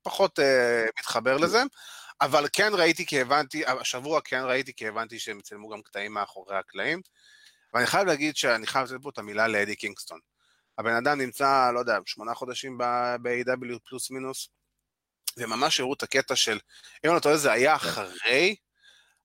פחות 0.02 0.38
uh, 0.38 0.42
מתחבר 0.98 1.36
לזה, 1.36 1.62
אבל 2.20 2.46
כן 2.52 2.70
ראיתי 2.74 3.06
כי 3.06 3.20
הבנתי, 3.20 3.66
השבוע 3.66 4.20
כן 4.24 4.42
ראיתי 4.44 4.72
כי 4.74 4.88
הבנתי 4.88 5.18
שהם 5.18 5.40
צילמו 5.40 5.68
גם 5.68 5.82
קטעים 5.82 6.12
מאחורי 6.12 6.56
הקלעים, 6.56 7.00
ואני 7.74 7.86
חייב 7.86 8.06
להגיד 8.06 8.36
שאני 8.36 8.66
חייב 8.66 8.92
לתת 8.92 9.02
פה 9.02 9.10
את 9.10 9.18
המילה 9.18 9.48
לאדי 9.48 9.76
קינגסטון. 9.76 10.18
הבן 10.78 10.94
אדם 10.94 11.18
נמצא, 11.18 11.70
לא 11.74 11.78
יודע, 11.78 11.98
שמונה 12.06 12.34
חודשים 12.34 12.78
ב-AW 12.78 13.78
פלוס 13.88 14.10
מינוס, 14.10 14.48
וממש 15.36 15.80
הראו 15.80 15.94
את 15.94 16.02
הקטע 16.02 16.36
של, 16.36 16.58
אם 17.06 17.10
אני 17.10 17.20
טועה 17.20 17.36
זה 17.36 17.52
היה 17.52 17.78
כן. 17.78 17.88
אחרי, 17.88 18.56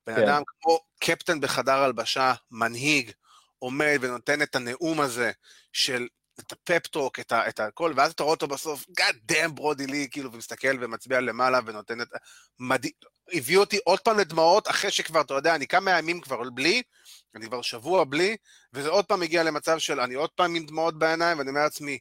בן 0.08 0.16
כן. 0.16 0.24
אדם 0.24 0.42
כמו 0.48 0.80
קפטן 1.00 1.40
בחדר 1.40 1.78
הלבשה, 1.78 2.34
מנהיג, 2.52 3.12
עומד 3.60 3.98
ונותן 4.02 4.42
את 4.42 4.56
הנאום 4.56 5.02
הזה 5.02 5.32
של 5.74 6.08
את 6.40 6.52
הפפטוק, 6.52 7.20
את, 7.20 7.34
את 7.34 7.60
הכל, 7.60 7.94
ואז 7.96 8.12
אתה 8.12 8.24
רואה 8.24 8.34
אותו 8.34 8.48
בסוף, 8.48 8.86
God 9.00 9.32
damn 9.32 9.52
ברודי 9.54 9.88
לי, 9.88 10.08
כאילו, 10.12 10.34
ומסתכל 10.34 10.84
ומצביע 10.84 11.22
למעלה 11.22 11.60
ונותן 11.66 12.02
את... 12.02 12.08
מדהים, 12.60 12.94
הביא 13.34 13.58
אותי 13.58 13.78
עוד 13.84 14.00
פעם 14.00 14.20
לדמעות, 14.20 14.68
אחרי 14.68 14.92
שכבר, 14.92 15.22
אתה 15.22 15.34
יודע, 15.34 15.56
אני 15.56 15.68
כמה 15.68 15.92
ימים 15.92 16.22
כבר 16.22 16.50
בלי, 16.50 16.82
אני 17.36 17.46
כבר 17.46 17.62
שבוע 17.62 18.04
בלי, 18.04 18.38
וזה 18.74 18.90
עוד 18.90 19.06
פעם 19.06 19.22
הגיע 19.22 19.44
למצב 19.44 19.80
של 19.80 20.00
אני 20.00 20.14
עוד 20.14 20.30
פעם 20.30 20.56
עם 20.56 20.66
דמעות 20.66 21.00
בעיניים, 21.00 21.38
ואני 21.38 21.50
אומר 21.50 21.64
לעצמי, 21.64 22.00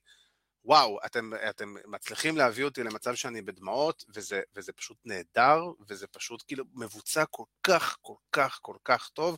וואו, 0.64 0.98
אתם, 1.06 1.30
אתם 1.48 1.74
מצליחים 1.86 2.36
להביא 2.36 2.64
אותי 2.64 2.82
למצב 2.82 3.14
שאני 3.14 3.42
בדמעות, 3.42 4.04
וזה, 4.14 4.40
וזה 4.56 4.72
פשוט 4.72 4.96
נהדר, 5.04 5.62
וזה 5.88 6.06
פשוט 6.06 6.42
כאילו 6.46 6.64
מבוצע 6.74 7.24
כל 7.30 7.44
כך, 7.62 7.96
כל 8.00 8.14
כך, 8.32 8.58
כל 8.62 8.76
כך 8.84 9.08
טוב. 9.08 9.36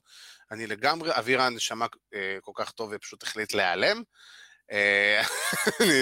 אני 0.50 0.66
לגמרי, 0.66 1.10
אבירן 1.18 1.58
שמע 1.58 1.86
אה, 2.14 2.38
כל 2.40 2.52
כך 2.54 2.70
טוב 2.70 2.90
ופשוט 2.92 3.22
החליט 3.22 3.54
להיעלם. 3.54 4.02
אה, 4.72 5.22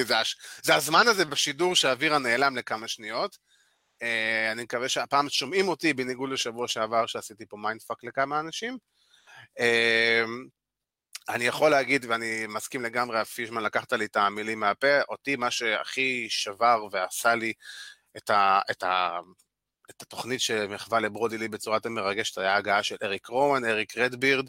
זה 0.62 0.74
הזמן 0.74 1.08
הזה 1.08 1.24
בשידור 1.24 1.74
שאבירן 1.74 2.18
נעלם 2.18 2.56
לכמה 2.56 2.88
שניות. 2.88 3.38
אה, 4.02 4.52
אני 4.52 4.62
מקווה 4.62 4.88
שהפעם 4.88 5.28
שומעים 5.28 5.68
אותי 5.68 5.92
בניגוד 5.92 6.30
לשבוע 6.30 6.68
שעבר 6.68 7.06
שעשיתי 7.06 7.46
פה 7.46 7.56
mindfuck 7.56 8.04
לכמה 8.04 8.40
אנשים. 8.40 8.78
אה, 9.60 10.24
אני 11.28 11.44
יכול 11.44 11.70
להגיד, 11.70 12.04
ואני 12.08 12.46
מסכים 12.48 12.82
לגמרי, 12.82 13.24
פישמן, 13.24 13.62
לקחת 13.62 13.92
לי 13.92 14.04
את 14.04 14.16
המילים 14.16 14.60
מהפה, 14.60 15.00
אותי 15.08 15.36
מה 15.36 15.50
שהכי 15.50 16.26
שבר 16.30 16.86
ועשה 16.90 17.34
לי 17.34 17.52
את, 18.16 18.30
ה, 18.30 18.60
את, 18.70 18.82
ה, 18.82 19.18
את 19.90 20.02
התוכנית 20.02 20.40
שמחווה 20.40 21.00
לברודי 21.00 21.38
לי 21.38 21.48
בצורה 21.48 21.76
יותר 21.76 21.88
מרגשת, 21.88 22.38
היה 22.38 22.56
הגעה 22.56 22.82
של 22.82 22.96
אריק 23.02 23.26
רואן, 23.26 23.64
אריק 23.64 23.98
רדבירד. 23.98 24.48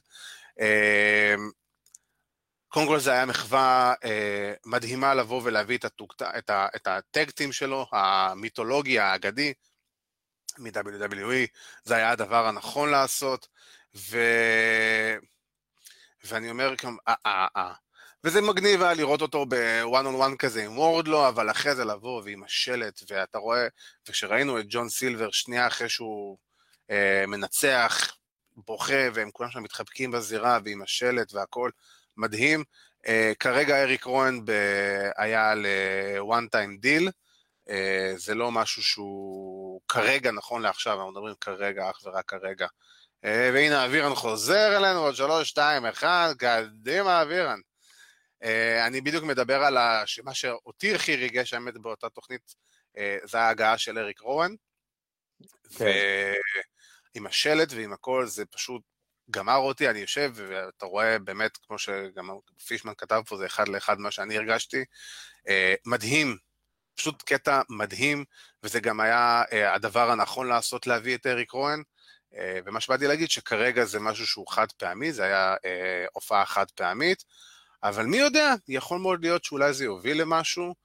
קודם 2.73 2.87
כל 2.87 2.99
זה 2.99 3.11
היה 3.11 3.25
מחווה 3.25 3.93
אה, 4.03 4.53
מדהימה 4.65 5.13
לבוא 5.13 5.41
ולהביא 5.43 5.77
את, 5.77 5.85
הטוק, 5.85 6.15
את, 6.37 6.49
ה, 6.49 6.67
את 6.75 6.87
הטקטים 6.87 7.51
שלו, 7.51 7.87
המיתולוגי, 7.91 8.99
האגדי, 8.99 9.53
מ-WWE, 10.57 11.47
זה 11.83 11.95
היה 11.95 12.11
הדבר 12.11 12.45
הנכון 12.45 12.89
לעשות, 12.89 13.47
ו... 13.95 14.17
ואני 16.23 16.49
אומר 16.49 16.73
גם, 16.83 16.97
אה, 17.07 17.13
אה, 17.25 17.47
אה. 17.57 17.73
וזה 18.23 18.41
מגניב 18.41 18.81
היה 18.81 18.93
לראות 18.93 19.21
אותו 19.21 19.45
בוואן 19.45 20.05
און 20.05 20.15
וואן 20.15 20.37
כזה 20.37 20.65
עם 20.65 20.77
וורדלו, 20.77 21.27
אבל 21.27 21.51
אחרי 21.51 21.75
זה 21.75 21.85
לבוא 21.85 22.21
ועם 22.25 22.43
השלט, 22.43 23.03
ואתה 23.09 23.37
רואה, 23.37 23.67
וכשראינו 24.09 24.59
את 24.59 24.65
ג'ון 24.69 24.89
סילבר 24.89 25.31
שנייה 25.31 25.67
אחרי 25.67 25.89
שהוא 25.89 26.37
אה, 26.91 27.23
מנצח, 27.27 28.15
בוכה, 28.55 29.07
והם 29.13 29.31
כולם 29.31 29.51
שם 29.51 29.63
מתחבקים 29.63 30.11
בזירה, 30.11 30.59
ועם 30.65 30.81
השלט 30.81 31.33
והכל, 31.33 31.69
מדהים. 32.17 32.63
Uh, 33.05 33.35
כרגע 33.39 33.83
אריק 33.83 34.03
רואן 34.03 34.45
ב... 34.45 34.51
היה 35.17 35.51
על 35.51 35.65
one 36.19 36.55
time 36.55 36.85
deal, 36.85 37.11
uh, 37.69 37.73
זה 38.17 38.35
לא 38.35 38.51
משהו 38.51 38.83
שהוא 38.83 39.81
כרגע, 39.87 40.31
נכון 40.31 40.61
לעכשיו, 40.61 40.93
אנחנו 40.93 41.11
מדברים 41.11 41.35
כרגע, 41.41 41.89
אך 41.89 41.99
ורק 42.03 42.25
כרגע. 42.25 42.67
Uh, 43.25 43.27
והנה 43.53 43.85
אבירן 43.85 44.15
חוזר 44.15 44.77
אלינו, 44.77 44.99
עוד 44.99 45.15
שלוש, 45.15 45.49
שתיים, 45.49 45.85
אחד, 45.85 46.33
קדימה 46.37 47.21
אבירן. 47.21 47.59
Uh, 48.43 48.47
אני 48.87 49.01
בדיוק 49.01 49.23
מדבר 49.23 49.63
על 49.63 49.77
הש... 49.77 50.19
מה 50.19 50.33
שאותי 50.33 50.95
הכי 50.95 51.15
ריגש, 51.15 51.53
האמת, 51.53 51.73
באותה 51.77 52.09
תוכנית, 52.09 52.55
uh, 52.97 53.27
זה 53.27 53.39
ההגעה 53.39 53.77
של 53.77 53.97
אריק 53.99 54.19
רואן. 54.19 54.55
כן. 55.77 55.85
ועם 57.15 57.27
השלט 57.27 57.73
ועם 57.73 57.93
הכל, 57.93 58.25
זה 58.27 58.45
פשוט 58.45 58.81
גמר 59.31 59.55
אותי, 59.55 59.89
אני 59.89 59.99
יושב, 59.99 60.31
ואתה 60.35 60.85
רואה 60.85 61.19
באמת, 61.19 61.57
כמו 61.57 61.79
שגם 61.79 62.29
פישמן 62.67 62.93
כתב 62.97 63.21
פה, 63.27 63.37
זה 63.37 63.45
אחד 63.45 63.67
לאחד 63.67 63.99
מה 63.99 64.11
שאני 64.11 64.37
הרגשתי. 64.37 64.83
אה, 65.47 65.73
מדהים, 65.85 66.37
פשוט 66.95 67.21
קטע 67.21 67.61
מדהים, 67.69 68.25
וזה 68.63 68.79
גם 68.79 68.99
היה 68.99 69.43
אה, 69.53 69.73
הדבר 69.73 70.11
הנכון 70.11 70.47
לעשות 70.47 70.87
להביא 70.87 71.15
את 71.15 71.25
אריק 71.25 71.51
רואן. 71.51 71.81
אה, 72.35 72.59
ומה 72.65 72.81
שבאתי 72.81 73.07
להגיד, 73.07 73.29
שכרגע 73.29 73.85
זה 73.85 73.99
משהו 73.99 74.27
שהוא 74.27 74.47
חד 74.47 74.71
פעמי, 74.71 75.13
זה 75.13 75.23
היה 75.23 75.55
הופעה 76.13 76.45
חד 76.45 76.71
פעמית, 76.71 77.23
אבל 77.83 78.05
מי 78.05 78.17
יודע, 78.17 78.53
יכול 78.67 78.99
מאוד 78.99 79.21
להיות 79.21 79.43
שאולי 79.43 79.73
זה 79.73 79.83
יוביל 79.83 80.21
למשהו. 80.21 80.75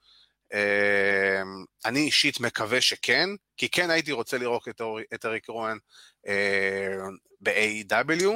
אני 1.85 1.99
אישית 1.99 2.41
מקווה 2.41 2.81
שכן, 2.81 3.29
כי 3.57 3.69
כן 3.69 3.91
הייתי 3.91 4.13
רוצה 4.13 4.39
לראות 4.39 4.69
את 5.15 5.25
אריק 5.25 5.49
רואן 5.49 5.77
ב-AEW, 7.41 8.29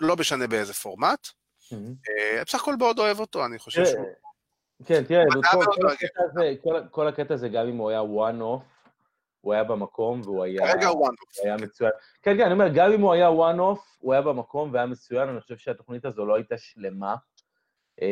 לא 0.00 0.16
משנה 0.16 0.46
באיזה 0.46 0.74
פורמט. 0.74 1.26
אה, 1.72 2.44
בסך 2.46 2.62
הכל 2.62 2.76
מאוד 2.76 2.98
אוהב 2.98 3.20
אותו, 3.20 3.46
אני 3.46 3.58
חושב 3.58 3.84
שהוא... 3.84 4.06
כן, 4.84 5.04
תראה, 5.04 5.24
כל 6.90 7.08
הקטע 7.08 7.34
הזה, 7.34 7.48
גם 7.48 7.68
אם 7.68 7.76
הוא 7.76 7.90
היה 7.90 8.00
one 8.00 8.40
off, 8.40 8.88
הוא 9.40 9.52
היה 9.52 9.64
במקום 9.64 10.20
והוא 10.20 10.44
היה... 10.44 10.72
כרגע 10.72 10.86
הוא 10.86 11.06
one 11.06 11.10
off. 11.10 11.44
היה 11.44 11.56
מצוין. 11.56 11.90
כן, 12.22 12.36
כן, 12.36 12.42
אני 12.42 12.52
אומר, 12.52 12.68
גם 12.74 12.92
אם 12.92 13.00
הוא 13.00 13.12
היה 13.12 13.28
one 13.28 13.58
off, 13.58 13.80
הוא 13.98 14.12
היה 14.12 14.22
במקום 14.22 14.72
והיה 14.72 14.86
מצוין, 14.86 15.28
אני 15.28 15.40
חושב 15.40 15.56
שהתוכנית 15.56 16.04
הזו 16.04 16.26
לא 16.26 16.34
הייתה 16.34 16.58
שלמה. 16.58 17.14
אה, 18.02 18.06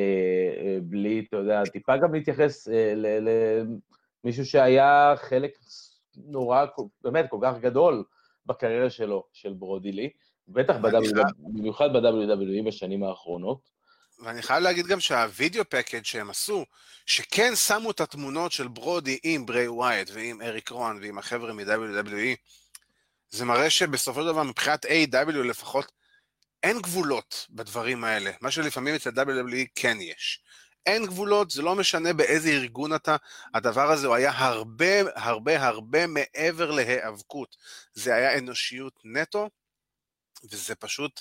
אה, 0.56 0.78
בלי, 0.82 1.24
אתה 1.28 1.36
יודע, 1.36 1.62
טיפה 1.72 1.96
גם 1.96 2.14
להתייחס 2.14 2.68
למישהו 4.24 4.46
שהיה 4.46 5.14
חלק 5.16 5.50
נורא, 6.16 6.64
באמת, 7.02 7.26
כל 7.30 7.38
כך 7.42 7.54
גדול 7.60 8.04
בקריירה 8.46 8.90
שלו, 8.90 9.24
של 9.32 9.52
ברודי 9.52 9.92
לי, 9.92 10.10
בטח 10.48 10.74
במיוחד 11.38 11.88
ב-WWE 11.92 12.66
בשנים 12.66 13.02
האחרונות. 13.02 13.74
ואני 14.24 14.42
חייב 14.42 14.62
להגיד 14.62 14.86
גם 14.86 15.00
שהווידאו 15.00 15.64
פקאג' 15.64 16.04
שהם 16.04 16.30
עשו, 16.30 16.64
שכן 17.06 17.54
שמו 17.54 17.90
את 17.90 18.00
התמונות 18.00 18.52
של 18.52 18.68
ברודי 18.68 19.18
עם 19.22 19.46
ברי 19.46 19.68
ווייט 19.68 20.10
ועם 20.14 20.42
אריק 20.42 20.68
רון 20.68 20.98
ועם 21.02 21.18
החבר'ה 21.18 21.52
מ-WWE, 21.52 22.36
זה 23.30 23.44
מראה 23.44 23.70
שבסופו 23.70 24.20
של 24.20 24.26
דבר 24.26 24.42
מבחינת 24.42 24.84
A.W. 24.84 25.32
לפחות, 25.32 25.92
אין 26.64 26.80
גבולות 26.80 27.46
בדברים 27.50 28.04
האלה, 28.04 28.30
מה 28.40 28.50
שלפעמים 28.50 28.94
אצל 28.94 29.10
WWE 29.10 29.66
כן 29.74 29.96
יש. 30.00 30.42
אין 30.86 31.06
גבולות, 31.06 31.50
זה 31.50 31.62
לא 31.62 31.74
משנה 31.74 32.12
באיזה 32.12 32.48
ארגון 32.48 32.94
אתה, 32.94 33.16
הדבר 33.54 33.90
הזה 33.90 34.06
הוא 34.06 34.14
היה 34.14 34.32
הרבה 34.34 34.86
הרבה 35.14 35.66
הרבה 35.66 36.06
מעבר 36.06 36.70
להיאבקות. 36.70 37.56
זה 37.94 38.14
היה 38.14 38.38
אנושיות 38.38 39.00
נטו, 39.04 39.50
וזה 40.50 40.74
פשוט 40.74 41.20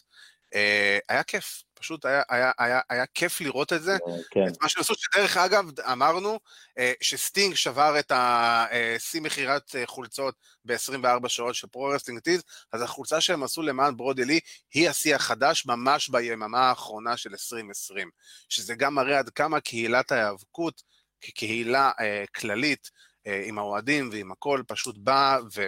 אה, 0.55 0.99
היה 1.09 1.23
כיף. 1.23 1.63
פשוט 1.83 2.05
היה, 2.05 2.21
היה, 2.29 2.51
היה, 2.57 2.79
היה 2.89 3.05
כיף 3.05 3.41
לראות 3.41 3.73
את 3.73 3.83
זה. 3.83 3.91
אה, 3.91 3.97
כן. 4.31 4.47
את 4.47 4.61
מה 4.61 4.69
שהם 4.69 4.81
עשו, 4.81 4.93
שדרך 4.97 5.37
אגב, 5.37 5.79
אמרנו 5.79 6.39
אה, 6.77 6.93
שסטינג 7.01 7.55
שבר 7.55 7.99
את 7.99 8.11
השיא 8.15 9.21
מכירת 9.21 9.75
חולצות 9.85 10.35
ב-24 10.65 11.27
שעות 11.27 11.55
של 11.55 11.67
Pro 11.67 11.80
Wrestling 11.80 12.19
Tees, 12.19 12.43
אז 12.73 12.81
החולצה 12.81 13.21
שהם 13.21 13.43
עשו 13.43 13.61
למען 13.61 13.97
ברודי 13.97 14.25
לי, 14.25 14.39
היא 14.73 14.89
השיא 14.89 15.15
החדש 15.15 15.65
ממש 15.65 16.09
ביממה 16.09 16.69
האחרונה 16.69 17.17
של 17.17 17.29
2020. 17.29 18.09
שזה 18.49 18.75
גם 18.75 18.95
מראה 18.95 19.19
עד 19.19 19.29
כמה 19.29 19.59
קהילת 19.59 20.11
ההיאבקות, 20.11 20.83
כקהילה 21.21 21.91
אה, 21.99 22.23
כללית, 22.35 22.91
אה, 23.27 23.43
עם 23.45 23.57
האוהדים 23.57 24.09
ועם 24.11 24.31
הכל, 24.31 24.61
פשוט 24.67 24.97
באה 24.97 25.37
ו... 25.55 25.67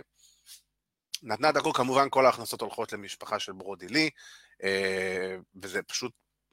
נתנה 1.24 1.50
את 1.50 1.56
הכל, 1.56 1.72
כמובן 1.74 2.08
כל 2.10 2.26
ההכנסות 2.26 2.62
הולכות 2.62 2.94
למשפחה 2.94 3.40
של 3.40 3.52
ברודי 3.52 3.88
לי, 3.88 4.04
אה, 4.04 4.10
וזה 5.64 5.84
פשוט 5.84 6.12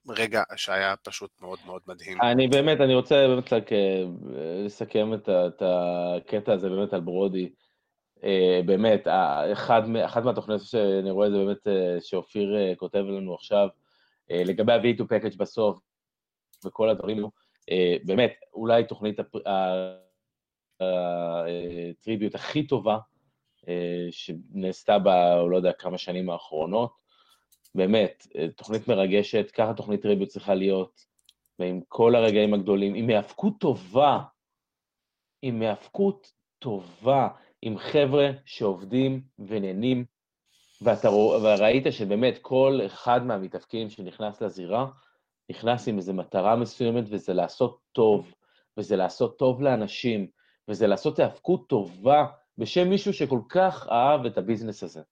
רגע 0.09 0.43
שהיה 0.57 0.95
פשוט 0.97 1.31
מאוד 1.41 1.59
מאוד 1.67 1.83
מדהים. 1.87 2.19
אני 2.23 2.49
באמת, 2.49 2.81
אני 2.81 2.95
רוצה 2.95 3.29
באמת 3.29 3.53
רק 3.53 3.73
אה, 3.73 4.05
לסכם 4.65 5.15
את, 5.15 5.29
את 5.29 5.63
הקטע 5.67 6.53
הזה 6.53 6.69
באמת 6.69 6.93
על 6.93 7.01
ברודי. 7.01 7.53
אה, 8.25 8.61
באמת, 8.67 9.07
אחד, 9.53 9.83
אחת 10.05 10.25
מהתוכניות 10.25 10.63
שאני 10.63 11.11
רואה 11.11 11.31
זה 11.31 11.37
באמת 11.37 11.67
שאופיר 12.01 12.57
כותב 12.77 12.99
לנו 12.99 13.35
עכשיו, 13.35 13.69
לגבי 14.31 14.73
ה-V2 14.73 15.01
package 15.01 15.37
בסוף, 15.37 15.79
וכל 16.65 16.89
הדברים, 16.89 17.27
באמת, 18.05 18.33
אולי 18.55 18.85
תוכנית 18.85 19.19
הטריביוט 20.81 22.35
הכי 22.35 22.67
טובה 22.67 22.99
שנעשתה 24.11 24.99
ב... 24.99 25.09
לא 25.51 25.57
יודע 25.57 25.73
כמה 25.73 25.99
שנים 25.99 26.31
האחרונות. 26.31 27.02
באמת, 27.75 28.27
אה, 28.37 28.49
תוכנית 28.57 28.89
מרגשת, 28.89 29.51
ככה 29.51 29.75
תוכנית 29.75 30.03
טריביוט 30.03 30.29
צריכה 30.29 30.55
להיות, 30.55 31.01
ועם 31.59 31.81
כל 31.89 32.14
הרגעים 32.14 32.55
הגדולים, 32.55 32.95
עם 32.95 33.09
היאבקות 33.09 33.55
טובה, 33.61 34.18
עם 35.43 35.62
היאבקות 35.62 36.33
טובה, 36.59 37.29
עם 37.62 37.79
חבר'ה 37.79 38.31
שעובדים 38.45 39.23
ונהנים, 39.39 40.05
ואתה 40.83 41.11
וראית 41.11 41.85
שבאמת 41.91 42.39
כל 42.43 42.81
אחד 42.87 43.27
מהמתאבקים 43.27 43.91
שנכנס 43.91 44.43
לזירה, 44.43 44.87
נכנס 45.51 45.89
עם 45.89 45.97
איזו 45.97 46.14
מטרה 46.14 46.57
מסוימת, 46.57 47.05
וזה 47.09 47.35
לעשות 47.35 47.79
טוב, 47.93 48.35
וזה 48.77 48.97
לעשות 48.97 49.39
טוב 49.39 49.62
לאנשים, 49.62 50.27
וזה 50.68 50.87
לעשות 50.87 51.18
היאבקות 51.18 51.68
טובה 51.68 52.27
בשם 52.59 52.89
מישהו 52.89 53.12
שכל 53.12 53.41
כך 53.49 53.89
אהב 53.91 54.27
את 54.27 54.39
הביזנס 54.39 54.83
הזה. 54.83 55.03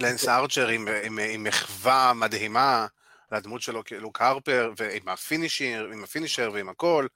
לנס 0.00 0.28
ארצ'ר 0.28 0.68
עם, 0.68 0.88
עם, 1.02 1.18
עם 1.18 1.44
מחווה 1.44 2.12
מדהימה 2.14 2.86
לדמות 3.32 3.62
שלו 3.62 3.84
כלוק 3.84 4.20
הרפר, 4.20 4.72
ועם 4.76 5.08
הפינישר, 5.08 5.88
עם 5.92 6.04
הפינישר 6.04 6.50
ועם 6.52 6.68
הכל. 6.68 7.06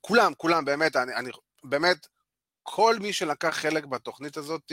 כולם, 0.00 0.32
כולם, 0.36 0.64
באמת, 0.64 0.96
אני, 0.96 1.14
אני, 1.14 1.30
באמת, 1.64 2.06
כל 2.62 2.96
מי 3.00 3.12
שלקח 3.12 3.48
חלק 3.48 3.84
בתוכנית 3.84 4.36
הזאת, 4.36 4.72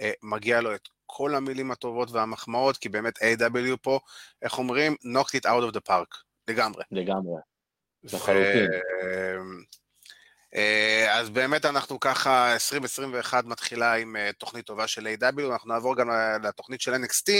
אה, 0.00 0.10
מגיע 0.22 0.60
לו 0.60 0.74
את 0.74 0.88
כל 1.06 1.34
המילים 1.34 1.70
הטובות 1.70 2.10
והמחמאות, 2.10 2.76
כי 2.76 2.88
באמת 2.88 3.18
A.W. 3.18 3.76
פה, 3.82 4.00
איך 4.42 4.58
אומרים? 4.58 4.96
knocked 5.04 5.40
it 5.40 5.44
out 5.44 5.72
of 5.72 5.76
the 5.76 5.88
park, 5.88 6.16
לגמרי. 6.48 6.84
לגמרי. 6.90 7.40
לחלוטין. 8.04 8.66
אה, 8.72 9.36
אז 11.10 11.30
באמת 11.30 11.64
אנחנו 11.64 12.00
ככה, 12.00 12.52
2021 12.52 13.44
מתחילה 13.44 13.94
עם 13.94 14.16
אה, 14.16 14.30
תוכנית 14.38 14.66
טובה 14.66 14.86
של 14.86 15.06
A.W, 15.06 15.52
אנחנו 15.52 15.68
נעבור 15.74 15.96
גם 15.96 16.10
לתוכנית 16.42 16.80
של 16.80 16.94
NXT, 16.94 17.32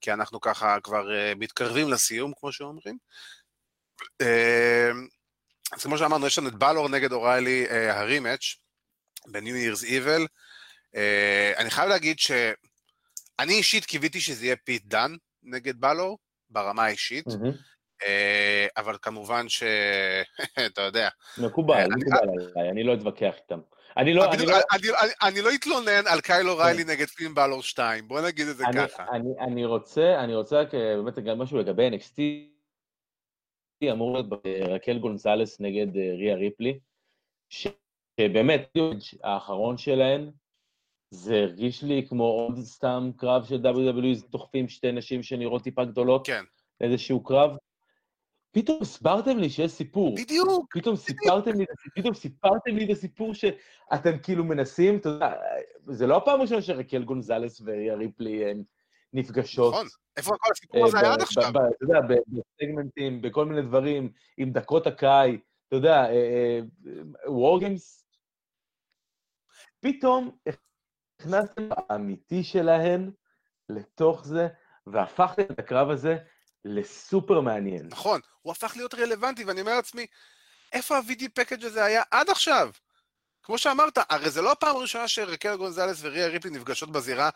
כי 0.00 0.12
אנחנו 0.12 0.40
ככה 0.40 0.80
כבר 0.80 1.14
אה, 1.14 1.32
מתקרבים 1.36 1.90
לסיום, 1.90 2.32
כמו 2.36 2.52
שאומרים. 2.52 2.98
אז 5.72 5.82
כמו 5.82 5.98
שאמרנו, 5.98 6.26
יש 6.26 6.38
לנו 6.38 6.48
את 6.48 6.54
בלור 6.54 6.88
נגד 6.88 7.12
אוריילי 7.12 7.66
ה 7.90 7.98
rematch 7.98 8.56
ב-New 9.26 9.76
Year's 9.76 9.84
Evil. 9.84 10.26
אני 11.56 11.70
חייב 11.70 11.88
להגיד 11.88 12.18
שאני 12.18 13.52
אישית 13.54 13.84
קיוויתי 13.84 14.20
שזה 14.20 14.44
יהיה 14.44 14.56
פיט 14.56 14.82
דאן 14.84 15.14
נגד 15.42 15.80
בלור, 15.80 16.18
ברמה 16.50 16.84
האישית. 16.84 17.26
Mm-hmm. 17.26 17.71
אה, 18.06 18.66
אבל 18.76 18.96
כמובן 19.02 19.48
ש... 19.48 19.62
אתה 20.66 20.82
יודע. 20.82 21.08
מקובל, 21.38 21.74
אה, 21.74 21.86
מקובל 21.88 22.28
עליי, 22.56 22.70
אני 22.70 22.82
לא 22.82 22.94
אתווכח 22.94 23.34
איתם. 23.42 23.60
אני 23.96 24.14
לא, 24.14 24.32
אני, 24.32 24.46
לא... 24.46 24.52
אני, 24.72 24.88
אני, 25.02 25.12
אני 25.22 25.42
לא 25.42 25.50
אתלונן 25.54 26.06
על 26.06 26.20
קיילו 26.20 26.56
כן. 26.56 26.62
ריילי 26.62 26.84
נגד 26.84 27.06
פין 27.06 27.34
בלור 27.34 27.62
2, 27.62 28.08
בוא 28.08 28.20
נגיד 28.20 28.48
את 28.48 28.56
זה 28.56 28.64
אני, 28.66 28.76
ככה. 28.76 29.04
אני, 29.12 29.28
אני 29.40 29.64
רוצה, 29.64 30.24
אני 30.24 30.34
רוצה 30.34 30.60
רק 30.60 30.74
באמת 30.74 31.18
גם 31.18 31.38
משהו 31.38 31.58
לגבי 31.58 31.88
NXT, 31.88 32.20
אמור 33.92 34.12
להיות 34.12 34.26
רקל 34.68 34.98
גונזלס 34.98 35.60
נגד 35.60 35.96
ריה 35.96 36.34
ריפלי, 36.34 36.78
שבאמת, 37.48 38.72
האחרון 39.24 39.78
שלהן, 39.78 40.30
זה 41.10 41.36
הרגיש 41.36 41.82
לי 41.82 42.06
כמו 42.08 42.24
עוד 42.24 42.58
סתם 42.58 43.10
קרב 43.16 43.44
של 43.44 43.56
WWE, 43.56 44.30
דוחפים 44.30 44.68
שתי 44.68 44.92
נשים 44.92 45.22
שנראות 45.22 45.62
טיפה 45.62 45.84
גדולות. 45.84 46.26
כן. 46.26 46.44
איזשהו 46.80 47.22
קרב. 47.22 47.50
פתאום 48.52 48.78
הסברתם 48.82 49.38
לי 49.38 49.50
שיש 49.50 49.72
סיפור. 49.72 50.14
בדיוק. 50.16 50.76
פתאום 50.76 50.96
סיפרתם 50.96 51.58
לי, 51.58 51.64
פתאום 51.94 52.14
סיפרתם 52.14 52.76
לי 52.76 52.84
את 52.84 52.90
הסיפור 52.90 53.34
שאתם 53.34 54.18
כאילו 54.22 54.44
מנסים, 54.44 54.96
אתה 54.96 55.08
יודע, 55.08 55.32
זה 55.86 56.06
לא 56.06 56.16
הפעם 56.16 56.40
הראשונה 56.40 56.62
שרקל 56.62 57.04
גונזלס 57.04 57.62
וריפלי 57.64 58.50
הן 58.50 58.62
נפגשות. 59.12 59.74
נכון, 59.74 59.86
איפה 60.16 60.30
כל 60.40 60.50
הסיפור 60.52 60.86
הזה 60.86 61.00
היה 61.00 61.12
עד 61.12 61.20
עכשיו? 61.20 61.50
אתה 61.50 61.60
יודע, 61.80 62.00
בסגמנטים, 62.00 63.22
בכל 63.22 63.46
מיני 63.46 63.62
דברים, 63.62 64.12
עם 64.36 64.52
דקות 64.52 64.86
הקאי, 64.86 65.38
אתה 65.68 65.76
יודע, 65.76 66.06
וורגיימס. 67.26 68.06
פתאום 69.80 70.36
הכנסתם 71.18 71.68
האמיתי 71.70 72.44
שלהן 72.44 73.10
לתוך 73.68 74.24
זה, 74.24 74.48
והפכתם 74.86 75.42
את 75.42 75.58
הקרב 75.58 75.90
הזה 75.90 76.18
לסופר 76.64 77.40
מעניין. 77.40 77.86
נכון, 77.90 78.20
הוא 78.42 78.50
הפך 78.50 78.72
להיות 78.76 78.94
רלוונטי, 78.94 79.44
ואני 79.44 79.60
אומר 79.60 79.74
לעצמי, 79.74 80.06
איפה 80.72 80.96
ה-VD 80.96 81.22
פקאג' 81.34 81.64
הזה 81.64 81.84
היה 81.84 82.02
עד 82.10 82.30
עכשיו? 82.30 82.70
כמו 83.42 83.58
שאמרת, 83.58 83.98
הרי 84.10 84.30
זה 84.30 84.42
לא 84.42 84.52
הפעם 84.52 84.76
הראשונה 84.76 85.08
שרקל 85.08 85.56
גונזלס 85.56 85.98
וריה 86.02 86.28
ריפלי 86.28 86.50
נפגשות 86.50 86.92
בזירה, 86.92 87.30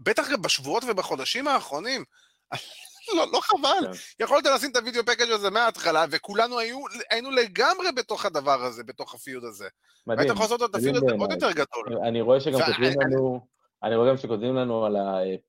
בטח 0.00 0.28
בשבועות 0.42 0.84
ובחודשים 0.88 1.48
האחרונים. 1.48 2.04
לא, 3.16 3.26
לא 3.32 3.40
חבל. 3.40 3.92
כן. 3.92 4.24
יכולת 4.24 4.46
לשים 4.46 4.70
את 4.70 4.76
הוידאו 4.76 5.02
פקאג' 5.06 5.30
הזה 5.30 5.50
מההתחלה, 5.50 6.04
וכולנו 6.10 6.58
היו, 6.58 6.78
היינו 7.10 7.30
לגמרי 7.30 7.92
בתוך 7.92 8.26
הדבר 8.26 8.62
הזה, 8.62 8.84
בתוך 8.84 9.14
הפיוד 9.14 9.44
הזה. 9.44 9.68
מדהים. 10.06 10.18
והיית 10.18 10.32
יכול 10.32 10.44
לעשות 10.44 10.70
את 10.70 10.74
הפיוד 10.74 10.96
הזה 10.96 11.06
עוד 11.18 11.32
יותר 11.32 11.52
גדול. 11.52 11.98
אני 12.02 12.20
רואה 12.20 12.40
שגם 12.40 12.60
כותבים 12.60 13.00
לנו, 13.00 13.40
אני 13.82 13.96
רואה 13.96 14.08
גם 14.08 14.16
שכותבים 14.16 14.56
לנו 14.56 14.86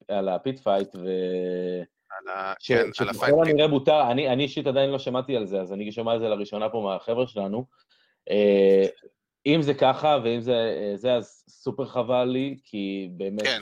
על 0.08 0.30
ה 0.30 0.37
pit 0.37 0.60
fight, 0.60 0.90
ו... 2.26 2.30
כן. 2.60 2.86
שככל 2.94 3.48
הנראה 3.48 3.68
מותר, 3.68 4.12
אני 4.12 4.44
אישית 4.44 4.68
עדיין 4.68 4.90
לא 4.90 5.00
שמעתי 5.00 5.36
על 5.36 5.46
זה, 5.46 5.62
אז 5.62 5.74
אני 5.74 5.92
שומע 5.92 6.12
על 6.12 6.20
זה 6.20 6.30
לראשונה 6.30 6.70
פה 6.70 6.82
מהחבר'ה 6.82 7.28
שלנו. 7.28 7.66
אה, 8.30 8.86
אם 9.46 9.62
זה 9.62 9.74
ככה, 9.74 10.18
ואם 10.24 10.42
זה, 10.42 10.92
זה 10.96 11.14
אז 11.14 11.44
סופר 11.50 11.86
חבל 11.86 12.24
לי, 12.24 12.58
כי 12.64 13.10
באמת, 13.18 13.44
כן. 13.44 13.60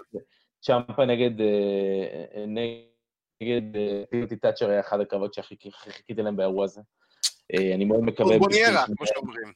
צ'אמפה 0.61 1.05
נגד, 1.05 1.41
אה, 3.75 4.03
טימותי 4.09 4.35
טאצ'ר 4.35 4.69
היה 4.69 4.79
אחד 4.79 4.99
הקרבות 4.99 5.33
שהכי 5.33 5.71
חיכיתי 5.71 6.21
להם 6.21 6.35
באירוע 6.35 6.65
הזה. 6.65 6.81
אה, 7.53 7.75
אני 7.75 7.85
מאוד 7.85 8.01
מקווה... 8.01 8.39
בוניירה, 8.39 8.85
כמו 8.85 9.07
שאומרים. 9.07 9.53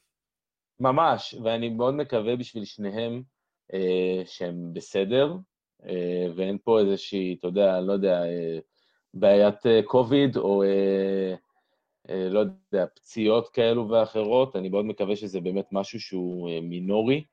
ממש, 0.80 1.34
ואני 1.44 1.68
מאוד 1.68 1.94
מקווה 1.94 2.36
בשביל 2.36 2.64
שניהם 2.64 3.22
שהם 4.24 4.72
בסדר, 4.72 5.34
ואין 6.36 6.58
פה 6.64 6.80
איזושהי, 6.80 7.36
אתה 7.38 7.48
יודע, 7.48 7.80
לא 7.80 7.92
יודע, 7.92 8.22
בעיית 9.14 9.54
קוביד, 9.84 10.36
אה, 10.36 10.42
או 10.42 10.62
אה, 10.62 11.34
אה, 12.10 12.28
לא 12.30 12.40
יודע, 12.40 12.86
פציעות 12.94 13.48
כאלו 13.48 13.88
ואחרות, 13.88 14.56
אני 14.56 14.68
מאוד 14.68 14.84
מקווה 14.84 15.16
שזה 15.16 15.40
באמת 15.40 15.66
משהו 15.72 16.00
שהוא 16.00 16.50
מינורי, 16.62 17.24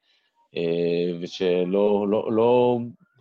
ושלא 1.22 2.08
לא, 2.10 2.32
לא, 2.32 2.80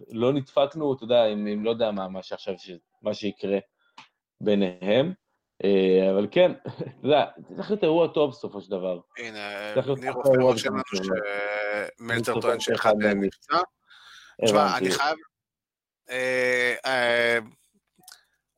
לא 0.09 0.33
נדפקנו, 0.33 0.93
אתה 0.93 1.05
יודע, 1.05 1.27
אם, 1.27 1.47
אם 1.47 1.65
לא 1.65 1.71
יודע 1.71 1.91
מה, 1.91 2.09
מה 2.09 2.23
שעכשיו, 2.23 2.55
מה 3.03 3.15
שיקרה 3.15 3.59
ביניהם. 4.41 5.13
אבל 6.11 6.27
כן, 6.31 6.53
אתה 6.99 7.07
יודע, 7.07 7.25
צריך 7.57 7.71
להיות 7.71 7.85
אירוע 7.85 8.09
טוב 8.09 8.31
בסופו 8.31 8.61
של 8.61 8.71
דבר. 8.71 9.01
הנה, 9.19 9.75
ניר 10.01 10.13
רופא 10.13 10.43
רושם 10.43 10.75
לנו 10.75 10.83
שמלצר 11.99 12.41
טוען 12.41 12.61
שאחד 12.61 12.95
מהם 12.99 13.25
נפצע. 13.25 13.59
תשמע, 14.45 14.79
אני 14.79 14.91
חייב... 14.91 15.17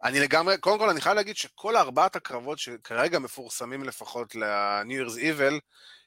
אני 0.04 0.20
לגמרי, 0.20 0.58
קודם 0.58 0.78
כל 0.78 0.88
אני 0.88 1.00
חייב 1.00 1.16
להגיד 1.16 1.36
שכל 1.36 1.76
ארבעת 1.76 2.16
הקרבות 2.16 2.58
שכרגע 2.58 3.18
מפורסמים 3.18 3.84
לפחות 3.84 4.34
ל-New 4.34 5.08
Year's 5.08 5.18
Evil, 5.18 5.60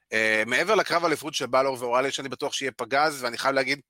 uh, 0.10 0.16
מעבר 0.46 0.76
לקרב 0.76 1.06
אליפות 1.06 1.34
של 1.34 1.46
בלור 1.46 1.78
ואוראלי, 1.80 2.12
שאני 2.12 2.30
בטוח 2.30 2.54
שיהיה 2.54 2.72
פגז, 2.72 3.24
ואני 3.24 3.38
חייב 3.38 3.56
להגיד 3.56 3.82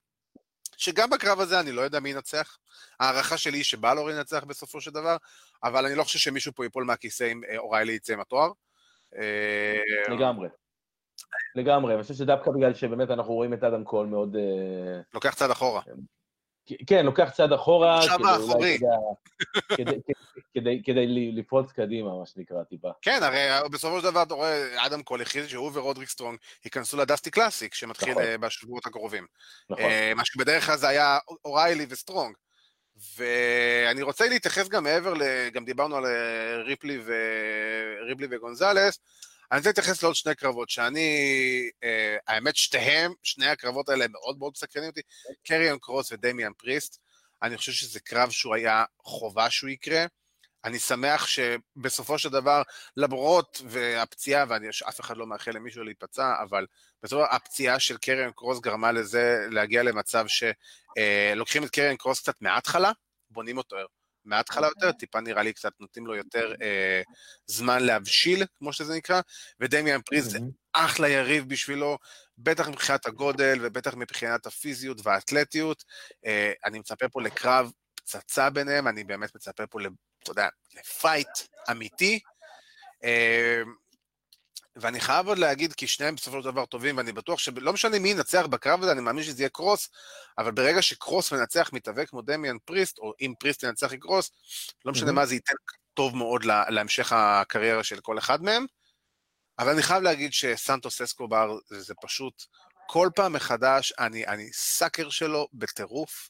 שגם 0.78 1.10
בקרב 1.10 1.40
הזה 1.40 1.60
אני 1.60 1.72
לא 1.72 1.82
יודע 1.82 2.00
מי 2.00 2.10
ינצח. 2.10 2.58
ההערכה 3.00 3.38
שלי 3.38 3.58
היא 3.58 3.64
שבלור 3.64 4.12
ינצח 4.12 4.44
בסופו 4.44 4.82
של 4.82 4.92
דבר, 4.92 5.18
אבל 5.64 5.86
אני 5.86 5.96
לא 5.96 6.04
חושב 6.04 6.20
שמישהו 6.20 6.54
פה 6.56 6.64
ייפול 6.66 6.84
מהכיסא 6.84 7.32
אם 7.32 7.42
אה, 7.50 7.58
אוריילי 7.58 7.94
יצא 7.94 8.14
עם 8.14 8.20
התואר. 8.20 8.52
אה, 9.16 10.14
לגמרי. 10.16 10.48
לגמרי, 11.56 11.94
אני 11.94 12.02
חושב 12.02 12.14
שדווקא 12.14 12.52
בגלל 12.52 12.74
שבאמת 12.74 13.10
אנחנו 13.10 13.34
רואים 13.34 13.54
את 13.54 13.64
אדם 13.64 13.84
קול 13.84 14.08
מאוד... 14.08 14.36
לוקח 15.14 15.34
צעד 15.34 15.52
אחורה. 15.52 15.82
כן, 16.88 17.06
לוקח 17.06 17.30
צעד 17.30 17.54
אחורה. 17.54 18.00
האחורי. 18.00 18.78
כדי, 19.70 19.96
כדי, 20.54 20.82
כדי 20.86 21.32
לפרוץ 21.32 21.72
קדימה, 21.72 22.20
מה 22.20 22.26
שנקרא, 22.26 22.64
טיפה. 22.64 22.90
כן, 23.02 23.20
הרי 23.24 23.70
בסופו 23.70 24.00
של 24.00 24.06
דבר 24.06 24.24
אתה 24.24 24.34
רואה, 24.34 24.86
אדם 24.86 25.04
קול 25.04 25.22
הכריז 25.22 25.48
שהוא 25.48 25.72
ורודריק 25.74 26.10
סטרונג 26.10 26.38
ייכנסו 26.66 26.98
ל 26.98 27.03
Dusty 27.03 27.32
Classic, 27.32 27.74
שמתחיל 27.74 28.12
נכון. 28.12 28.24
אה, 28.24 28.38
בשבועות 28.38 28.86
הקרובים. 28.86 29.26
נכון. 29.70 29.86
אה, 29.86 30.12
מה 30.16 30.26
שבדרך 30.26 30.66
כלל 30.66 30.78
זה 30.78 30.88
היה 30.88 31.18
אוריילי 31.46 31.86
וסטרונג. 31.90 32.36
ואני 33.18 34.02
רוצה 34.02 34.30
להתייחס 34.30 34.68
גם 34.68 34.84
מעבר, 34.84 35.14
גם 35.54 35.66
דיברנו 35.66 35.96
על 35.96 36.06
אה, 36.06 36.64
ריפלי, 36.64 37.00
ו... 37.06 37.14
ריפלי 38.08 38.28
וגונזלס, 38.32 39.00
אני 39.52 39.58
רוצה 39.58 39.70
להתייחס 39.70 40.04
לעוד 40.04 40.16
שני 40.16 40.36
קרבות, 40.36 40.70
שאני, 40.70 41.10
אה, 41.84 42.18
האמת 42.28 42.56
שתיהם, 42.56 43.14
שני 43.24 43.48
הקרבות 43.48 43.90
האלה 43.90 44.06
מאוד 44.08 44.38
מאוד 44.40 44.52
מסקרנים 44.56 44.90
אותי, 44.90 45.02
קריון 45.44 45.80
קרוס 45.80 46.12
ודמיאן 46.12 46.52
פריסט, 46.58 47.00
אני 47.44 47.58
חושב 47.58 47.72
שזה 47.72 48.00
קרב 48.00 48.30
שהוא 48.30 48.56
היה 48.56 48.86
חובה 49.00 49.50
שהוא 49.50 49.70
יקרה. 49.70 50.06
אני 50.66 50.80
שמח 50.80 51.28
שבסופו 51.28 52.20
של 52.20 52.30
דבר, 52.30 52.62
למרות 52.98 53.62
והפציעה, 53.66 54.46
ואני, 54.50 54.68
אף 54.90 55.00
אחד 55.00 55.18
לא 55.18 55.28
מאחל 55.28 55.52
למישהו 55.52 55.84
להיפצע, 55.84 56.34
אבל 56.44 56.66
בסופו 57.04 57.22
של 57.22 57.36
הפציעה 57.36 57.80
של 57.80 57.98
קריון 57.98 58.32
קרוס 58.32 58.60
גרמה 58.60 58.92
לזה 58.92 59.48
להגיע 59.52 59.84
למצב 59.84 60.26
שלוקחים 60.28 61.62
אה, 61.62 61.68
את 61.68 61.72
קריון 61.72 61.96
קרוס 61.98 62.20
קצת 62.20 62.42
מההתחלה, 62.42 62.92
בונים 63.30 63.58
אותו 63.58 63.76
מההתחלה 64.26 64.68
יותר. 64.68 64.92
טיפה 64.92 65.22
נראה 65.22 65.44
לי 65.44 65.54
קצת 65.54 65.72
נותנים 65.80 66.08
לו 66.08 66.16
יותר 66.16 66.54
אה, 66.62 67.02
זמן 67.48 67.84
להבשיל, 67.84 68.44
כמו 68.58 68.74
שזה 68.74 68.96
נקרא, 68.96 69.22
ודמיאן 69.60 70.02
פריז 70.02 70.32
זה 70.32 70.40
אחלה 70.74 71.10
יריב 71.10 71.50
בשבילו, 71.50 71.98
בטח 72.38 72.68
מבחינת 72.68 73.06
הגודל 73.06 73.60
ובטח 73.62 73.94
מבחינת 73.94 74.46
הפיזיות 74.46 74.98
והאתלטיות. 75.04 75.84
אה, 76.26 76.54
אני 76.66 76.80
מצפה 76.80 77.10
פה 77.10 77.22
לקרב 77.22 77.72
פצצה 77.96 78.50
ביניהם, 78.50 78.88
אני 78.88 79.04
באמת 79.04 79.36
מצפה 79.36 79.68
פה, 79.68 79.80
אתה 80.24 80.32
יודע, 80.32 80.48
לפייט 80.74 81.30
אמיתי. 81.72 82.20
אה, 83.04 83.62
ואני 84.76 85.00
חייב 85.00 85.28
עוד 85.28 85.38
להגיד, 85.38 85.74
כי 85.74 85.88
שניהם 85.88 86.16
בסופו 86.16 86.42
של 86.42 86.52
דבר 86.52 86.66
טובים, 86.66 86.98
ואני 86.98 87.12
בטוח 87.12 87.40
שלא 87.40 87.74
משנה 87.74 88.00
מי 88.00 88.10
ינצח 88.10 88.46
בקרב 88.46 88.84
הזה, 88.84 88.92
אני 88.92 89.02
מאמין 89.02 89.24
שזה 89.24 89.42
יהיה 89.42 89.50
קרוס, 89.50 89.90
אבל 90.38 90.52
ברגע 90.52 90.82
שקרוס 90.82 91.34
מנצח 91.34 91.70
מתאבק 91.74 92.10
כמו 92.10 92.22
דמיאן 92.22 92.58
פריסט, 92.66 92.98
או 92.98 93.14
אם 93.22 93.34
פריסט 93.40 93.64
ינצח 93.64 93.94
עם 93.94 94.00
קרוס, 94.00 94.32
לא 94.86 94.92
משנה 94.92 95.10
mm-hmm. 95.10 95.14
מה 95.14 95.26
זה 95.26 95.36
ייתן 95.36 95.54
טוב 95.94 96.16
מאוד 96.16 96.46
לה, 96.46 96.70
להמשך 96.70 97.14
הקריירה 97.16 97.84
של 97.84 98.00
כל 98.00 98.18
אחד 98.18 98.44
מהם. 98.44 98.66
אבל 99.60 99.70
אני 99.70 99.82
חייב 99.82 100.04
להגיד 100.04 100.34
שסנטוס 100.34 101.02
אסקובר 101.02 101.58
זה, 101.68 101.82
זה 101.82 101.94
פשוט, 102.02 102.44
כל 102.88 103.10
פעם 103.16 103.34
מחדש, 103.34 103.94
אני, 104.00 104.28
אני 104.28 104.54
sucker 104.54 105.10
שלו 105.10 105.48
בטירוף. 105.54 106.30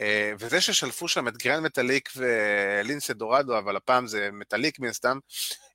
אה, 0.00 0.32
וזה 0.38 0.60
ששלפו 0.60 1.08
שם 1.08 1.28
את 1.28 1.36
גרנד 1.36 1.62
מטאליק 1.62 2.10
ולינסה 2.16 3.14
דורדו, 3.14 3.58
אבל 3.58 3.76
הפעם 3.76 4.06
זה 4.06 4.28
מטאליק 4.32 4.78
מן 4.78 4.88
הסתם, 4.88 5.18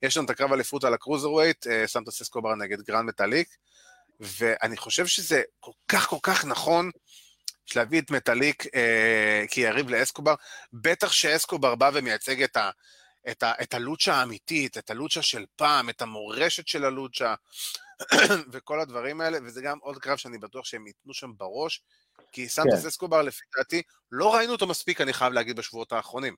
יש 0.02 0.18
לנו 0.18 0.26
את 0.26 0.30
הקרב 0.30 0.54
אליפות 0.54 0.84
על 0.84 0.94
ה 0.94 1.32
cruiserweight, 1.32 1.68
אה, 1.68 1.88
סנטוס 1.88 2.22
אסקובר 2.22 2.56
נגד 2.56 2.82
גרנד 2.82 3.10
מטאליק, 3.10 3.48
ואני 4.20 4.78
חושב 4.78 5.06
שזה 5.06 5.42
כל 5.60 5.72
כך 5.88 6.08
כל 6.08 6.18
כך 6.24 6.46
נכון 6.46 6.92
להביא 7.76 8.02
את 8.02 8.12
מטאליק 8.12 8.76
אה, 8.76 9.46
כיריב 9.52 9.90
לאסקובר, 9.90 10.36
בטח 10.74 11.12
שאסקובר 11.12 11.76
בא 11.76 11.92
ומייצג 11.94 12.44
את 12.44 12.58
ה... 12.58 12.70
את, 13.32 13.44
ה, 13.44 13.54
את 13.62 13.74
הלוצ'ה 13.74 14.14
האמיתית, 14.14 14.78
את 14.78 14.90
הלוצ'ה 14.90 15.22
של 15.22 15.46
פעם, 15.56 15.90
את 15.90 16.02
המורשת 16.02 16.68
של 16.68 16.86
הלוצ'ה, 16.86 17.36
וכל 18.52 18.80
הדברים 18.80 19.22
האלה, 19.22 19.38
וזה 19.44 19.62
גם 19.62 19.78
עוד 19.82 19.98
קרב 19.98 20.18
שאני 20.18 20.38
בטוח 20.38 20.66
שהם 20.66 20.88
ייתנו 20.88 21.14
שם 21.14 21.32
בראש, 21.38 21.84
כי 22.32 22.50
סנטוס 22.50 22.82
כן. 22.82 22.88
אסקובר, 22.88 23.22
לפי 23.22 23.46
דעתי, 23.58 23.82
לא 24.12 24.36
ראינו 24.36 24.54
אותו 24.54 24.68
מספיק, 24.68 25.02
אני 25.02 25.14
חייב 25.14 25.34
להגיד, 25.34 25.58
בשבועות 25.58 25.92
האחרונים. 25.92 26.36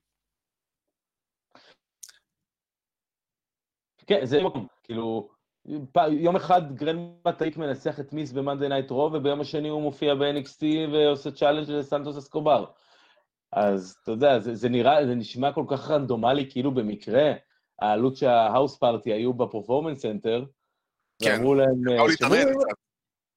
כן, 4.06 4.24
זה 4.24 4.42
מקום, 4.42 4.66
כאילו, 4.82 5.28
יום 6.10 6.36
אחד 6.36 6.74
גרנד 6.74 7.10
מטאליק 7.26 7.56
מנצח 7.56 8.00
את 8.00 8.12
מיז 8.12 8.32
ב 8.32 8.37
Monday 8.37 8.68
Night 8.68 8.90
Raw, 8.90 9.14
וביום 9.14 9.40
השני 9.40 9.68
הוא 9.68 9.82
מופיע 9.82 10.14
ב-NXT 10.14 10.64
ועושה 10.92 11.30
challenge 11.30 11.70
לסנטוס 11.70 12.18
אסקובר. 12.18 12.64
אז 13.52 13.96
אתה 14.02 14.10
יודע, 14.10 14.38
זה, 14.38 14.54
זה 14.54 14.68
נראה, 14.68 15.06
זה 15.06 15.14
נשמע 15.14 15.52
כל 15.52 15.64
כך 15.68 15.90
רנדומלי, 15.90 16.50
כאילו 16.50 16.74
במקרה, 16.74 17.32
ה 17.78 17.84
Lucha 17.84 18.16
House 18.16 18.78
Party 18.78 19.12
היו 19.12 19.32
ב 19.34 19.40
Performance 19.40 20.02
Center, 20.02 20.44
כן, 21.22 21.34
ואמרו 21.34 21.54
להם, 21.54 21.82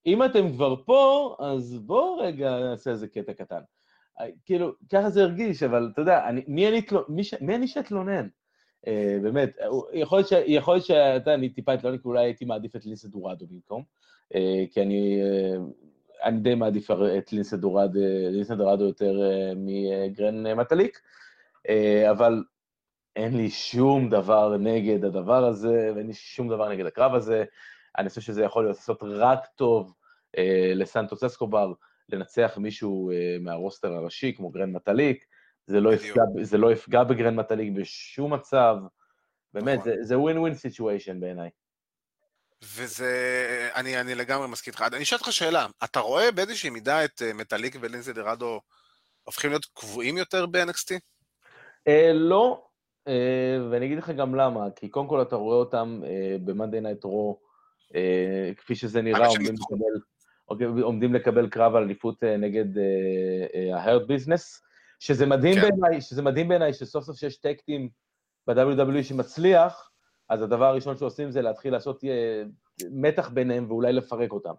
אם 0.05 0.23
אתם 0.23 0.51
כבר 0.53 0.75
פה, 0.85 1.35
אז 1.39 1.79
בואו 1.79 2.17
רגע 2.17 2.59
נעשה 2.59 2.91
איזה 2.91 3.07
קטע 3.07 3.33
קטן. 3.33 3.61
כאילו, 4.45 4.73
ככה 4.91 5.09
זה 5.09 5.23
הרגיש, 5.23 5.63
אבל 5.63 5.89
אתה 5.93 6.01
יודע, 6.01 6.27
אני, 6.27 6.41
מי 6.47 6.67
אני, 6.67 6.81
מי, 7.09 7.21
מי 7.41 7.55
אני 7.55 7.67
שאתלונן? 7.67 8.27
אה, 8.87 9.17
באמת, 9.21 9.57
יכול 9.93 10.23
להיות 10.67 10.85
שאתה, 10.85 11.33
אני 11.33 11.49
טיפה 11.49 11.73
אתלונן, 11.73 11.97
כי 11.97 12.07
אולי 12.07 12.23
הייתי 12.23 12.45
מעדיף 12.45 12.75
את 12.75 12.85
לינסה 12.85 13.07
דורדו 13.07 13.47
במקום, 13.47 13.83
אה, 14.35 14.63
כי 14.71 14.81
אני, 14.81 15.21
אה, 15.21 15.57
אני 16.23 16.39
די 16.39 16.55
מעדיף 16.55 16.91
את 16.91 17.33
לינסה 17.33 17.57
דורדו, 17.57 17.99
לינסה 18.31 18.55
דורדו 18.55 18.85
יותר 18.85 19.19
מגרן 19.55 20.53
מטאליק, 20.53 21.01
אבל 22.11 22.43
אין 23.15 23.37
לי 23.37 23.49
שום 23.49 24.09
דבר 24.09 24.57
נגד 24.57 25.05
הדבר 25.05 25.45
הזה, 25.45 25.91
ואין 25.95 26.07
לי 26.07 26.13
שום 26.13 26.49
דבר 26.49 26.69
נגד 26.69 26.85
הקרב 26.85 27.13
הזה. 27.13 27.43
אני 27.97 28.09
חושב 28.09 28.21
שזה 28.21 28.43
יכול 28.43 28.67
לעשות 28.67 29.03
רק 29.03 29.45
טוב 29.55 29.93
אה, 30.37 30.71
לסנטוס 30.75 31.23
אסקובר, 31.23 31.73
לנצח 32.09 32.57
מישהו 32.57 33.11
אה, 33.11 33.37
מהרוסטר 33.39 33.93
הראשי, 33.93 34.33
כמו 34.37 34.49
גרן 34.49 34.71
מטאליק, 34.71 35.25
זה 35.67 35.79
לא, 35.79 35.93
יפגע, 35.93 36.23
זה 36.41 36.57
לא 36.57 36.71
יפגע 36.71 37.03
בגרן 37.03 37.35
מטאליק 37.35 37.73
בשום 37.75 38.33
מצב, 38.33 38.75
באמת, 39.53 39.79
נכון. 39.79 40.03
זה 40.03 40.19
win-win 40.19 40.37
situation 40.37 41.19
בעיניי. 41.19 41.49
וזה, 42.63 43.69
אני, 43.75 44.01
אני 44.01 44.15
לגמרי 44.15 44.47
מסכים 44.47 44.71
איתך. 44.71 44.85
אני 44.93 45.03
אשאל 45.03 45.17
אותך 45.17 45.31
שאלה, 45.31 45.67
אתה 45.83 45.99
רואה 45.99 46.31
באיזושהי 46.31 46.69
מידה 46.69 47.05
את 47.05 47.21
uh, 47.21 47.33
מטאליק 47.33 47.75
ולינסה 47.81 48.13
דוראדו 48.13 48.61
הופכים 49.23 49.49
להיות 49.49 49.65
קבועים 49.65 50.17
יותר 50.17 50.45
ב-NXT? 50.45 50.99
אה, 51.87 52.11
לא, 52.13 52.63
אה, 52.63 52.70
ואני 53.71 53.85
אגיד 53.85 53.97
לך 53.97 54.09
גם 54.09 54.35
למה, 54.35 54.67
כי 54.75 54.89
קודם 54.89 55.07
כל 55.07 55.21
אתה 55.21 55.35
רואה 55.35 55.55
אותם 55.55 56.01
אה, 56.05 56.35
ב-Monday 56.45 56.83
Night 56.83 57.05
Raw, 57.05 57.35
אה, 57.95 58.51
כפי 58.57 58.75
שזה 58.75 59.01
נראה, 59.01 59.27
עומדים 59.27 59.53
לקבל, 59.53 60.01
אוקיי, 60.49 60.67
עומדים 60.67 61.13
לקבל 61.13 61.49
קרב 61.49 61.75
על 61.75 61.83
אליפות 61.83 62.23
נגד 62.23 62.77
ה-Hurt 63.73 64.03
Business, 64.03 64.61
שזה 64.99 65.25
מדהים 65.25 65.55
כן. 65.55 65.61
בעיניי, 65.61 66.01
שזה 66.01 66.21
מדהים 66.21 66.47
בעיניי 66.47 66.73
שסוף 66.73 67.03
סוף 67.05 67.17
שיש 67.17 67.37
טקטים 67.37 67.89
ב-WWE 68.47 69.03
שמצליח, 69.03 69.91
אז 70.29 70.41
הדבר 70.41 70.65
הראשון 70.65 70.97
שעושים 70.97 71.31
זה 71.31 71.41
להתחיל 71.41 71.73
לעשות 71.73 72.03
מתח 72.91 73.29
ביניהם 73.29 73.65
ואולי 73.71 73.93
לפרק 73.93 74.31
אותם. 74.31 74.53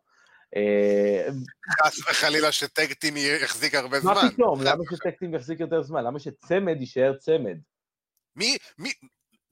חס 1.83 2.09
וחלילה 2.11 2.53
שטקטים 2.53 3.15
יחזיק 3.17 3.75
הרבה 3.75 4.01
זמן. 4.01 4.15
מה 4.15 4.31
פתאום? 4.31 4.63
למה 4.63 4.85
שטקטים 4.93 5.35
יחזיק 5.35 5.61
יותר 5.61 5.83
זמן? 5.83 6.05
למה 6.05 6.19
שצמד 6.19 6.77
יישאר 6.81 7.15
צמד? 7.19 7.59
מי, 8.37 8.57
מי, 8.79 8.89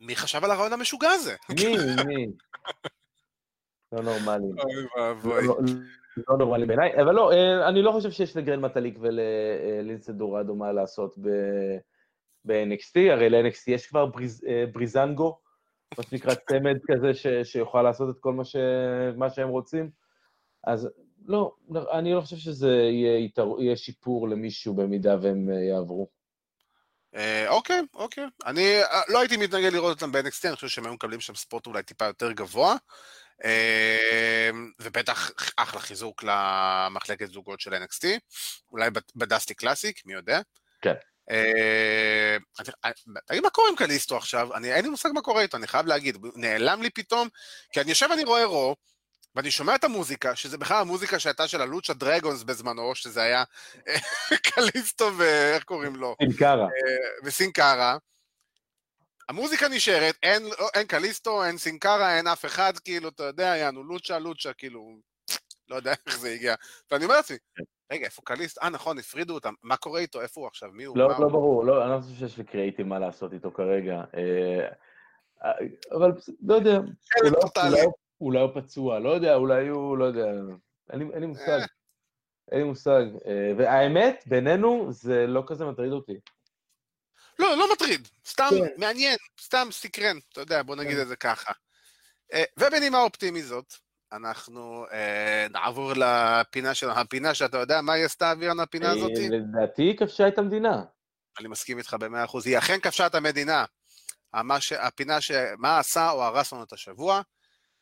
מי 0.01 0.17
חשב 0.17 0.45
על 0.45 0.51
הרעיון 0.51 0.73
המשוגע 0.73 1.11
הזה? 1.11 1.35
מי, 1.51 1.77
מי? 2.07 2.27
לא 3.93 4.03
נורמלי. 4.03 4.63
אוי 4.63 4.87
ואבוי. 4.97 5.47
לא, 5.47 5.59
לא 6.29 6.39
נורמלי 6.39 6.67
בעיניי, 6.67 7.03
אבל 7.03 7.15
לא, 7.15 7.33
אה, 7.33 7.69
אני 7.69 7.83
לא 7.83 7.93
חושב 7.93 8.11
שיש 8.11 8.37
לגרן 8.37 8.61
מטאליק 8.61 8.99
וללינסה 9.01 10.13
דורדו 10.13 10.55
מה 10.55 10.73
לעשות 10.73 11.19
ב-NXT, 12.45 13.11
הרי 13.11 13.31
ל-NXT 13.31 13.63
יש 13.67 13.87
כבר 13.87 14.11
אה, 14.49 14.65
בריזנגו, 14.73 15.39
מה 15.99 16.05
שנקרא 16.05 16.35
צמד 16.35 16.79
כזה 16.87 17.11
שיוכל 17.45 17.83
לעשות 17.83 18.17
את 18.17 18.21
כל 18.21 18.35
מה 19.17 19.31
שהם 19.31 19.49
רוצים, 19.49 19.91
אז 20.65 20.89
לא, 21.27 21.55
אני 21.93 22.15
לא 22.15 22.21
חושב 22.21 22.37
שזה 22.37 22.71
יהיה 23.59 23.77
שיפור 23.77 24.29
למישהו 24.29 24.75
במידה 24.75 25.17
והם 25.23 25.51
אה, 25.51 25.61
יעברו. 25.61 26.20
אה, 27.15 27.49
אוקיי, 27.49 27.81
אוקיי. 27.95 28.25
אני 28.47 28.83
אה, 28.83 29.01
לא 29.09 29.19
הייתי 29.21 29.37
מתנגד 29.37 29.73
לראות 29.73 30.03
אותם 30.03 30.13
ב-NXT, 30.13 30.41
אני 30.45 30.55
חושב 30.55 30.69
שהם 30.69 30.85
היו 30.85 30.95
מקבלים 30.95 31.21
שם 31.21 31.35
ספוט 31.35 31.67
אולי 31.67 31.83
טיפה 31.83 32.05
יותר 32.05 32.33
גבוה. 32.33 32.77
אה, 33.45 34.51
ובטח 34.81 35.31
אחלה 35.57 35.81
חיזוק 35.81 36.23
למחלקת 36.23 37.31
זוגות 37.31 37.61
של 37.61 37.75
NXT, 37.75 38.07
אולי 38.73 38.91
בדסטי 39.17 39.55
קלאסיק, 39.55 40.07
מי 40.07 40.13
יודע. 40.13 40.41
כן. 40.83 40.95
תגיד, 43.27 43.43
מה 43.43 43.51
קורה 43.51 43.69
עם 43.69 43.77
קליסטו 43.77 44.17
עכשיו? 44.17 44.55
אני, 44.55 44.73
אין 44.73 44.85
לי 44.85 44.91
מושג 44.91 45.09
מה 45.15 45.21
קורה 45.21 45.43
איתו, 45.43 45.57
אני 45.57 45.67
חייב 45.67 45.87
להגיד. 45.87 46.19
נעלם 46.35 46.83
לי 46.83 46.91
פתאום, 46.91 47.29
כי 47.73 47.81
אני 47.81 47.89
יושב 47.89 48.07
ואני 48.11 48.25
רואה 48.25 48.45
רו, 48.45 48.77
ואני 49.35 49.51
שומע 49.51 49.75
את 49.75 49.85
המוזיקה, 49.85 50.37
שזה 50.37 50.59
בכלל 50.59 50.81
המוזיקה 50.81 51.19
שהייתה 51.19 51.49
של 51.49 51.61
הלוצ'ה 51.61 51.95
דרגונס 51.95 52.43
בזמנו, 52.43 52.95
שזה 52.95 53.23
היה 53.23 53.45
קליסטו 54.55 55.11
ואיך 55.19 55.65
קוראים 55.65 55.97
לו? 55.97 56.17
סינקארה. 56.23 56.65
אה, 56.65 56.69
וסינקארה. 57.25 57.97
המוזיקה 59.29 59.69
נשארת, 59.69 60.15
אין, 60.23 60.43
אין 60.75 60.87
קליסטו, 60.87 61.45
אין 61.45 61.59
סינקארה, 61.59 62.17
אין 62.17 62.27
אף 62.27 62.45
אחד, 62.45 62.79
כאילו, 62.79 63.09
אתה 63.09 63.23
יודע, 63.23 63.57
יענו 63.57 63.85
לוצ'ה, 63.85 64.19
לוצ'ה, 64.19 64.53
כאילו, 64.53 64.97
לא 65.69 65.77
יודע 65.77 65.93
איך 66.07 66.19
זה 66.19 66.29
הגיע. 66.29 66.55
ואני 66.91 67.05
אומר 67.05 67.17
לעצמי, 67.17 67.37
רגע, 67.93 68.05
איפה 68.05 68.23
קליסט? 68.25 68.59
אה, 68.63 68.69
נכון, 68.69 68.99
הפרידו 68.99 69.35
אותם, 69.35 69.55
מה 69.63 69.77
קורה 69.77 70.01
איתו? 70.01 70.23
איפה 70.23 70.41
הוא 70.41 70.49
עכשיו? 70.49 70.71
מי 70.73 70.85
הוא? 70.85 70.99
לא, 70.99 71.09
לא 71.09 71.15
הוא? 71.17 71.33
ברור, 71.33 71.65
לא, 71.65 71.85
אני 71.85 71.91
לא 71.91 72.01
חושב 72.01 72.15
שיש 72.15 72.39
לקריאייטים 72.39 72.89
מה 72.89 72.99
לעשות 72.99 73.33
איתו 73.33 73.51
כרגע. 73.51 74.03
אה, 74.15 74.69
אה, 75.45 75.53
אבל 75.97 76.13
לא 76.43 76.55
יודע, 76.55 76.79
אולי 78.21 78.41
הוא 78.41 78.51
פצוע, 78.55 78.99
לא 78.99 79.09
יודע, 79.09 79.35
אולי 79.35 79.69
הוא, 79.69 79.99
לא 79.99 80.05
יודע, 80.05 80.27
אין 80.93 81.21
לי 81.21 81.27
מושג. 81.27 81.49
אה. 81.49 81.67
אין 82.53 82.61
לי 82.61 82.65
מושג. 82.65 83.03
אה, 83.27 83.53
והאמת, 83.59 84.25
בינינו, 84.27 84.93
זה 84.93 85.27
לא 85.27 85.43
כזה 85.47 85.65
מטריד 85.65 85.93
אותי. 85.93 86.19
לא, 87.39 87.57
לא 87.57 87.73
מטריד, 87.73 88.09
סתם 88.27 88.49
כן. 88.51 88.67
מעניין, 88.77 89.17
סתם 89.41 89.69
סקרן, 89.71 90.17
אתה 90.33 90.41
יודע, 90.41 90.63
בוא 90.63 90.77
נגיד 90.77 90.97
כן. 90.97 91.03
את 91.03 91.09
זה 91.09 91.17
ככה. 91.17 91.53
אה, 92.33 92.45
ובנימה 92.57 93.03
אופטימית 93.03 93.45
זאת, 93.45 93.75
אנחנו 94.13 94.87
אה, 94.93 95.47
נעבור 95.51 95.93
לפינה 95.97 96.75
שלנו, 96.75 97.01
הפינה 97.01 97.35
שאתה 97.35 97.59
יודע 97.59 97.81
מה 97.81 97.93
היא 97.93 98.05
עשתה 98.05 98.33
אווירן 98.33 98.61
הפינה 98.61 98.91
הזאת? 98.91 99.11
לדעתי 99.31 99.83
היא 99.83 99.97
כבשה 99.97 100.29
את 100.29 100.39
המדינה. 100.39 100.83
אני 101.39 101.49
מסכים 101.49 101.79
איתך 101.79 101.97
במאה 102.01 102.25
אחוז, 102.25 102.47
היא 102.47 102.59
אכן 102.59 102.81
כבשה 102.81 103.07
את 103.07 103.15
המדינה. 103.15 103.65
הפינה 104.79 105.21
ש... 105.21 105.31
מה 105.59 105.79
עשה 105.79 106.11
או 106.11 106.23
הרס 106.23 106.53
לנו 106.53 106.63
את 106.63 106.73
השבוע. 106.73 107.23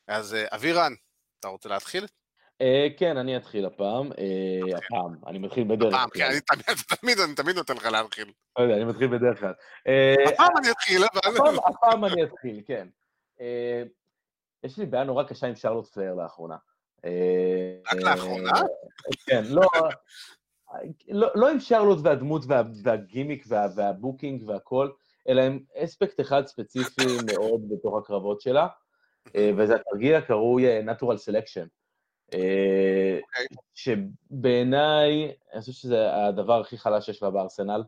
אז 0.09 0.35
אה, 0.35 0.45
אבירן, 0.55 0.93
אתה 1.41 1.49
רוצה 1.49 1.69
להתחיל? 1.69 2.07
אה, 2.61 2.87
כן, 2.97 3.17
אני 3.17 3.37
אתחיל 3.37 3.67
הפעם. 3.67 4.13
אה, 4.19 4.77
הפעם, 4.79 5.15
אני 5.27 5.39
מתחיל 5.39 5.65
בדרך 5.65 5.93
כלל. 5.93 5.95
הפעם, 5.95 6.09
כן, 6.15 6.31
אני 7.25 7.35
תמיד 7.35 7.57
נותן 7.57 7.77
לך 7.77 7.85
להתחיל. 7.85 8.33
לא 8.59 8.63
יודע, 8.63 8.75
אני 8.75 8.85
מתחיל 8.85 9.07
בדרך 9.07 9.41
כלל. 9.41 9.53
הפעם 10.29 10.57
אני 10.59 10.71
אתחיל, 10.71 11.03
אבל... 11.25 11.59
הפעם 11.67 12.05
אני 12.05 12.25
אתחיל, 12.25 12.63
כן. 12.67 12.89
יש 14.65 14.79
לי 14.79 14.87
בעיה 14.87 15.05
נורא 15.05 15.25
קשה 15.25 15.47
עם 15.47 15.57
שרלוט 15.57 15.87
פלייר 15.87 16.15
לאחרונה. 16.15 16.57
רק 17.87 17.95
לאחרונה? 17.95 18.53
כן, 19.27 19.45
לא... 19.45 19.63
לא, 21.09 21.29
לא 21.35 21.51
עם 21.51 21.61
שרלוט 21.61 21.99
והדמות 22.03 22.43
והגימיק 22.85 23.47
וה-booking 23.77 24.49
והכל, 24.49 24.91
אלא 25.29 25.43
עם 25.43 25.61
אספקט 25.77 26.21
אחד 26.21 26.47
ספציפי 26.47 27.17
מאוד 27.27 27.61
בתוך 27.71 27.99
הקרבות 27.99 28.41
שלה. 28.41 28.67
אה, 29.37 29.51
וזה 29.57 29.75
התרגיל 29.75 30.15
הקרוי 30.15 30.67
אה, 30.67 30.81
Natural 30.93 31.17
Selection. 31.29 31.67
Okay. 31.67 32.35
אה, 32.35 33.19
אוקיי. 33.23 33.47
שבעיניי, 33.75 35.33
אני 35.53 35.61
חושב 35.61 35.73
שזה 35.73 36.15
הדבר 36.15 36.61
הכי 36.61 36.79
חלש 36.79 37.07
שיש 37.07 37.23
לה 37.23 37.31
בארסנל. 37.31 37.83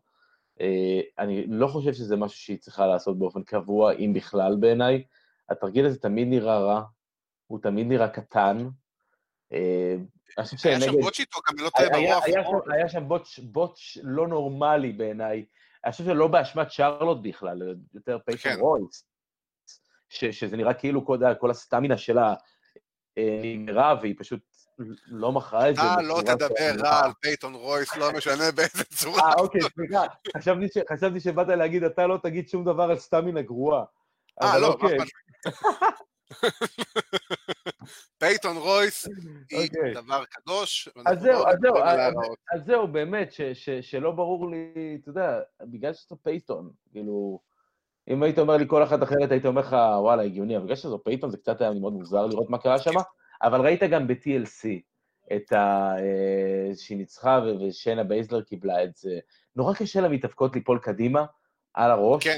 אני 1.18 1.46
לא 1.46 1.66
חושב 1.66 1.92
שזה 1.92 2.16
משהו 2.16 2.38
שהיא 2.38 2.58
צריכה 2.58 2.86
לעשות 2.86 3.18
באופן 3.18 3.42
קבוע, 3.42 3.92
אם 3.92 4.12
בכלל 4.14 4.56
בעיניי. 4.60 5.04
התרגיל 5.48 5.86
הזה 5.86 5.98
תמיד 5.98 6.28
נראה 6.28 6.58
רע, 6.58 6.82
הוא 7.46 7.58
תמיד 7.62 7.86
נראה 7.86 8.08
קטן. 8.08 8.68
היה 10.64 10.80
שם 10.80 11.00
בוטש 11.00 11.20
איתו, 11.20 11.38
גם 11.48 11.64
לא 11.64 11.70
תהיה 11.70 11.88
ברוח. 11.90 12.24
היה 12.70 12.88
שם 12.88 13.08
בוטש 13.42 13.98
לא 14.02 14.28
נורמלי 14.28 14.92
בעיניי. 14.92 15.44
אני 15.84 15.92
חושב 15.92 16.04
שלא 16.04 16.28
באשמת 16.28 16.70
שרלוט 16.70 17.18
בכלל, 17.22 17.62
יותר 17.94 18.18
פייטון 18.18 18.52
כן. 18.52 18.60
רויס. 18.60 19.09
ש, 20.10 20.24
שזה 20.24 20.56
נראה 20.56 20.74
כאילו 20.74 21.06
כל, 21.06 21.18
כל 21.40 21.50
הסטמינה 21.50 21.98
שלה 21.98 22.34
אה, 23.18 23.40
נגמרה, 23.44 23.94
והיא 24.02 24.14
פשוט 24.18 24.40
לא 25.06 25.32
מכרה 25.32 25.70
את 25.70 25.76
זה. 25.76 25.82
אה, 25.82 26.02
לא 26.02 26.20
תדבר 26.26 26.84
רע 26.84 27.04
על 27.04 27.10
פייטון 27.20 27.54
רויס, 27.54 27.96
לא 27.96 28.12
משנה 28.12 28.52
באיזה 28.56 28.84
צורה. 28.84 29.20
אה, 29.20 29.34
אוקיי, 29.34 29.60
סליחה. 29.60 30.02
חשבתי 30.92 31.20
שבאת 31.20 31.48
להגיד, 31.48 31.84
אתה 31.84 32.06
לא 32.06 32.18
תגיד 32.22 32.48
שום 32.48 32.64
דבר 32.64 32.82
על 32.82 32.98
סטמינה 32.98 33.42
גרועה. 33.42 33.84
אה, 34.42 34.58
לא, 34.58 34.66
אוקיי. 34.66 34.98
פייטון 38.18 38.56
רויס 38.56 39.08
היא 39.50 39.68
אוקיי. 39.68 39.94
דבר 39.94 40.24
קדוש. 40.24 40.88
אז 41.06 41.20
זהו, 41.20 41.46
אז 41.46 41.58
זהו, 41.60 41.76
אז 42.54 42.64
זהו, 42.66 42.88
באמת, 42.88 43.34
שלא 43.80 44.10
ברור 44.10 44.50
לי, 44.50 44.98
אתה 45.02 45.10
יודע, 45.10 45.40
בגלל 45.62 45.94
שאתה 45.94 46.16
פייטון, 46.16 46.70
כאילו... 46.92 47.49
אם 48.08 48.22
היית 48.22 48.38
אומר 48.38 48.56
לי 48.56 48.64
כל 48.68 48.82
אחת 48.82 49.02
אחרת, 49.02 49.30
הייתי 49.30 49.46
אומר 49.48 49.60
לך, 49.60 49.76
וואלה, 49.98 50.22
הגיוני, 50.22 50.56
אבל 50.56 50.64
בגלל 50.64 50.76
שזו 50.76 51.04
פייטון 51.04 51.30
זה 51.30 51.36
קצת 51.36 51.60
היה 51.60 51.70
מאוד 51.70 51.92
מוזר 51.92 52.26
לראות 52.26 52.50
מה 52.50 52.58
קרה 52.58 52.78
שם, 52.78 52.94
אבל 53.42 53.60
ראית 53.60 53.82
גם 53.82 54.06
ב-TLC 54.06 54.68
את 55.36 55.52
ה... 55.52 55.92
אה, 55.98 56.74
שהיא 56.76 56.98
ניצחה 56.98 57.40
ושיינה 57.60 58.04
בייזלר 58.04 58.42
קיבלה 58.42 58.84
את 58.84 58.96
זה. 58.96 59.18
נורא 59.56 59.74
קשה 59.74 60.00
לה 60.00 60.08
מתאבקות 60.08 60.54
ליפול 60.54 60.78
קדימה 60.78 61.24
על 61.74 61.90
הראש. 61.90 62.24
כן, 62.24 62.36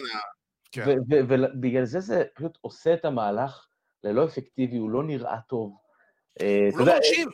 כן. 0.72 0.98
ובגלל 1.08 1.84
זה 1.84 2.00
זה 2.00 2.24
פשוט 2.34 2.58
עושה 2.60 2.94
את 2.94 3.04
המהלך 3.04 3.66
ללא 4.04 4.24
אפקטיבי, 4.24 4.76
הוא 4.76 4.90
לא 4.90 5.02
נראה 5.02 5.38
טוב. 5.48 5.76
אה, 6.40 6.68
הוא 6.72 6.86
לא 6.86 6.94
מרשים. 6.94 7.28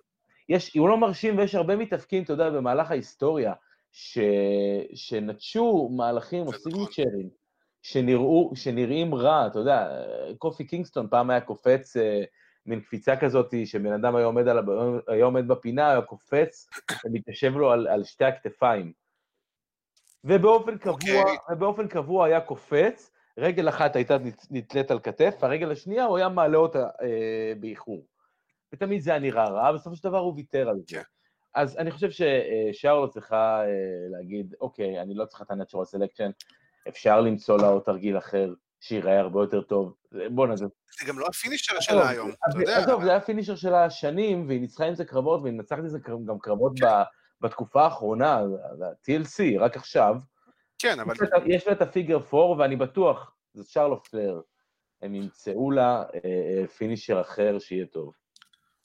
יש, 0.48 0.76
הוא 0.76 0.88
לא 0.88 0.96
מרשים 0.96 1.38
ויש 1.38 1.54
הרבה 1.54 1.76
מתאבקים, 1.76 2.22
אתה 2.22 2.32
יודע, 2.32 2.50
במהלך 2.50 2.90
ההיסטוריה, 2.90 3.52
ש, 3.92 4.18
שנטשו 4.94 5.88
מהלכים 5.96 6.46
או 6.46 6.52
סיגניצ'רים, 6.52 7.06
נכון. 7.06 7.28
שנראו, 7.82 8.52
שנראים 8.54 9.14
רע, 9.14 9.46
אתה 9.46 9.58
יודע, 9.58 9.88
קופי 10.38 10.64
קינגסטון 10.64 11.08
פעם 11.10 11.30
היה 11.30 11.40
קופץ 11.40 11.96
אה, 11.96 12.22
מין 12.66 12.80
קפיצה 12.80 13.16
כזאת, 13.16 13.54
שבן 13.64 13.92
אדם 13.92 14.16
היה 14.16 14.26
עומד, 14.26 14.48
על, 14.48 14.58
היה 15.08 15.24
עומד 15.24 15.48
בפינה, 15.48 15.90
היה 15.90 16.02
קופץ 16.02 16.68
ומתיישב 17.04 17.56
לו 17.56 17.72
על, 17.72 17.88
על 17.88 18.04
שתי 18.04 18.24
הכתפיים. 18.24 18.92
ובאופן 20.24 20.78
קבוע, 20.78 20.94
okay. 20.94 21.18
אוקיי. 21.18 21.36
ובאופן 21.50 21.88
קבוע 21.88 22.26
היה 22.26 22.40
קופץ, 22.40 23.10
רגל 23.38 23.68
אחת 23.68 23.96
הייתה 23.96 24.16
נתלית 24.50 24.90
על 24.90 24.98
כתף, 24.98 25.38
הרגל 25.42 25.70
השנייה 25.70 26.04
הוא 26.04 26.16
היה 26.16 26.28
מעלה 26.28 26.58
אותה 26.58 26.88
אה, 27.02 27.52
באיחור. 27.60 28.06
ותמיד 28.72 29.00
זה 29.00 29.10
היה 29.10 29.20
נראה 29.20 29.48
רע, 29.48 29.72
בסופו 29.72 29.96
של 29.96 30.08
דבר 30.08 30.18
הוא 30.18 30.34
ויתר 30.36 30.68
על 30.68 30.76
זה. 30.88 31.00
Yeah. 31.00 31.04
אז 31.54 31.76
אני 31.76 31.90
חושב 31.90 32.08
ששארלו 32.10 33.10
צריכה 33.10 33.62
אה, 33.64 33.66
להגיד, 34.10 34.54
אוקיי, 34.60 35.00
אני 35.00 35.14
לא 35.14 35.24
צריכה 35.24 35.44
את 35.44 35.50
ה-Natural 35.50 35.94
Selection, 35.94 36.32
אפשר 36.88 37.20
למצוא 37.20 37.58
לה 37.58 37.66
עוד 37.66 37.82
תרגיל 37.82 38.18
אחר 38.18 38.54
שיראה 38.80 39.20
הרבה 39.20 39.42
יותר 39.42 39.62
טוב. 39.62 39.94
בוא'נה, 40.30 40.56
זה... 40.56 40.66
זה 41.00 41.06
גם 41.06 41.18
לא 41.18 41.26
ה-finisher 41.26 41.80
שלה 41.80 42.08
היום, 42.08 42.30
אתה 42.30 42.58
יודע. 42.58 42.78
עזוב, 42.78 43.02
זה 43.02 43.08
היה 43.08 43.18
ה-finisher 43.18 43.56
שלה 43.56 43.90
שנים, 43.90 44.48
והיא 44.48 44.60
ניצחה 44.60 44.84
עם 44.84 44.94
זה 44.94 45.04
קרבות, 45.04 45.42
והיא 45.42 45.54
מנצחת 45.54 45.78
עם 45.78 45.88
זה 45.88 45.98
גם 46.26 46.38
קרבות 46.38 46.72
כן. 46.80 46.86
בתקופה 47.40 47.84
האחרונה, 47.84 48.34
ה-TLC, 48.36 49.60
רק 49.60 49.76
עכשיו. 49.76 50.16
כן, 50.78 51.00
אבל... 51.00 51.14
יש 51.46 51.66
לה 51.66 51.72
את 51.72 51.82
ה-Figure 51.82 52.18
4, 52.34 52.62
ואני 52.62 52.76
בטוח, 52.76 53.32
זה 53.54 53.64
שרלוט 53.68 54.02
פלייר, 54.02 54.40
הם 55.02 55.14
ימצאו 55.14 55.70
לה 55.70 56.02
אה, 56.14 56.66
finisher 56.66 57.20
אחר 57.20 57.58
שיהיה 57.58 57.86
טוב. 57.86 58.12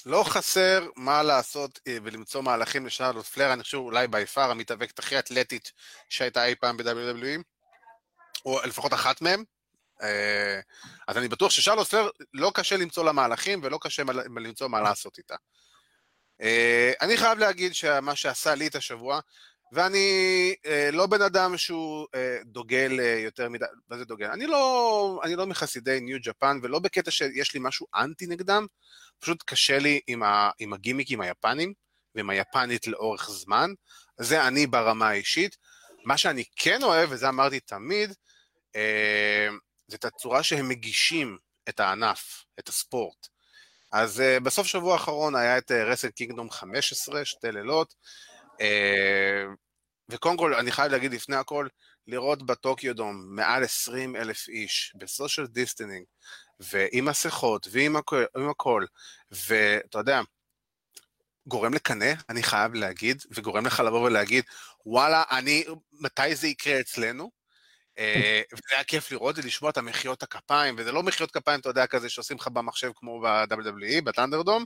לא 0.06 0.24
חסר 0.24 0.88
מה 0.96 1.24
לעשות 1.24 1.80
אה, 1.88 1.98
ולמצוא 2.04 2.42
מהלכים 2.42 2.86
לשרלוט 2.86 3.26
פלייר, 3.26 3.54
אני 3.54 3.64
חושב 3.64 3.78
אולי 3.78 4.08
by 4.08 4.26
far 4.26 4.52
המתאבקת 4.52 5.00
הכי 5.00 5.20
אתלטית 5.20 5.72
שהייתה 6.10 6.46
אי 6.46 6.56
פעם 6.56 6.78
ב-WWE, 6.78 7.42
או 8.46 8.60
לפחות 8.66 8.94
אחת 8.94 9.22
מהם. 9.22 9.44
אה, 10.02 10.60
אז 11.08 11.18
אני 11.18 11.28
בטוח 11.28 11.52
ששרלוט 11.52 11.88
פלר 11.88 12.10
לא 12.34 12.52
קשה 12.54 12.78
למצוא 12.78 13.06
לה 13.06 13.12
מהלכים 13.12 13.60
ולא 13.64 13.80
קשה 13.82 14.04
למצוא 14.36 14.68
מה 14.68 14.82
לעשות 14.82 15.18
איתה. 15.18 15.36
אה, 16.42 16.92
אני 17.02 17.18
חייב 17.18 17.40
להגיד 17.40 17.76
שמה 17.76 18.16
שעשה 18.16 18.56
לי 18.56 18.68
את 18.68 18.76
השבוע, 18.76 19.20
ואני 19.72 20.56
אה, 20.66 20.90
לא 20.92 21.08
בן 21.08 21.22
אדם 21.22 21.58
שהוא 21.58 22.08
דוגל 22.46 23.00
יותר 23.24 23.50
מדי, 23.50 23.66
מה 23.90 23.98
זה 23.98 24.06
דוגל? 24.06 24.32
אני 24.32 24.48
לא, 24.48 25.22
אני 25.24 25.36
לא 25.36 25.46
מחסידי 25.46 26.00
ניו 26.00 26.18
ג'פן, 26.24 26.60
ולא 26.64 26.80
בקטע 26.80 27.12
שיש 27.12 27.54
לי 27.54 27.60
משהו 27.64 27.88
אנטי 27.96 28.28
נגדם, 28.28 28.66
פשוט 29.20 29.44
קשה 29.46 29.80
לי 29.80 30.00
עם, 30.08 30.24
ה, 30.24 30.50
עם 30.60 30.74
הגימיקים 30.74 31.22
היפנים, 31.22 31.74
ועם 32.16 32.30
היפנית 32.30 32.88
לאורך 32.88 33.30
זמן, 33.32 33.72
זה 34.20 34.48
אני 34.48 34.68
ברמה 34.68 35.10
האישית. 35.10 35.58
מה 36.06 36.18
שאני 36.18 36.44
כן 36.56 36.84
אוהב, 36.84 37.12
וזה 37.12 37.30
אמרתי 37.30 37.60
תמיד, 37.60 38.14
זה 39.88 39.96
את 39.98 40.06
הצורה 40.06 40.44
שהם 40.44 40.70
מגישים 40.70 41.38
את 41.70 41.80
הענף, 41.80 42.46
את 42.60 42.70
הספורט. 42.70 43.28
אז 43.92 44.20
uh, 44.20 44.40
בסוף 44.40 44.68
שבוע 44.68 44.94
האחרון 44.94 45.36
היה 45.36 45.58
את 45.58 45.72
רסל 45.72 46.10
קינגדום 46.10 46.50
15, 46.50 47.26
שתי 47.26 47.52
לילות, 47.52 47.94
uh, 48.52 48.64
וקודם 50.10 50.38
כל, 50.38 50.54
אני 50.54 50.72
חייב 50.72 50.92
להגיד 50.92 51.14
לפני 51.14 51.36
הכל, 51.36 51.68
לראות 52.08 52.46
בטוקיו 52.46 52.96
דום 52.96 53.36
מעל 53.36 53.64
20 53.64 54.16
אלף 54.16 54.48
איש 54.48 54.94
ב-social 54.96 55.48
distancing, 55.48 56.06
ועם 56.60 57.06
מסכות, 57.06 57.68
ועם 57.72 57.96
הכל, 57.96 58.24
הכל, 58.50 58.86
ואתה 59.32 59.98
יודע, 59.98 60.22
גורם 61.48 61.74
לקנא, 61.74 62.14
אני 62.30 62.44
חייב 62.44 62.74
להגיד, 62.74 63.24
וגורם 63.32 63.66
לך 63.66 63.80
לבוא 63.80 64.02
ולהגיד, 64.02 64.44
וואלה, 64.86 65.24
אני, 65.32 65.66
מתי 65.92 66.36
זה 66.36 66.48
יקרה 66.48 66.80
אצלנו? 66.80 67.32
אה, 68.00 68.42
וזה 68.54 68.76
היה 68.76 68.84
כיף 68.84 69.12
לראות 69.12 69.38
ולשמוע 69.38 69.72
את 69.72 69.78
המחיאות 69.78 70.24
הכפיים, 70.24 70.76
וזה 70.78 70.92
לא 70.92 71.04
מחיאות 71.04 71.32
כפיים, 71.32 71.60
אתה 71.60 71.70
יודע, 71.70 71.88
כזה 71.88 72.10
שעושים 72.10 72.38
לך 72.38 72.48
במחשב 72.48 72.92
כמו 72.96 73.22
ב-WWE, 73.22 74.02
בטנדרדום, 74.04 74.66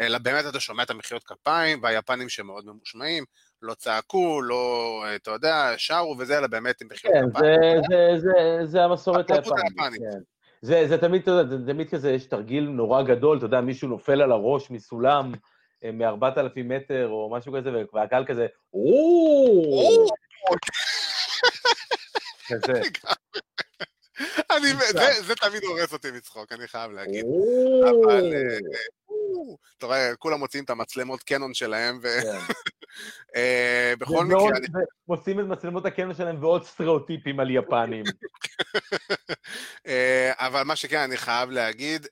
אלא 0.00 0.18
באמת 0.18 0.44
אתה 0.48 0.60
שומע 0.60 0.82
את 0.82 0.90
המחיאות 0.90 1.24
כפיים, 1.24 1.82
והיפנים 1.82 2.28
שמאוד 2.28 2.66
ממושמעים, 2.66 3.24
לא 3.62 3.74
צעקו, 3.74 4.42
לא, 4.42 5.02
אתה 5.14 5.30
יודע, 5.30 5.74
שרו 5.76 6.16
וזה, 6.18 6.38
אלא 6.38 6.46
באמת 6.46 6.80
עם 6.80 6.88
מחיאות 6.92 7.14
כן, 7.14 7.30
כפיים. 7.30 7.60
כן, 7.60 7.80
זה, 7.88 8.20
זה, 8.20 8.60
זה, 8.60 8.66
זה 8.66 8.84
המסורת 8.84 9.30
היפנית. 9.30 10.00
כן. 10.00 10.18
זה, 10.62 10.88
זה 10.88 10.98
תמיד, 10.98 11.22
אתה 11.22 11.30
יודע, 11.30 11.56
זה 11.56 11.72
תמיד 11.72 11.90
כזה, 11.90 12.10
יש 12.10 12.26
תרגיל 12.26 12.64
נורא 12.64 13.02
גדול, 13.02 13.38
אתה 13.38 13.46
יודע, 13.46 13.60
מישהו 13.60 13.88
נופל 13.88 14.22
על 14.22 14.32
הראש 14.32 14.70
מסולם 14.70 15.32
אה, 15.84 15.92
מ-4,000 15.92 16.62
מטר 16.64 17.08
או 17.08 17.30
משהו 17.32 17.52
כזה, 17.52 17.70
והקהל 17.94 18.24
כזה, 18.24 18.46
כזה. 22.48 22.82
אני, 24.56 24.68
זה 25.20 25.34
תמיד 25.34 25.64
הורס 25.64 25.92
אותי 25.92 26.10
מצחוק, 26.10 26.52
אני 26.52 26.68
חייב 26.68 26.92
להגיד. 26.92 27.24
אבל, 27.82 28.32
אה, 28.34 28.58
אתה 29.78 29.86
רואה, 29.86 30.16
כולם 30.16 30.38
מוציאים 30.38 30.64
את 30.64 30.70
המצלמות 30.70 31.22
קנון 31.22 31.54
שלהם, 31.54 31.98
ובכל 31.98 33.34
אה, 34.16 34.24
מקרה... 34.24 34.48
מוציאים 35.08 35.40
את 35.40 35.44
מצלמות 35.44 35.86
הקנון 35.86 36.14
שלהם 36.14 36.42
ועוד 36.42 36.64
סטריאוטיפים 36.64 37.40
על 37.40 37.50
יפנים. 37.50 38.04
אה, 39.86 40.32
אבל 40.34 40.62
מה 40.62 40.76
שכן, 40.76 40.98
אני 40.98 41.16
חייב 41.16 41.50
להגיד, 41.50 42.06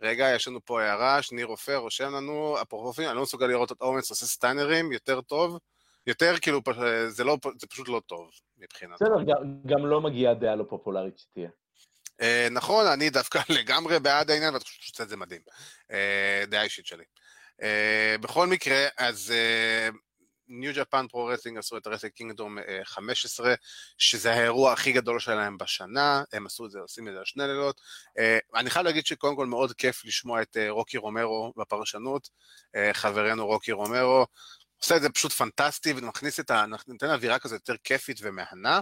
רגע, 0.00 0.30
יש 0.34 0.48
לנו 0.48 0.64
פה 0.64 0.82
הערה, 0.82 1.22
שניר 1.22 1.46
רופא 1.46 1.72
רושם 1.72 2.14
לנו, 2.14 2.56
אפרופו 2.62 3.02
אני 3.02 3.16
לא 3.16 3.22
מסוגל 3.22 3.46
לראות 3.46 3.72
את 3.72 3.80
אומץ 3.80 4.10
עושה 4.10 4.26
סטאנרים 4.26 4.92
יותר 4.92 5.20
טוב. 5.20 5.58
יותר 6.08 6.34
כאילו, 6.38 6.60
זה, 7.08 7.24
לא, 7.24 7.38
זה 7.60 7.66
פשוט 7.66 7.88
לא 7.88 8.00
טוב 8.06 8.30
מבחינתי. 8.58 9.04
בסדר, 9.04 9.22
גם, 9.22 9.60
גם 9.66 9.86
לא 9.86 10.00
מגיעה 10.00 10.34
דעה 10.34 10.56
לא 10.56 10.64
פופולרית 10.68 11.18
שתהיה. 11.18 11.48
Uh, 12.22 12.50
נכון, 12.50 12.86
אני 12.86 13.10
דווקא 13.10 13.40
לגמרי 13.58 14.00
בעד 14.00 14.30
העניין, 14.30 14.54
ואתה 14.54 14.64
חושב 14.64 15.04
שזה 15.04 15.16
מדהים. 15.16 15.40
Uh, 15.90 15.94
דעה 16.50 16.62
אישית 16.62 16.86
שלי. 16.86 17.04
Uh, 17.60 17.64
בכל 18.20 18.46
מקרה, 18.46 18.86
אז 18.98 19.32
ניו 20.48 20.72
ג'פן 20.74 21.06
פרו 21.08 21.26
רסלינג 21.26 21.58
עשו 21.58 21.76
את 21.76 21.86
הרסלינג 21.86 22.14
קינגדום 22.14 22.58
15, 22.84 23.54
שזה 23.98 24.32
האירוע 24.32 24.72
הכי 24.72 24.92
גדול 24.92 25.20
שלהם 25.20 25.58
בשנה, 25.58 26.22
הם 26.32 26.46
עשו 26.46 26.66
את 26.66 26.70
זה, 26.70 26.78
עושים 26.78 27.08
את 27.08 27.12
זה 27.12 27.18
על 27.18 27.24
שני 27.24 27.46
לילות. 27.46 27.80
Uh, 28.18 28.58
אני 28.58 28.70
חייב 28.70 28.86
להגיד 28.86 29.06
שקודם 29.06 29.36
כל 29.36 29.46
מאוד 29.46 29.72
כיף 29.72 30.04
לשמוע 30.04 30.42
את 30.42 30.56
uh, 30.56 30.70
רוקי 30.70 30.98
רומרו 30.98 31.52
בפרשנות, 31.56 32.28
uh, 32.76 32.94
חברנו 32.94 33.46
רוקי 33.46 33.72
רומרו, 33.72 34.26
עושה 34.82 34.96
את 34.96 35.02
זה 35.02 35.10
פשוט 35.10 35.32
פנטסטי 35.32 35.92
ומכניס 35.96 36.40
את 36.40 36.50
ה... 36.50 36.64
נותן 36.86 37.10
אווירה 37.10 37.38
כזו 37.38 37.54
יותר 37.54 37.76
כיפית 37.84 38.18
ומהנה. 38.22 38.80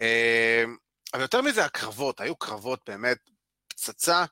אה, 0.00 0.64
אבל 1.14 1.22
יותר 1.22 1.42
מזה, 1.42 1.64
הקרבות, 1.64 2.20
היו 2.20 2.36
קרבות 2.36 2.80
באמת 2.86 3.18
פצצה. 3.68 4.24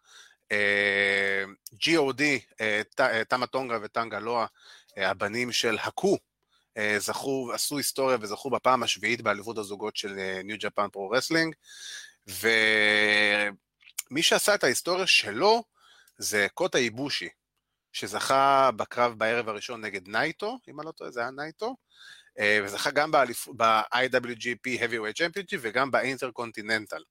אה, 0.53 1.45
G.O.D, 1.75 2.23
אה, 2.61 2.83
תמה 3.29 3.47
טונגה 3.47 3.79
וטנגה 3.83 4.19
לואה, 4.19 4.47
הבנים 4.97 5.53
של 5.53 5.79
האקו, 5.79 6.19
זכו, 6.99 7.53
עשו 7.55 7.77
היסטוריה 7.77 8.19
וזכו 8.21 8.51
בפעם 8.51 8.83
השביעית 8.83 9.21
באליפות 9.21 9.59
הזוגות 9.59 9.97
של 9.97 10.41
ניו 10.45 10.57
ג'פן 10.61 10.89
פרו 10.89 11.11
רסלינג, 11.11 11.55
ומי 12.27 13.53
שעשה 14.23 14.55
את 14.55 14.65
ההיסטוריה 14.65 15.07
שלו 15.07 15.65
זה 16.19 16.47
קוטה 16.55 16.79
איבושי, 16.79 17.29
שזכה 17.93 18.71
בקרב 18.77 19.19
בערב 19.19 19.49
הראשון 19.49 19.81
נגד 19.81 20.09
נייטו, 20.09 20.59
אם 20.69 20.81
אני 20.81 20.87
לא 20.87 20.93
טועה, 20.93 21.11
זה 21.11 21.21
היה 21.21 21.31
נייטו, 21.31 21.77
אה, 22.39 22.61
וזכה 22.65 22.91
גם 22.91 23.11
ב-IWGP 23.57 24.81
Heavyweight 24.81 25.17
Championship 25.17 25.59
וגם 25.61 25.91
ב-Intercontinental. 25.91 27.03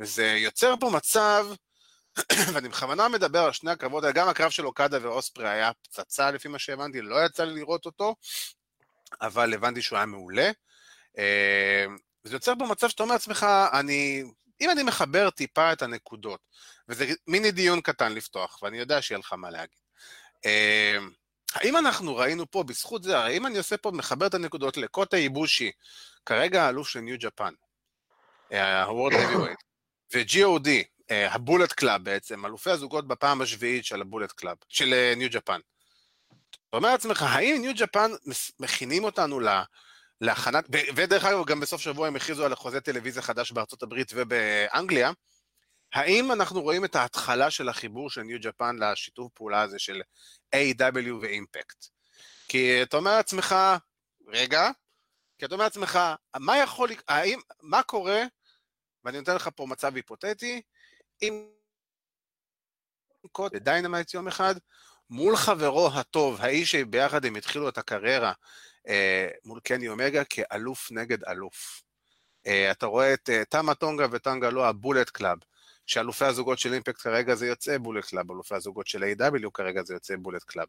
וזה 0.00 0.26
יוצר 0.26 0.74
פה 0.80 0.90
מצב, 0.90 1.46
ואני 2.52 2.68
בכוונה 2.68 3.08
מדבר 3.08 3.38
על 3.38 3.52
שני 3.52 3.70
הקרבות 3.70 4.04
האלה, 4.04 4.14
גם 4.14 4.28
הקרב 4.28 4.50
של 4.50 4.66
אוקדה 4.66 4.98
ואוספרי 5.02 5.48
היה 5.48 5.70
פצצה 5.82 6.30
לפי 6.30 6.48
מה 6.48 6.58
שהבנתי, 6.58 7.00
לא 7.00 7.24
יצא 7.26 7.44
לי 7.44 7.54
לראות 7.54 7.86
אותו, 7.86 8.14
אבל 9.20 9.54
הבנתי 9.54 9.82
שהוא 9.82 9.96
היה 9.96 10.06
מעולה. 10.06 10.50
אה, 11.18 11.86
וזה 12.24 12.36
יוצר 12.36 12.52
פה 12.58 12.66
מצב 12.66 12.88
שאתה 12.88 13.02
אומר 13.02 13.12
לעצמך, 13.12 13.46
אני, 13.72 14.24
אם 14.60 14.70
אני 14.70 14.82
מחבר 14.82 15.30
טיפה 15.30 15.72
את 15.72 15.82
הנקודות, 15.82 16.40
וזה 16.88 17.06
מיני 17.26 17.50
דיון 17.50 17.80
קטן 17.80 18.12
לפתוח, 18.12 18.62
ואני 18.62 18.78
יודע 18.78 19.02
שיהיה 19.02 19.18
לך 19.18 19.32
מה 19.32 19.50
להגיד. 19.50 19.83
אמ, 20.44 21.10
האם 21.54 21.76
אנחנו 21.76 22.16
ראינו 22.16 22.50
פה, 22.50 22.62
בזכות 22.62 23.02
זה, 23.02 23.18
הרי 23.18 23.36
אם 23.36 23.46
אני 23.46 23.58
עושה 23.58 23.76
פה, 23.76 23.90
מחבר 23.90 24.26
את 24.26 24.34
הנקודות 24.34 24.76
לקוטה 24.76 25.16
איבושי, 25.16 25.70
כרגע 26.26 26.64
האלוף 26.64 26.88
של 26.88 27.00
ניו 27.00 27.16
ג'פן, 27.18 27.54
ה-World 28.50 29.12
Heavyweight, 29.12 29.64
ו-GOD, 30.14 30.68
הבולט 31.10 31.72
קלאב 31.72 32.04
בעצם, 32.04 32.46
אלופי 32.46 32.70
הזוגות 32.70 33.08
בפעם 33.08 33.42
השביעית 33.42 33.84
של 33.84 34.00
הבולט 34.00 34.32
קלאב, 34.32 34.56
של 34.68 35.12
ניו 35.16 35.28
ג'פן. 35.30 35.60
אתה 36.68 36.76
אומר 36.76 36.92
לעצמך, 36.92 37.22
האם 37.22 37.60
ניו 37.60 37.72
ג'פן 37.76 38.10
מכינים 38.60 39.04
אותנו 39.04 39.40
להכנת, 40.20 40.64
ודרך 40.96 41.24
אגב, 41.24 41.46
גם 41.46 41.60
בסוף 41.60 41.80
שבוע 41.80 42.06
הם 42.06 42.16
הכריזו 42.16 42.44
על 42.44 42.54
חוזה 42.54 42.80
טלוויזיה 42.80 43.22
חדש 43.22 43.52
בארצות 43.52 43.82
הברית 43.82 44.12
ובאנגליה, 44.14 45.10
האם 45.94 46.32
אנחנו 46.32 46.62
רואים 46.62 46.84
את 46.84 46.96
ההתחלה 46.96 47.50
של 47.50 47.68
החיבור 47.68 48.10
של 48.10 48.22
ניו 48.22 48.38
ג'פן 48.40 48.76
לשיתוף 48.76 49.32
פעולה 49.34 49.60
הזה 49.62 49.78
של 49.78 50.02
A.E.W. 50.54 51.12
ואימפקט? 51.20 51.86
כי 52.48 52.82
אתה 52.82 52.96
אומר 52.96 53.16
לעצמך, 53.16 53.54
רגע, 54.28 54.70
כי 55.38 55.44
אתה 55.44 55.54
אומר 55.54 55.64
לעצמך, 55.64 55.98
מה 56.36 56.58
יכול, 56.58 56.90
האם, 57.08 57.40
מה 57.62 57.82
קורה, 57.82 58.22
ואני 59.04 59.18
נותן 59.18 59.34
לך 59.34 59.48
פה 59.56 59.66
מצב 59.66 59.96
היפותטי, 59.96 60.62
אם 61.22 61.46
קוד 63.32 63.56
דיינמייט 63.56 64.14
יום 64.14 64.28
אחד, 64.28 64.54
מול 65.10 65.36
חברו 65.36 65.90
הטוב, 65.94 66.40
האיש 66.40 66.70
שביחד 66.70 67.24
הם 67.24 67.36
התחילו 67.36 67.68
את 67.68 67.78
הקריירה 67.78 68.32
אה, 68.88 69.28
מול 69.44 69.60
קני 69.60 69.88
אומגה 69.88 70.24
כאלוף 70.24 70.92
נגד 70.92 71.24
אלוף. 71.24 71.82
אה, 72.46 72.70
אתה 72.70 72.86
רואה 72.86 73.14
את 73.14 73.30
אה, 73.30 73.44
תמה 73.44 73.74
טונגה 73.74 74.06
וטנגה 74.10 74.50
לא 74.50 74.68
הבולט 74.68 75.10
קלאב, 75.10 75.38
שאלופי 75.86 76.24
הזוגות 76.24 76.58
של 76.58 76.72
אימפקט 76.72 77.00
כרגע 77.00 77.34
זה 77.34 77.46
יוצא 77.46 77.78
בולט 77.78 78.04
קלאב, 78.04 78.30
אלופי 78.30 78.54
הזוגות 78.54 78.86
של 78.86 79.04
A.W. 79.04 79.50
כרגע 79.54 79.82
זה 79.82 79.94
יוצא 79.94 80.16
בולט 80.16 80.42
קלאב. 80.42 80.66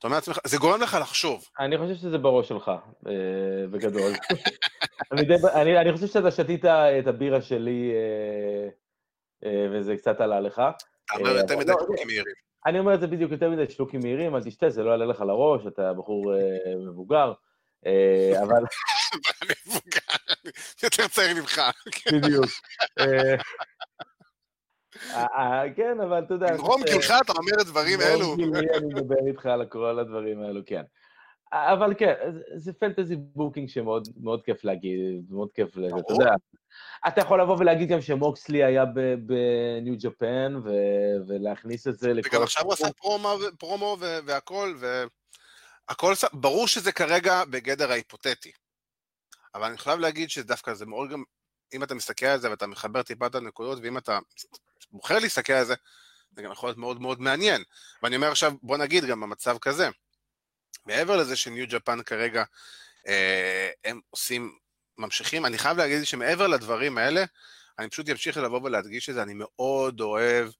אתה 0.00 0.06
אומר 0.06 0.16
לעצמך, 0.16 0.38
זה 0.46 0.58
גורם 0.58 0.80
לך 0.80 0.96
לחשוב. 1.00 1.44
אני 1.58 1.78
חושב 1.78 1.94
שזה 1.94 2.18
בראש 2.18 2.48
שלך, 2.48 2.70
אה, 3.06 3.12
בגדול. 3.70 4.12
אני, 5.12 5.24
די, 5.24 5.34
אני, 5.54 5.78
אני 5.80 5.92
חושב 5.92 6.06
שאתה 6.06 6.30
שתית 6.30 6.64
את 6.64 7.06
הבירה 7.06 7.42
שלי 7.42 7.92
אה, 7.94 8.68
אה, 9.44 9.66
וזה 9.72 9.96
קצת 9.96 10.20
עלה 10.20 10.40
לך. 10.40 10.62
אתה 11.04 11.18
אומר 11.18 11.36
יותר 11.36 11.58
מדי 11.58 11.72
שלוקים 11.72 11.96
לא, 11.96 12.04
מהירים. 12.06 12.34
אני 12.66 12.78
אומר 12.78 12.94
את 12.94 13.00
זה 13.00 13.06
בדיוק 13.06 13.32
יותר 13.32 13.50
מדי 13.50 13.70
שלוקים 13.70 14.00
מהירים, 14.02 14.36
אל 14.36 14.42
תשתה, 14.42 14.70
זה 14.70 14.82
לא 14.82 14.90
יעלה 14.90 15.06
לך 15.06 15.20
לראש, 15.20 15.66
אתה 15.66 15.92
בחור 15.92 16.34
מבוגר, 16.86 17.32
אבל... 18.42 18.62
מבוגר, 19.66 20.00
יותר 20.82 21.08
צעיר 21.08 21.40
ממך. 21.40 21.60
בדיוק. 22.12 22.46
אה, 25.10 25.26
אה, 25.36 25.62
כן, 25.76 26.00
אבל 26.00 26.24
אתה 26.24 26.34
יודע... 26.34 26.52
ממרום 26.52 26.82
גילך 26.82 27.14
אתה 27.24 27.32
אומר 27.32 27.52
את 27.54 27.60
הדברים 27.60 28.00
האלו. 28.00 28.34
אני 28.34 28.86
מדבר 28.86 29.26
איתך 29.26 29.46
על 29.46 29.66
כל 29.66 29.98
הדברים 29.98 30.42
האלו, 30.42 30.60
כן. 30.66 30.82
אבל 31.52 31.94
כן, 31.98 32.14
זה 32.54 32.72
fantasy 32.72 33.16
booking 33.16 33.68
שמאוד 33.68 34.42
כיף 34.44 34.64
להגיד, 34.64 35.00
מאוד 35.30 35.48
כיף 35.54 35.76
לזה, 35.76 35.96
אתה 35.98 36.12
יודע. 36.12 36.30
אתה 37.08 37.20
יכול 37.20 37.40
לבוא 37.40 37.56
ולהגיד 37.58 37.88
גם 37.88 38.00
שמוקסלי 38.00 38.64
היה 38.64 38.84
בניו 39.26 39.94
ג'פן, 40.00 40.60
ולהכניס 41.28 41.88
את 41.88 41.98
זה 41.98 42.12
לכל... 42.12 42.28
וגם 42.28 42.42
עכשיו 42.42 42.64
הוא 42.64 42.72
עשה 42.72 42.88
פרומו 43.58 43.96
והכל, 44.26 44.74
והכל, 45.88 46.12
ברור 46.32 46.66
שזה 46.66 46.92
כרגע 46.92 47.44
בגדר 47.44 47.90
ההיפותטי. 47.90 48.52
אבל 49.54 49.64
אני 49.64 49.78
חייב 49.78 50.00
להגיד 50.00 50.30
שדווקא 50.30 50.74
זה 50.74 50.86
מאוד 50.86 51.10
גם, 51.10 51.22
אם 51.74 51.82
אתה 51.82 51.94
מסתכל 51.94 52.26
על 52.26 52.40
זה 52.40 52.50
ואתה 52.50 52.66
מחבר 52.66 53.02
טיפה 53.02 53.26
את 53.26 53.34
הנקודות, 53.34 53.78
ואם 53.82 53.98
אתה 53.98 54.18
בוחר 54.92 55.18
להסתכל 55.18 55.52
על 55.52 55.64
זה, 55.64 55.74
זה 56.36 56.42
גם 56.42 56.52
יכול 56.52 56.68
להיות 56.68 56.78
מאוד 56.78 57.00
מאוד 57.00 57.20
מעניין. 57.20 57.62
ואני 58.02 58.16
אומר 58.16 58.30
עכשיו, 58.30 58.52
בוא 58.62 58.76
נגיד 58.76 59.04
גם 59.04 59.20
במצב 59.20 59.58
כזה, 59.58 59.88
מעבר 60.86 61.16
לזה 61.16 61.36
שניו 61.36 61.66
ג'פן 61.68 62.02
כרגע, 62.02 62.44
אה, 63.08 63.70
הם 63.84 64.00
עושים, 64.10 64.58
ממשיכים, 64.98 65.46
אני 65.46 65.58
חייב 65.58 65.76
להגיד 65.76 66.04
שמעבר 66.04 66.46
לדברים 66.46 66.98
האלה, 66.98 67.24
אני 67.78 67.88
פשוט 67.88 68.08
אמשיך 68.08 68.36
לבוא 68.36 68.60
ולהדגיש 68.62 69.08
את 69.08 69.14
זה, 69.14 69.22
אני 69.22 69.32
מאוד 69.36 70.00
אוהב 70.00 70.50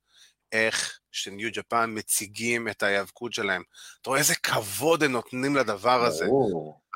איך 0.53 0.99
שניו 1.13 1.51
ג'פן 1.53 1.91
מציגים 1.95 2.69
את 2.69 2.83
ההיאבקות 2.83 3.33
שלהם. 3.33 3.63
אתה 4.03 4.11
רואה 4.11 4.19
איזה 4.19 4.35
כבוד 4.35 5.03
הם 5.03 5.13
נותנים 5.13 5.57
לדבר 5.57 6.05
הזה. 6.05 6.25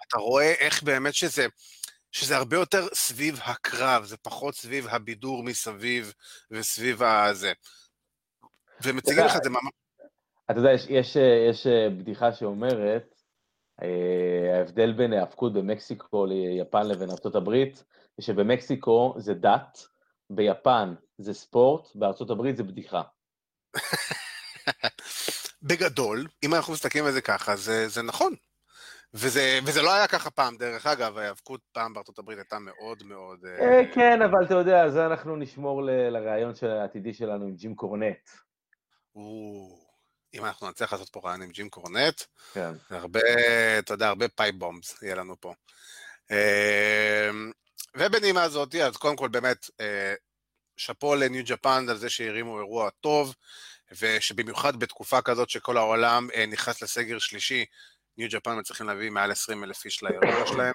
אתה 0.08 0.18
רואה 0.18 0.52
איך 0.52 0.82
באמת 0.82 1.14
שזה, 1.14 1.46
שזה 2.14 2.36
הרבה 2.36 2.56
יותר 2.56 2.86
סביב 2.94 3.40
הקרב, 3.44 4.04
זה 4.04 4.16
פחות 4.16 4.54
סביב 4.54 4.86
הבידור 4.88 5.42
מסביב 5.42 6.12
וסביב 6.50 7.02
הזה. 7.02 7.52
ומציגים 8.82 9.24
לך 9.24 9.36
את 9.36 9.44
זה 9.44 9.50
ממש... 9.50 9.72
אתה 10.50 10.58
יודע, 10.58 10.72
יש, 10.72 10.86
יש, 10.88 11.16
יש 11.50 11.66
בדיחה 11.98 12.32
שאומרת, 12.32 13.14
אה, 13.82 14.58
ההבדל 14.58 14.92
בין 14.92 15.12
היאבקות 15.12 15.52
במקסיקו 15.52 16.26
ליפן 16.26 16.86
לבין 16.86 17.10
ארה"ב, 17.10 17.54
זה 18.16 18.24
שבמקסיקו 18.24 19.14
זה 19.18 19.34
דת, 19.34 19.86
ביפן 20.30 20.94
זה 21.18 21.34
ספורט, 21.34 21.88
בארה"ב 21.94 22.56
זה 22.56 22.62
בדיחה. 22.62 23.02
בגדול, 25.68 26.26
אם 26.42 26.54
אנחנו 26.54 26.72
מסתכלים 26.72 27.04
על 27.04 27.12
זה 27.12 27.20
ככה, 27.20 27.56
זה, 27.56 27.88
זה 27.88 28.02
נכון. 28.02 28.34
וזה, 29.14 29.58
וזה 29.66 29.82
לא 29.82 29.94
היה 29.94 30.06
ככה 30.06 30.30
פעם, 30.30 30.56
דרך 30.56 30.86
אגב, 30.86 31.18
ההיאבקות 31.18 31.60
פעם 31.72 31.94
בארצות 31.94 32.18
הברית 32.18 32.38
הייתה 32.38 32.58
מאוד 32.58 33.02
מאוד... 33.02 33.44
אה, 33.44 33.78
אה, 33.78 33.94
כן, 33.94 34.22
אבל 34.22 34.44
אתה 34.44 34.54
יודע, 34.54 34.90
זה 34.90 35.06
אנחנו 35.06 35.36
נשמור 35.36 35.82
לרעיון 35.84 36.52
העתידי 36.62 37.14
שלנו 37.14 37.44
עם 37.44 37.54
ג'ים 37.54 37.74
קורנט. 37.74 38.28
אם 40.34 40.44
אנחנו 40.44 40.70
נצליח 40.70 40.92
לעשות 40.92 41.08
פה 41.08 41.20
רעיון 41.24 41.42
עם 41.42 41.50
ג'ים 41.50 41.68
קורנט, 41.68 42.22
כן. 42.52 42.72
הרבה, 42.90 43.20
אתה 43.78 43.94
יודע, 43.94 44.08
הרבה 44.08 44.28
pipe 44.28 44.54
bombs 44.54 45.02
יהיה 45.02 45.14
לנו 45.14 45.40
פה. 45.40 45.54
אה, 46.30 47.30
ובנימה 47.96 48.42
הזאת, 48.42 48.74
אז 48.74 48.96
קודם 48.96 49.16
כל 49.16 49.28
באמת, 49.28 49.66
שאפו 50.76 51.14
לניו 51.14 51.44
ג'פן 51.46 51.86
על 51.88 51.96
זה 51.96 52.10
שהרימו 52.10 52.58
אירוע 52.58 52.90
טוב, 52.90 53.34
ושבמיוחד 54.00 54.76
בתקופה 54.76 55.22
כזאת 55.22 55.50
שכל 55.50 55.76
העולם 55.76 56.28
נכנס 56.48 56.82
לסגר 56.82 57.18
שלישי, 57.18 57.64
ניו 58.16 58.28
ג'פן 58.30 58.58
מצליחים 58.58 58.86
להביא 58.86 59.10
מעל 59.10 59.30
20 59.30 59.64
אלף 59.64 59.84
איש 59.84 60.02
לאירוע 60.02 60.46
שלהם, 60.46 60.72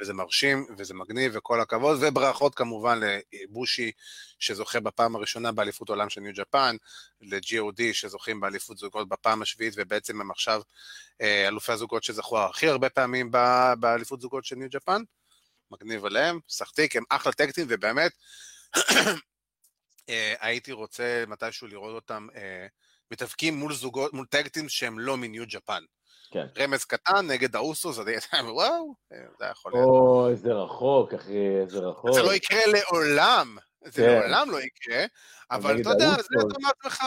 וזה 0.00 0.14
מרשים, 0.14 0.66
וזה 0.78 0.94
מגניב, 0.94 1.32
וכל 1.34 1.60
הכבוד, 1.60 1.98
וברכות 2.00 2.54
כמובן 2.54 3.00
לבושי, 3.32 3.92
שזוכה 4.38 4.80
בפעם 4.80 5.16
הראשונה 5.16 5.52
באליפות 5.52 5.88
עולם 5.88 6.10
של 6.10 6.20
ניו 6.20 6.32
ג'פן, 6.34 6.76
ל-GOD 7.20 7.82
שזוכים 7.92 8.40
באליפות 8.40 8.78
זוגות 8.78 9.08
בפעם 9.08 9.42
השביעית, 9.42 9.74
ובעצם 9.76 10.20
הם 10.20 10.30
עכשיו 10.30 10.62
אה, 11.20 11.48
אלופי 11.48 11.72
הזוגות 11.72 12.04
שזכו 12.04 12.38
הכי 12.44 12.68
הרבה 12.68 12.90
פעמים 12.90 13.30
באליפות 13.80 14.20
זוגות 14.20 14.44
של 14.44 14.56
ניו 14.56 14.68
ג'פן. 14.70 15.02
מגניב 15.70 16.04
עליהם, 16.04 16.38
סחטיק, 16.48 16.96
הם 16.96 17.04
אחלה 17.08 17.32
טקטים, 17.32 17.66
ובאמת, 17.68 18.12
אה, 20.08 20.34
הייתי 20.40 20.72
רוצה 20.72 21.24
מתישהו 21.26 21.66
לראות 21.66 21.94
אותם 21.94 22.26
אה, 22.36 22.66
מתאבקים 23.10 23.54
מול 23.54 23.74
זוגות, 23.74 24.12
מול 24.12 24.26
טקטים 24.26 24.68
שהם 24.68 24.98
לא 24.98 25.16
מניו 25.16 25.44
ג'פן. 25.48 25.84
כן. 26.34 26.46
רמז 26.58 26.84
קטן 26.84 27.26
נגד 27.26 27.56
האוסוס, 27.56 27.98
אז 27.98 28.06
וואו, 28.54 28.94
זה 29.38 29.44
יכול 29.50 29.72
להיות. 29.72 29.86
או, 29.86 30.28
איזה 30.28 30.52
רחוק, 30.52 31.14
אחי, 31.14 31.60
איזה 31.62 31.78
רחוק. 31.78 32.12
זה 32.12 32.22
לא 32.22 32.34
יקרה 32.34 32.60
לעולם, 32.66 33.56
זה 33.84 34.02
כן. 34.02 34.08
לעולם 34.08 34.50
לא 34.50 34.60
יקרה, 34.60 35.04
אבל 35.50 35.80
אתה 35.80 35.90
יודע, 35.90 36.10
זה 36.10 36.28
אתה 36.36 36.56
אומר 36.56 36.68
לעצמך, 36.68 37.04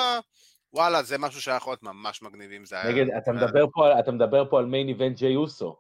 וואלה, 0.73 1.03
זה 1.03 1.18
משהו 1.18 1.41
שהיה 1.41 1.57
יכול 1.57 1.72
להיות 1.72 1.84
ממש 1.84 2.22
מגניב 2.22 2.52
אם 2.52 2.65
זה 2.65 2.81
היה... 2.81 2.93
נגד, 2.93 3.06
אתה 3.18 3.31
מדבר 3.31 3.65
פה, 3.73 3.99
אתה 3.99 4.11
מדבר 4.11 4.49
פה 4.49 4.60
על 4.60 4.65
main 4.65 4.88
event 4.88 5.18
ג'יי 5.18 5.35
אוסו. 5.35 5.76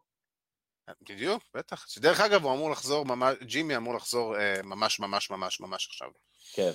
בדיוק, 1.09 1.43
בטח. 1.53 1.87
שדרך 1.87 2.19
אגב, 2.19 2.43
הוא 2.43 2.53
אמור 2.53 2.71
לחזור, 2.71 3.05
ממש, 3.05 3.35
ג'ימי 3.41 3.77
אמור 3.77 3.95
לחזור 3.95 4.37
אה, 4.37 4.61
ממש 4.63 4.99
ממש 4.99 5.31
ממש 5.31 5.59
ממש 5.59 5.87
עכשיו. 5.87 6.07
כן. 6.53 6.71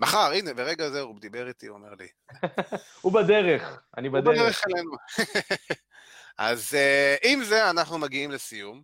מחר, 0.00 0.32
הנה, 0.32 0.54
ברגע 0.54 0.90
זה 0.90 1.00
הוא 1.00 1.20
דיבר 1.20 1.48
איתי, 1.48 1.66
הוא 1.66 1.76
אומר 1.76 1.94
לי. 1.98 2.08
הוא 3.02 3.12
בדרך, 3.12 3.80
אני 3.96 4.08
בדרך. 4.08 4.26
הוא 4.26 4.34
בדרך 4.34 4.64
אלינו. 4.66 4.90
אז 6.38 6.74
uh, 6.74 7.28
עם 7.28 7.44
זה 7.44 7.70
אנחנו 7.70 7.98
מגיעים 7.98 8.30
לסיום. 8.30 8.82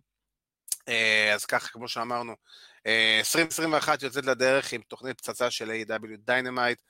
Uh, 0.89 1.33
אז 1.33 1.45
ככה, 1.45 1.67
כמו 1.67 1.87
שאמרנו, 1.87 2.33
uh, 2.33 2.89
2021 3.19 4.03
יוצאת 4.03 4.25
לדרך 4.25 4.73
עם 4.73 4.81
תוכנית 4.81 5.21
פצצה 5.21 5.51
של 5.51 5.71
A.E.W. 5.71 6.17
דיינמייט, 6.17 6.81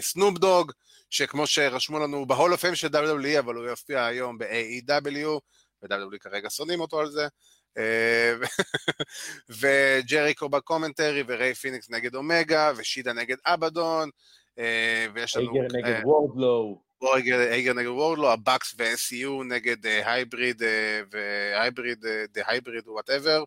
סנופ 0.00 0.38
דוג, 0.38 0.72
שכמו 1.10 1.46
שרשמו 1.46 1.98
לנו 1.98 2.26
ב-Hall 2.26 2.52
of 2.52 2.74
של 2.74 2.88
WWE, 2.88 3.38
אבל 3.38 3.54
הוא 3.54 3.64
יופיע 3.64 4.04
היום 4.04 4.38
ב-AEW, 4.38 5.28
ו-WWE 5.82 6.18
כרגע 6.20 6.50
שונאים 6.50 6.80
אותו 6.80 7.00
על 7.00 7.10
זה. 7.10 7.28
אה, 7.78 8.34
וג'ריקו 9.60 10.48
ב-commentary, 10.48 11.22
וריי 11.26 11.54
פיניקס 11.54 11.90
נגד 11.90 12.14
אומגה, 12.14 12.72
ושידה 12.76 13.12
נגד 13.12 13.36
אבדון, 13.46 14.10
אה, 14.58 15.06
ויש 15.14 15.36
לנו... 15.36 15.52
הייגר 15.54 15.76
נגד 15.76 15.86
אה, 15.86 16.00
וורדלו. 16.04 16.82
הייגר 17.50 17.72
נגד 17.72 17.88
וורדלו, 17.88 18.32
הבאקס 18.32 18.74
ו-SCU 18.78 19.44
נגד 19.48 19.86
הייבריד, 19.86 20.62
והייבריד, 21.10 22.04
the 22.32 22.42
Hybrid 22.46 22.88
whatever, 22.88 23.44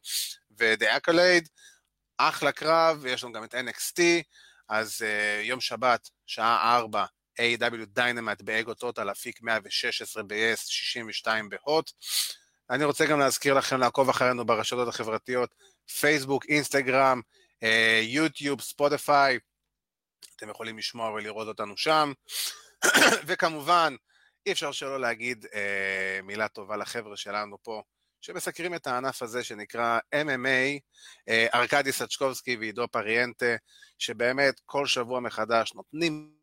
ו-The 0.57 0.97
Acclaimed. 0.97 1.49
אחלה 2.18 2.52
קרב, 2.52 3.06
יש 3.06 3.23
לנו 3.23 3.34
גם 3.34 3.43
את 3.43 3.56
NXT, 3.56 4.02
אז 4.69 5.06
יום 5.43 5.61
שבת, 5.61 6.10
שעה 6.26 6.77
4, 6.77 7.06
A.W. 7.41 7.85
דיינמט 7.88 8.41
באגו 8.41 8.73
טוטל, 8.73 9.11
אפיק 9.11 9.41
116 9.41 10.23
ב-yes, 10.23 10.57
62 10.57 11.49
בהוט. 11.49 11.91
אני 12.69 12.83
רוצה 12.85 13.05
גם 13.05 13.19
להזכיר 13.19 13.53
לכם 13.53 13.79
לעקוב 13.79 14.09
אחרינו 14.09 14.45
ברשתות 14.45 14.87
החברתיות, 14.87 15.55
פייסבוק, 15.99 16.45
אינסטגרם, 16.45 17.21
יוטיוב, 18.01 18.61
ספוטיפיי, 18.61 19.39
אתם 20.35 20.49
יכולים 20.49 20.77
לשמוע 20.77 21.09
ולראות 21.09 21.47
אותנו 21.47 21.77
שם. 21.77 22.11
וכמובן, 23.27 23.95
אי 24.45 24.51
אפשר 24.51 24.71
שלא 24.71 24.99
להגיד 24.99 25.45
אה, 25.53 26.19
מילה 26.23 26.47
טובה 26.47 26.77
לחבר'ה 26.77 27.17
שלנו 27.17 27.57
פה, 27.63 27.81
שמסקרים 28.21 28.75
את 28.75 28.87
הענף 28.87 29.21
הזה 29.21 29.43
שנקרא 29.43 29.99
MMA, 30.15 30.79
אה, 31.29 31.47
ארכדי 31.53 31.91
סצ'קובסקי 31.91 32.55
ועידו 32.55 32.87
פריאנטה, 32.87 33.55
שבאמת 33.99 34.61
כל 34.65 34.87
שבוע 34.87 35.19
מחדש 35.19 35.73
נותנים 35.73 36.35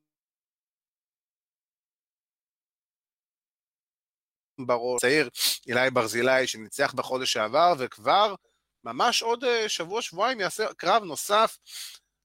בראש, 4.58 5.00
צעיר, 5.00 5.28
אילי 5.68 5.90
ברזילי, 5.90 6.46
שניצח 6.46 6.92
בחודש 6.94 7.32
שעבר, 7.32 7.74
וכבר 7.78 8.34
ממש 8.84 9.22
עוד 9.22 9.44
אה, 9.44 9.68
שבוע-שבועיים 9.68 10.40
יעשה 10.40 10.66
קרב 10.76 11.04
נוסף 11.04 11.58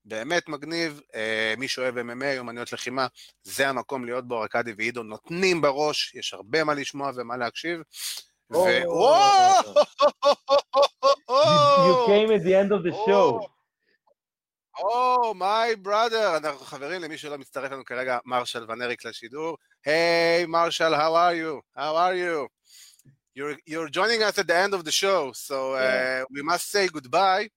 באמת 0.08 0.50
מגניב, 0.50 1.02
אה, 1.16 1.54
מי 1.58 1.68
שאוהב 1.68 1.98
MMA, 1.98 2.40
אומנויות 2.40 2.74
לחימה, 2.74 3.08
זה 3.44 3.70
המקום 3.70 4.06
להיות 4.06 4.28
בו, 4.28 4.42
ארכדי 4.42 4.74
ועידו 4.78 5.04
נותנים 5.04 5.62
בראש, 5.62 6.16
יש 6.16 6.34
הרבה 6.34 6.64
מה 6.64 6.74
לשמוע 6.74 7.12
ומה 7.16 7.38
להקשיב. 7.38 7.82
You 8.54 8.56
came 12.08 12.30
at 12.32 12.44
the 12.44 12.54
end 12.62 12.72
of 12.72 12.82
the 12.88 12.94
show. 13.08 13.48
או, 14.80 15.34
מיי 15.34 15.76
בראדר, 15.76 16.38
אנחנו 16.38 16.66
חברים 16.66 17.02
למי 17.02 17.18
שלא 17.18 17.38
מצטרף 17.38 17.72
לנו 17.72 17.86
כרגע, 17.86 18.18
מרשל 18.26 18.72
ונריק 18.72 19.06
לשידור. 19.06 19.58
היי, 19.86 20.46
מרשל, 20.46 20.94
how 20.96 21.14
are 21.14 21.36
you? 21.42 21.80
How 21.80 21.94
are 21.94 22.16
you? 22.16 22.57
You're, 23.38 23.56
you're 23.68 23.88
joining 23.88 24.24
us 24.24 24.40
at 24.40 24.48
the 24.48 24.58
end 24.58 24.74
of 24.74 24.84
the 24.84 24.92
show, 24.92 25.32
so 25.32 25.76
uh, 25.76 26.24
we 26.32 26.42
must 26.42 26.72
say 26.72 26.88
goodbye. 26.88 27.48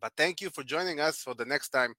But 0.00 0.12
thank 0.16 0.40
you 0.40 0.48
for 0.48 0.64
joining 0.64 0.98
us. 0.98 1.18
For 1.18 1.34
the 1.34 1.44
next 1.44 1.68
time, 1.68 1.92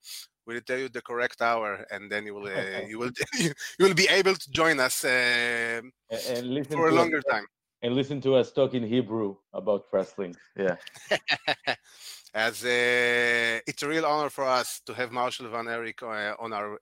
we'll 0.47 0.61
tell 0.61 0.79
you 0.79 0.89
the 0.89 1.03
correct 1.03 1.39
hour, 1.39 1.85
and 1.91 2.11
then 2.11 2.25
you 2.25 2.33
will 2.33 2.47
uh, 2.47 2.79
you 2.87 2.97
will 2.97 3.11
you 3.39 3.53
will 3.85 3.93
be 3.93 4.07
able 4.09 4.33
to 4.33 4.49
join 4.49 4.79
us 4.79 5.05
uh, 5.05 5.81
and 6.29 6.67
for 6.67 6.89
a 6.89 6.91
longer 6.91 7.21
time. 7.29 7.45
And 7.83 7.93
listen 7.93 8.21
to 8.21 8.33
us 8.33 8.51
talk 8.51 8.73
in 8.73 8.81
Hebrew 8.81 9.35
about 9.53 9.85
wrestling. 9.93 10.35
Yeah. 10.57 10.77
As 12.33 12.65
uh, 12.65 13.69
it's 13.69 13.83
a 13.83 13.87
real 13.87 14.07
honor 14.07 14.31
for 14.31 14.45
us 14.45 14.81
to 14.87 14.95
have 14.95 15.11
Marshall 15.11 15.47
Van 15.49 15.67
Eric 15.67 16.01
uh, 16.01 16.33
on 16.39 16.53
our 16.53 16.79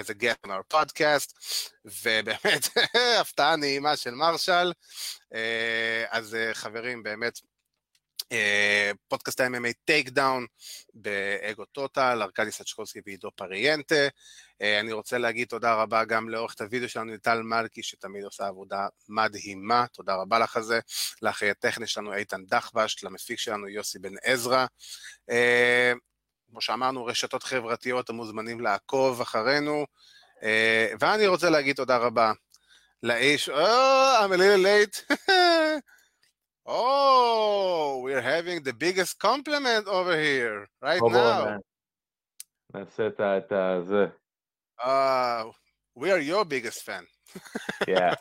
as 0.00 0.10
a 0.10 0.14
guest 0.14 0.46
on 0.46 0.50
our 0.50 0.76
podcast, 0.76 1.34
ובאמת, 1.84 2.68
הפתעה 3.20 3.56
נעימה 3.56 3.96
של 3.96 4.10
מרשל. 4.10 4.72
אז 6.10 6.36
חברים, 6.52 7.02
באמת, 7.02 7.40
פודקאסט 9.08 9.40
ה-MMA 9.40 9.72
טייק 9.84 10.08
דאון 10.08 10.46
באגו 10.94 11.64
טוטל, 11.64 12.22
ארכדי 12.22 12.50
סצ'קובסקי 12.50 13.00
ועידו 13.06 13.30
פריאנטה. 13.36 14.08
אני 14.60 14.92
רוצה 14.92 15.18
להגיד 15.18 15.48
תודה 15.48 15.74
רבה 15.74 16.04
גם 16.04 16.28
לעורכת 16.28 16.60
הוידאו 16.60 16.88
שלנו, 16.88 17.12
ליטל 17.12 17.42
מלכי, 17.42 17.82
שתמיד 17.82 18.24
עושה 18.24 18.46
עבודה 18.46 18.86
מדהימה, 19.08 19.86
תודה 19.92 20.14
רבה 20.14 20.38
לך 20.38 20.56
על 20.56 20.62
זה. 20.62 20.80
לאחרי 21.22 21.50
הטכני 21.50 21.86
שלנו 21.86 22.14
איתן 22.14 22.44
דחבש, 22.44 23.04
למפיק 23.04 23.38
שלנו 23.38 23.68
יוסי 23.68 23.98
בן 23.98 24.14
עזרא. 24.22 24.66
כמו 26.54 26.60
שאמרנו, 26.60 27.04
רשתות 27.04 27.42
חברתיות, 27.42 28.10
המוזמנים 28.10 28.60
לעקוב 28.60 29.20
אחרינו. 29.20 29.86
ואני 31.00 31.26
רוצה 31.26 31.50
להגיד 31.50 31.76
תודה 31.76 31.96
רבה 31.96 32.32
לאיש, 33.02 33.48
Oh, 33.48 34.20
I'm 34.20 34.32
a 34.32 34.36
little 34.36 34.62
late. 34.62 35.04
Oh, 36.66 38.00
we're 38.04 38.22
having 38.22 38.62
the 38.62 38.72
biggest 38.72 39.18
compliment 39.18 39.86
over 39.88 40.16
here 40.16 40.68
right 40.82 41.02
oh, 41.02 41.08
now. 41.08 41.58
נעשה 42.74 43.06
את 43.06 43.52
זה. 43.86 44.06
Uh, 44.80 45.44
we 45.98 46.10
are 46.10 46.20
your 46.20 46.44
biggest 46.44 46.82
fan. 46.84 47.04
yeah. 47.88 48.14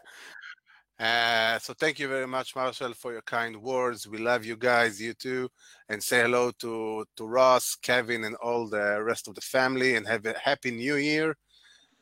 Uh, 1.03 1.59
so 1.61 1.75
thank 1.75 1.99
you 2.01 2.09
very 2.09 2.27
much, 2.27 2.57
Marshall, 2.57 2.93
for 2.93 3.13
your 3.13 3.23
kind 3.23 3.55
words. 3.57 4.09
We 4.09 4.19
love 4.19 4.45
you 4.45 4.57
guys, 4.57 5.01
you 5.01 5.15
too, 5.15 5.49
and 5.89 6.03
say 6.03 6.23
hello 6.23 6.51
to 6.63 7.05
to 7.17 7.25
Ross, 7.25 7.77
Kevin, 7.77 8.25
and 8.25 8.37
all 8.47 8.69
the 8.69 9.03
rest 9.11 9.29
of 9.29 9.35
the 9.39 9.47
family, 9.57 9.95
and 9.97 10.05
have 10.09 10.25
a 10.27 10.35
happy 10.49 10.73
New 10.73 10.97
Year. 10.97 11.37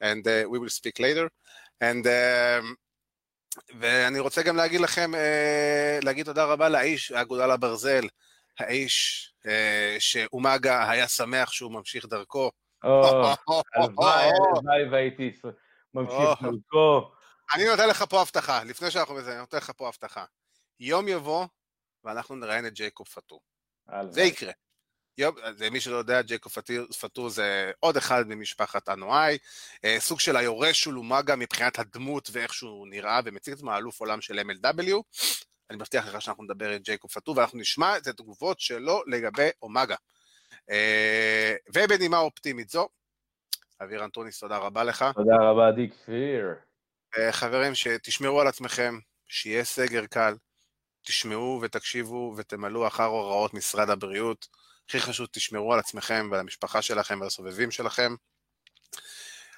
And 0.01 0.27
uh, 0.27 0.45
we 0.51 0.59
will 0.59 0.75
speak 0.81 0.99
later. 0.99 1.29
And 1.81 2.07
um, 2.07 2.77
ואני 3.81 4.19
רוצה 4.19 4.43
גם 4.43 4.57
להגיד 4.57 4.81
לכם, 4.81 5.13
להגיד 6.03 6.27
תודה 6.27 6.45
רבה 6.45 6.69
לאיש, 6.69 7.13
האגודה 7.13 7.47
לברזל, 7.47 8.09
האיש 8.59 9.33
שאומגה 9.99 10.91
היה 10.91 11.09
שמח 11.09 11.53
שהוא 11.53 11.73
ממשיך 11.73 12.07
דרכו. 12.07 12.51
הלוואי, 12.83 14.31
הלוואי 14.57 14.89
והייתי 14.91 15.33
ממשיך 15.95 16.43
דרכו. 16.43 17.11
אני 17.56 17.66
נותן 17.66 17.90
לך 17.90 18.04
פה 18.10 18.22
הבטחה, 18.22 18.64
לפני 18.64 18.92
שאנחנו 18.92 19.16
מזה, 19.16 19.32
אני 19.32 19.40
נותן 19.40 19.58
לך 19.58 19.72
פה 19.78 19.88
הבטחה. 19.88 20.26
יום 20.80 21.08
יבוא, 21.08 21.46
ואנחנו 22.04 22.36
נראיין 22.36 22.66
את 22.66 22.74
ג'ייקוב 22.74 23.08
פטור. 23.08 23.42
זה 24.10 24.22
יקרה. 24.22 24.52
מי 25.72 25.80
שלא 25.80 25.96
יודע, 25.96 26.22
ג'ייקוב 26.22 26.54
פטור 27.00 27.30
זה 27.30 27.72
עוד 27.80 27.98
אחד 27.98 28.24
ממשפחת 28.28 28.90
אנואי, 28.90 29.38
סוג 29.98 30.20
של 30.20 30.36
היורש 30.36 30.84
של 30.84 30.98
אומגה 30.98 31.36
מבחינת 31.36 31.80
הדמות 31.80 32.30
ואיך 32.32 32.54
שהוא 32.54 32.88
נראה, 32.88 33.20
ומציג 33.26 33.54
את 33.54 33.58
עצמו 33.60 33.78
אלוף 33.78 34.00
עולם 34.00 34.22
של 34.22 34.40
MLW. 34.40 34.96
אני 35.70 35.78
מבטיח 35.78 36.08
לך 36.08 36.22
שאנחנו 36.22 36.44
נדבר 36.44 36.70
עם 36.70 36.78
ג'ייקוב 36.78 37.12
פטור, 37.12 37.38
ואנחנו 37.38 37.60
נשמע 37.60 37.98
את 37.98 38.08
התגובות 38.08 38.60
שלו 38.60 39.04
לגבי 39.08 39.50
אומגה. 39.62 39.96
ובנימה 41.76 42.18
אופטימית 42.18 42.70
זו, 42.70 42.90
אביר 43.84 44.06
אנטוניס, 44.06 44.40
תודה 44.40 44.58
רבה 44.58 44.84
לך. 44.84 45.06
תודה 45.16 45.36
רבה, 45.42 45.72
דיק 45.72 45.94
פיר. 46.06 46.56
חברים, 47.32 47.76
שתשמרו 47.76 48.42
על 48.42 48.48
עצמכם, 48.48 49.00
שיהיה 49.28 49.64
סגר 49.64 50.06
קל, 50.06 50.36
תשמעו 51.06 51.60
ותקשיבו 51.62 52.34
ותמלאו 52.38 52.88
אחר 52.88 53.04
הוראות 53.06 53.54
משרד 53.54 53.90
הבריאות. 53.90 54.48
הכי 54.90 55.00
חשוב, 55.00 55.28
תשמרו 55.32 55.74
על 55.74 55.80
עצמכם 55.80 56.28
ועל 56.32 56.40
המשפחה 56.40 56.82
שלכם 56.82 57.20
ועל 57.20 57.28
הסובבים 57.28 57.72
שלכם. 57.72 58.16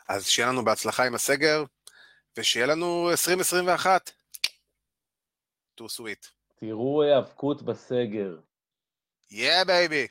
אז 0.07 0.27
שיהיה 0.27 0.49
לנו 0.49 0.65
בהצלחה 0.65 1.05
עם 1.05 1.15
הסגר, 1.15 1.63
ושיהיה 2.37 2.65
לנו 2.65 3.09
2021. 3.11 4.11
too 5.79 5.83
sweet. 5.83 6.27
תראו 6.59 7.03
היאבקות 7.03 7.61
בסגר. 7.61 8.37
Yeah, 9.31 9.65
baby. 9.65 10.07